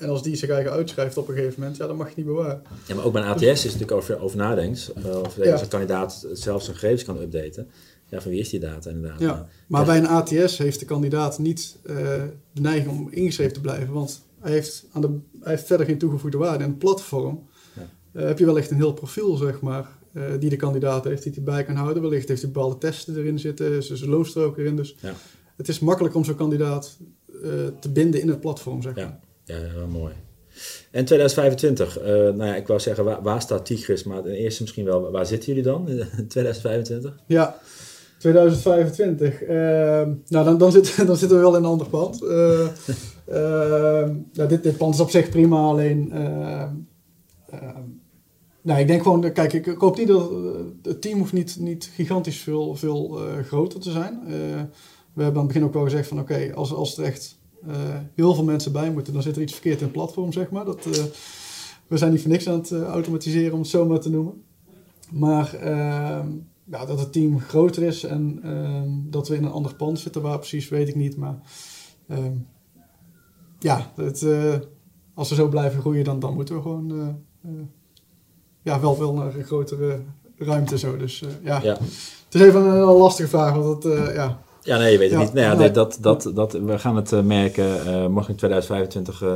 En 0.00 0.08
als 0.08 0.22
die 0.22 0.36
zich 0.36 0.48
eigen 0.50 0.70
uitschrijft 0.72 1.16
op 1.16 1.28
een 1.28 1.34
gegeven 1.34 1.60
moment, 1.60 1.76
ja, 1.76 1.86
dan 1.86 1.96
mag 1.96 2.08
je 2.08 2.14
niet 2.16 2.26
bewaren. 2.26 2.62
Ja, 2.86 2.94
maar 2.94 3.04
ook 3.04 3.12
bij 3.12 3.22
een 3.22 3.28
ATS 3.28 3.42
is 3.42 3.50
het 3.62 3.64
natuurlijk 3.64 3.92
over, 3.92 4.20
over 4.20 4.36
nadenkt. 4.36 4.92
Uh, 5.06 5.18
of 5.18 5.36
Ja. 5.36 5.52
als 5.52 5.60
een 5.62 5.68
kandidaat 5.68 6.26
zelf 6.32 6.62
zijn 6.62 6.76
gegevens 6.76 7.04
kan 7.04 7.20
updaten. 7.20 7.68
Ja, 8.06 8.20
van 8.20 8.30
wie 8.30 8.40
is 8.40 8.48
die 8.48 8.60
data 8.60 8.90
inderdaad? 8.90 9.20
Ja. 9.20 9.48
Maar 9.66 9.84
bij 9.84 9.98
een 9.98 10.06
ATS 10.06 10.58
heeft 10.58 10.78
de 10.78 10.84
kandidaat 10.84 11.38
niet 11.38 11.76
eh, 11.82 11.96
de 12.52 12.60
neiging 12.60 12.90
om 12.98 13.08
ingeschreven 13.10 13.52
te 13.52 13.60
blijven. 13.60 13.92
Want 13.92 14.22
hij 14.40 14.52
heeft, 14.52 14.86
aan 14.92 15.00
de, 15.00 15.18
hij 15.40 15.52
heeft 15.52 15.66
verder 15.66 15.86
geen 15.86 15.98
toegevoegde 15.98 16.38
waarde. 16.38 16.64
En 16.64 16.70
het 16.70 16.78
platform 16.78 17.46
Ja. 17.76 17.88
eh, 18.20 18.26
heb 18.26 18.38
je 18.38 18.44
wellicht 18.46 18.70
een 18.70 18.76
heel 18.76 18.92
profiel, 18.92 19.36
zeg 19.36 19.60
maar, 19.60 19.88
eh, 20.12 20.22
die 20.38 20.50
de 20.50 20.56
kandidaat 20.56 21.04
heeft, 21.04 21.22
die 21.22 21.32
hij 21.34 21.42
bij 21.42 21.64
kan 21.64 21.74
houden. 21.76 22.02
Wellicht 22.02 22.28
heeft 22.28 22.42
hij 22.42 22.50
bepaalde 22.50 22.78
testen 22.78 23.16
erin 23.16 23.38
zitten, 23.38 23.82
zijn 23.82 24.10
loonstrook 24.10 24.58
erin. 24.58 24.76
Dus 24.76 24.96
Ja. 25.00 25.12
het 25.56 25.68
is 25.68 25.78
makkelijk 25.78 26.14
om 26.14 26.24
zo'n 26.24 26.34
kandidaat 26.36 26.96
eh, 27.42 27.50
te 27.80 27.90
binden 27.90 28.20
in 28.20 28.28
het 28.28 28.40
platform, 28.40 28.82
zeg 28.82 28.94
maar. 28.94 29.20
Ja, 29.50 29.86
mooi. 29.86 30.12
En 30.90 31.04
2025, 31.04 31.98
eh, 31.98 32.06
nou 32.12 32.44
ja, 32.44 32.54
ik 32.54 32.66
wou 32.66 32.80
zeggen, 32.80 33.04
waar, 33.04 33.22
waar 33.22 33.40
staat 33.42 33.66
Tigris? 33.66 34.04
Maar 34.04 34.22
ten 34.22 34.32
eerste 34.32 34.62
misschien 34.62 34.84
wel, 34.84 35.10
waar 35.10 35.26
zitten 35.26 35.48
jullie 35.48 35.62
dan 35.62 35.88
in 35.88 35.96
2025? 36.28 37.16
Ja, 37.26 37.58
2025. 38.18 39.42
Ehm, 39.42 40.12
nou, 40.28 40.44
dan, 40.44 40.58
dan, 40.58 40.72
zit, 40.72 40.96
dan 41.06 41.16
zitten 41.16 41.36
we 41.36 41.42
wel 41.42 41.56
in 41.56 41.62
een 41.62 41.70
ander 41.70 41.88
pand. 41.88 42.22
Eh, 42.24 42.60
ehm, 43.26 44.14
nou, 44.32 44.48
dit, 44.48 44.62
dit 44.62 44.76
pand 44.76 44.94
is 44.94 45.00
op 45.00 45.10
zich 45.10 45.28
prima, 45.28 45.56
alleen... 45.58 46.12
ehm, 46.12 46.74
nou, 48.62 48.80
ik 48.80 48.86
denk 48.86 49.02
gewoon, 49.02 49.32
kijk, 49.32 49.52
ik, 49.52 49.66
ik 49.66 49.78
hoop 49.78 49.96
niet 49.98 50.08
dat... 50.08 50.30
eh, 50.30 50.36
het 50.82 51.00
team 51.02 51.18
hoeft 51.18 51.32
niet, 51.32 51.56
niet 51.58 51.90
gigantisch 51.94 52.38
veel, 52.38 52.74
veel 52.74 53.18
eh, 53.20 53.44
groter 53.44 53.80
te 53.80 53.90
zijn. 53.90 54.20
Eh, 54.26 54.32
we 55.14 55.22
hebben 55.22 55.40
aan 55.40 55.46
het 55.46 55.46
begin 55.46 55.64
ook 55.64 55.72
wel 55.72 55.82
gezegd 55.82 56.08
van, 56.08 56.20
oké, 56.20 56.50
als, 56.54 56.72
als 56.72 56.98
er 56.98 57.04
echt 57.04 57.38
eh, 57.39 57.39
heel 58.14 58.34
veel 58.34 58.44
mensen 58.44 58.72
bij 58.72 58.90
moeten, 58.90 59.12
dan 59.12 59.22
zit 59.22 59.36
er 59.36 59.42
iets 59.42 59.52
verkeerd 59.52 59.78
in 59.78 59.84
het 59.84 59.92
platform, 59.92 60.32
zeg 60.32 60.50
maar. 60.50 60.64
Dat, 60.64 60.86
eh, 60.86 61.04
we 61.86 61.96
zijn 61.98 62.12
niet 62.12 62.20
voor 62.20 62.30
niks 62.30 62.48
aan 62.48 62.58
het 62.58 62.70
eh, 62.70 62.82
automatiseren, 62.82 63.52
om 63.52 63.58
het 63.58 63.68
zo 63.68 63.86
maar 63.86 64.00
te 64.00 64.10
noemen. 64.10 64.42
Maar 65.10 65.54
ehm, 65.54 66.28
ja, 66.64 66.84
dat 66.86 66.98
het 66.98 67.12
team 67.12 67.40
groter 67.40 67.82
is 67.82 68.04
en 68.04 68.40
ehm, 68.42 68.88
dat 69.10 69.28
we 69.28 69.36
in 69.36 69.44
een 69.44 69.50
ander 69.50 69.74
pand 69.74 69.98
zitten, 69.98 70.22
waar 70.22 70.38
precies 70.38 70.68
weet 70.68 70.88
ik 70.88 70.94
niet. 70.94 71.16
Maar 71.16 71.38
ehm, 72.08 72.32
ja, 73.58 73.92
het, 73.94 74.22
eh, 74.22 74.54
als 75.14 75.28
we 75.28 75.34
zo 75.34 75.48
blijven 75.48 75.80
groeien, 75.80 76.04
dan, 76.04 76.18
dan 76.18 76.34
moeten 76.34 76.54
we 76.54 76.62
gewoon 76.62 76.90
eh, 76.90 77.08
eh, 77.50 77.60
ja, 78.62 78.80
wel, 78.80 78.98
wel 78.98 79.14
naar 79.14 79.34
een 79.34 79.44
grotere 79.44 80.00
ruimte 80.36 80.78
zo. 80.78 80.96
Dus 80.96 81.22
eh, 81.22 81.28
ja. 81.42 81.60
Ja. 81.62 81.72
het 82.24 82.34
is 82.34 82.40
even 82.40 82.64
een 82.64 82.78
lastige 82.78 83.28
vraag, 83.28 83.54
want 83.54 83.82
dat, 83.82 83.92
eh, 83.92 84.14
ja, 84.14 84.42
Ja, 84.62 84.78
nee, 84.78 84.92
je 84.92 84.98
weet 84.98 85.10
het 85.10 85.18
Ja, 85.18 85.24
niet. 85.24 85.34
Nou 85.34 85.46
ja, 85.46 85.54
nee. 85.54 85.70
dat, 85.70 85.98
dat, 86.00 86.30
dat, 86.34 86.52
we 86.52 86.78
gaan 86.78 86.96
het 86.96 87.12
eh, 87.12 87.20
merken. 87.22 87.86
eh 87.86 88.06
mocht 88.06 88.28
in 88.28 88.36
2025 88.36 89.22
eh, 89.22 89.34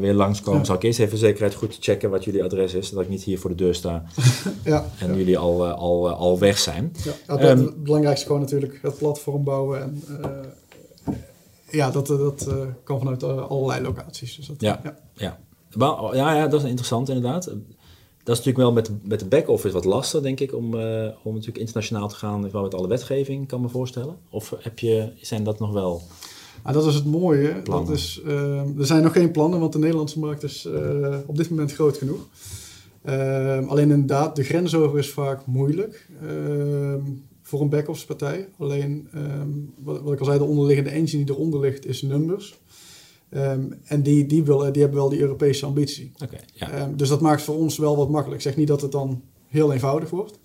weer 0.00 0.14
langskomen, 0.14 0.58
Ja. 0.60 0.66
zal 0.66 0.74
ik 0.74 0.82
eerst 0.82 0.98
even 0.98 1.18
zekerheid 1.18 1.54
goed 1.54 1.76
checken 1.80 2.10
wat 2.10 2.24
jullie 2.24 2.44
adres 2.44 2.74
is. 2.74 2.90
Dat 2.90 3.02
ik 3.02 3.08
niet 3.08 3.22
hier 3.22 3.38
voor 3.38 3.50
de 3.50 3.56
deur 3.56 3.74
sta 3.74 4.04
ja, 4.64 4.84
en 4.98 5.16
jullie 5.16 5.38
al, 5.38 5.66
al, 5.66 6.08
al 6.10 6.38
weg 6.38 6.58
zijn. 6.58 6.92
Ja, 7.04 7.12
het, 7.34 7.40
Ehm, 7.40 7.58
het 7.58 7.82
belangrijkste 7.82 8.20
is 8.24 8.26
gewoon 8.26 8.40
natuurlijk 8.40 8.78
het 8.82 8.98
platform 8.98 9.44
bouwen. 9.44 9.80
En, 9.82 10.02
ja, 11.70 11.90
dat, 11.90 12.06
dat 12.06 12.48
kan 12.84 12.98
vanuit 12.98 13.22
allerlei 13.22 13.82
locaties. 13.82 14.36
Dus 14.36 14.46
dat, 14.46 14.56
Ja. 14.60 14.80
ja. 15.14 15.38
Ja, 16.12 16.34
ja, 16.34 16.46
dat 16.48 16.60
is 16.62 16.66
interessant 16.68 17.08
inderdaad. 17.08 17.52
Dat 18.24 18.36
is 18.38 18.44
natuurlijk 18.44 18.56
wel 18.56 18.72
met, 18.72 18.86
de- 18.86 19.08
met 19.08 19.20
de 19.20 19.26
back-office 19.26 19.74
wat 19.74 19.84
lastig, 19.84 20.20
denk 20.22 20.40
ik, 20.40 20.54
om, 20.54 20.78
eh, 20.78 21.08
om 21.22 21.32
natuurlijk 21.32 21.58
internationaal 21.58 22.08
te 22.08 22.14
gaan, 22.14 22.50
wel 22.50 22.62
met 22.62 22.74
alle 22.74 22.88
wetgeving, 22.88 23.48
kan 23.48 23.60
me 23.60 23.68
voorstellen. 23.68 24.16
Of 24.30 24.54
heb 24.58 24.78
je, 24.78 25.08
zijn 25.20 25.44
dat 25.44 25.58
nog 25.58 25.72
wel? 25.72 26.02
Maar 26.62 26.72
dat 26.72 26.86
is 26.86 26.94
het 26.94 27.04
mooie. 27.04 27.62
Plannen. 27.62 27.86
Dat 27.86 27.96
is, 27.96 28.20
eh, 28.26 28.78
er 28.78 28.86
zijn 28.86 29.02
nog 29.02 29.12
geen 29.12 29.30
plannen, 29.30 29.60
want 29.60 29.72
de 29.72 29.78
Nederlandse 29.78 30.18
markt 30.18 30.42
is 30.42 30.64
eh, 30.64 31.16
op 31.26 31.36
dit 31.36 31.50
moment 31.50 31.72
groot 31.72 31.96
genoeg. 31.96 32.26
Alleen 33.68 33.90
inderdaad, 33.90 34.36
de 34.36 34.42
grens 34.44 34.74
over 34.74 34.98
is 34.98 35.10
vaak 35.10 35.46
moeilijk 35.46 36.08
voor 37.42 37.60
een 37.60 37.68
back-office 37.68 38.06
partij. 38.06 38.48
Alleen, 38.58 39.08
wat, 39.82 40.00
wat 40.02 40.12
ik 40.12 40.18
al 40.18 40.24
zei, 40.24 40.38
de 40.38 40.44
onderliggende 40.44 40.90
engine 40.90 41.24
die 41.24 41.34
eronder 41.34 41.60
ligt 41.60 41.86
is 41.86 42.02
Numbers. 42.02 42.58
Eh, 43.34 43.52
en 43.84 44.02
die, 44.02 44.26
die, 44.26 44.44
willen, 44.44 44.72
die 44.72 44.82
hebben 44.82 45.00
wel 45.00 45.08
die 45.08 45.20
Europese 45.20 45.66
ambitie. 45.66 46.12
Oké, 46.22 46.36
ja. 46.52 46.70
Eh, 46.70 46.86
dus 46.96 47.08
dat 47.08 47.20
maakt 47.20 47.42
voor 47.42 47.56
ons 47.56 47.78
wel 47.78 47.96
wat 47.96 48.10
makkelijk. 48.10 48.40
Ik 48.40 48.46
zeg 48.46 48.56
niet 48.56 48.68
dat 48.68 48.80
het 48.80 48.92
dan 48.92 49.22
heel 49.46 49.72
eenvoudig 49.72 50.10
wordt. 50.10 50.38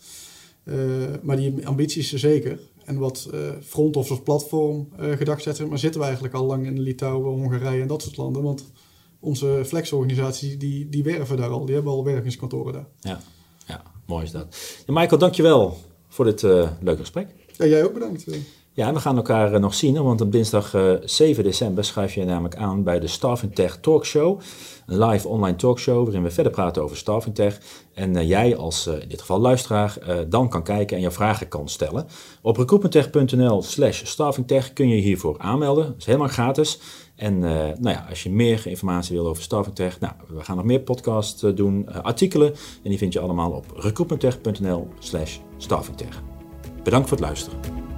Eh, 0.64 0.76
maar 1.22 1.38
die 1.38 1.68
ambitie 1.68 2.02
is 2.02 2.14
er 2.14 2.20
zeker. 2.20 2.60
En 2.86 2.98
wat 2.98 3.30
eh 3.34 3.40
front 3.62 3.96
of 3.96 4.24
platform 4.24 4.90
eh 4.98 5.12
gedacht 5.12 5.44
zetten, 5.44 5.68
maar 5.68 5.80
zitten 5.80 6.00
we 6.00 6.06
eigenlijk 6.06 6.36
al 6.36 6.46
lang 6.46 6.66
in 6.66 6.80
Litouwen, 6.80 7.40
Hongarije 7.42 7.82
en 7.82 7.88
dat 7.88 8.02
soort 8.02 8.18
landen. 8.18 8.44
Want 8.44 8.72
onze 9.20 9.62
flexorganisaties 9.66 10.58
die, 10.58 10.90
die 10.90 11.04
werven 11.04 11.38
daar 11.38 11.50
al. 11.50 11.66
Die 11.66 11.76
hebben 11.76 11.94
al 11.94 12.04
wervingskantoren 12.04 12.74
daar. 12.74 12.88
Ja, 13.00 13.20
ja 13.66 13.84
mooi 14.06 14.24
is 14.24 14.32
dat. 14.32 14.58
Ja, 14.86 14.94
Michael, 14.94 15.20
dankjewel 15.20 15.78
voor 16.08 16.26
dit 16.26 16.42
leuke 16.42 16.98
gesprek. 16.98 17.28
Ja, 17.58 17.66
jij 17.66 17.84
ook 17.84 17.94
bedankt. 17.94 18.26
Eh. 18.80 18.86
Ja, 18.86 18.94
we 18.94 19.00
gaan 19.00 19.16
elkaar 19.16 19.54
eh, 19.54 19.60
nog 19.60 19.74
zien, 19.74 20.04
want 20.04 20.22
op 20.22 20.32
dinsdag 20.32 20.74
eh, 20.74 20.94
7 21.04 21.44
december 21.44 21.84
schuif 21.84 22.14
je 22.14 22.26
namelijk 22.26 22.56
aan 22.56 22.84
bij 22.84 23.00
de 23.00 23.08
Staffing 23.08 23.56
Tech 23.56 23.78
Talkshow. 23.78 24.40
Een 24.86 25.06
live 25.06 25.28
online 25.28 25.56
talkshow 25.58 26.04
waarin 26.04 26.24
we 26.24 26.32
verder 26.32 26.52
praten 26.52 26.84
over 26.84 26.98
Staffing 26.98 27.36
Tech. 27.36 27.60
En 27.94 28.16
eh, 28.16 28.28
jij 28.28 28.58
als, 28.58 28.88
eh, 28.88 29.02
in 29.02 29.08
dit 29.10 29.20
geval 29.20 29.40
luisteraar, 29.40 29.98
eh, 29.98 30.16
dan 30.28 30.50
kan 30.50 30.64
kijken 30.64 30.96
en 30.96 31.02
jouw 31.02 31.12
vragen 31.12 31.48
kan 31.48 31.68
stellen. 31.68 32.08
Op 32.42 32.58
recruitmenttech.nl 32.58 33.62
slash 33.62 34.06
staffingtech 34.06 34.74
kun 34.74 34.90
je 34.90 34.96
je 34.96 35.02
hiervoor 35.02 35.36
aanmelden. 35.38 35.86
Dat 35.86 35.96
is 35.98 36.06
helemaal 36.06 36.28
gratis. 36.28 36.80
En 37.20 37.44
eh, 37.44 37.78
nou 37.80 37.96
ja, 37.96 38.06
als 38.10 38.24
je 38.24 38.30
meer 38.30 38.68
informatie 38.68 39.16
wil 39.16 39.28
over 39.28 39.44
Staffing 39.44 39.76
Tech, 39.76 40.00
nou, 40.00 40.14
we 40.28 40.44
gaan 40.44 40.56
nog 40.56 40.66
meer 40.66 40.80
podcasts 40.80 41.44
eh, 41.44 41.56
doen, 41.56 41.88
eh, 41.88 42.02
artikelen. 42.02 42.54
En 42.84 42.90
die 42.90 42.98
vind 42.98 43.14
je 43.14 43.20
allemaal 43.20 43.52
op 43.52 43.66
recruitmenttech.nl 43.76 44.88
slash 45.00 45.38
staffingtech. 45.58 46.22
Bedankt 46.84 47.10
voor 47.10 47.18
het 47.18 47.26
luisteren. 47.26 47.89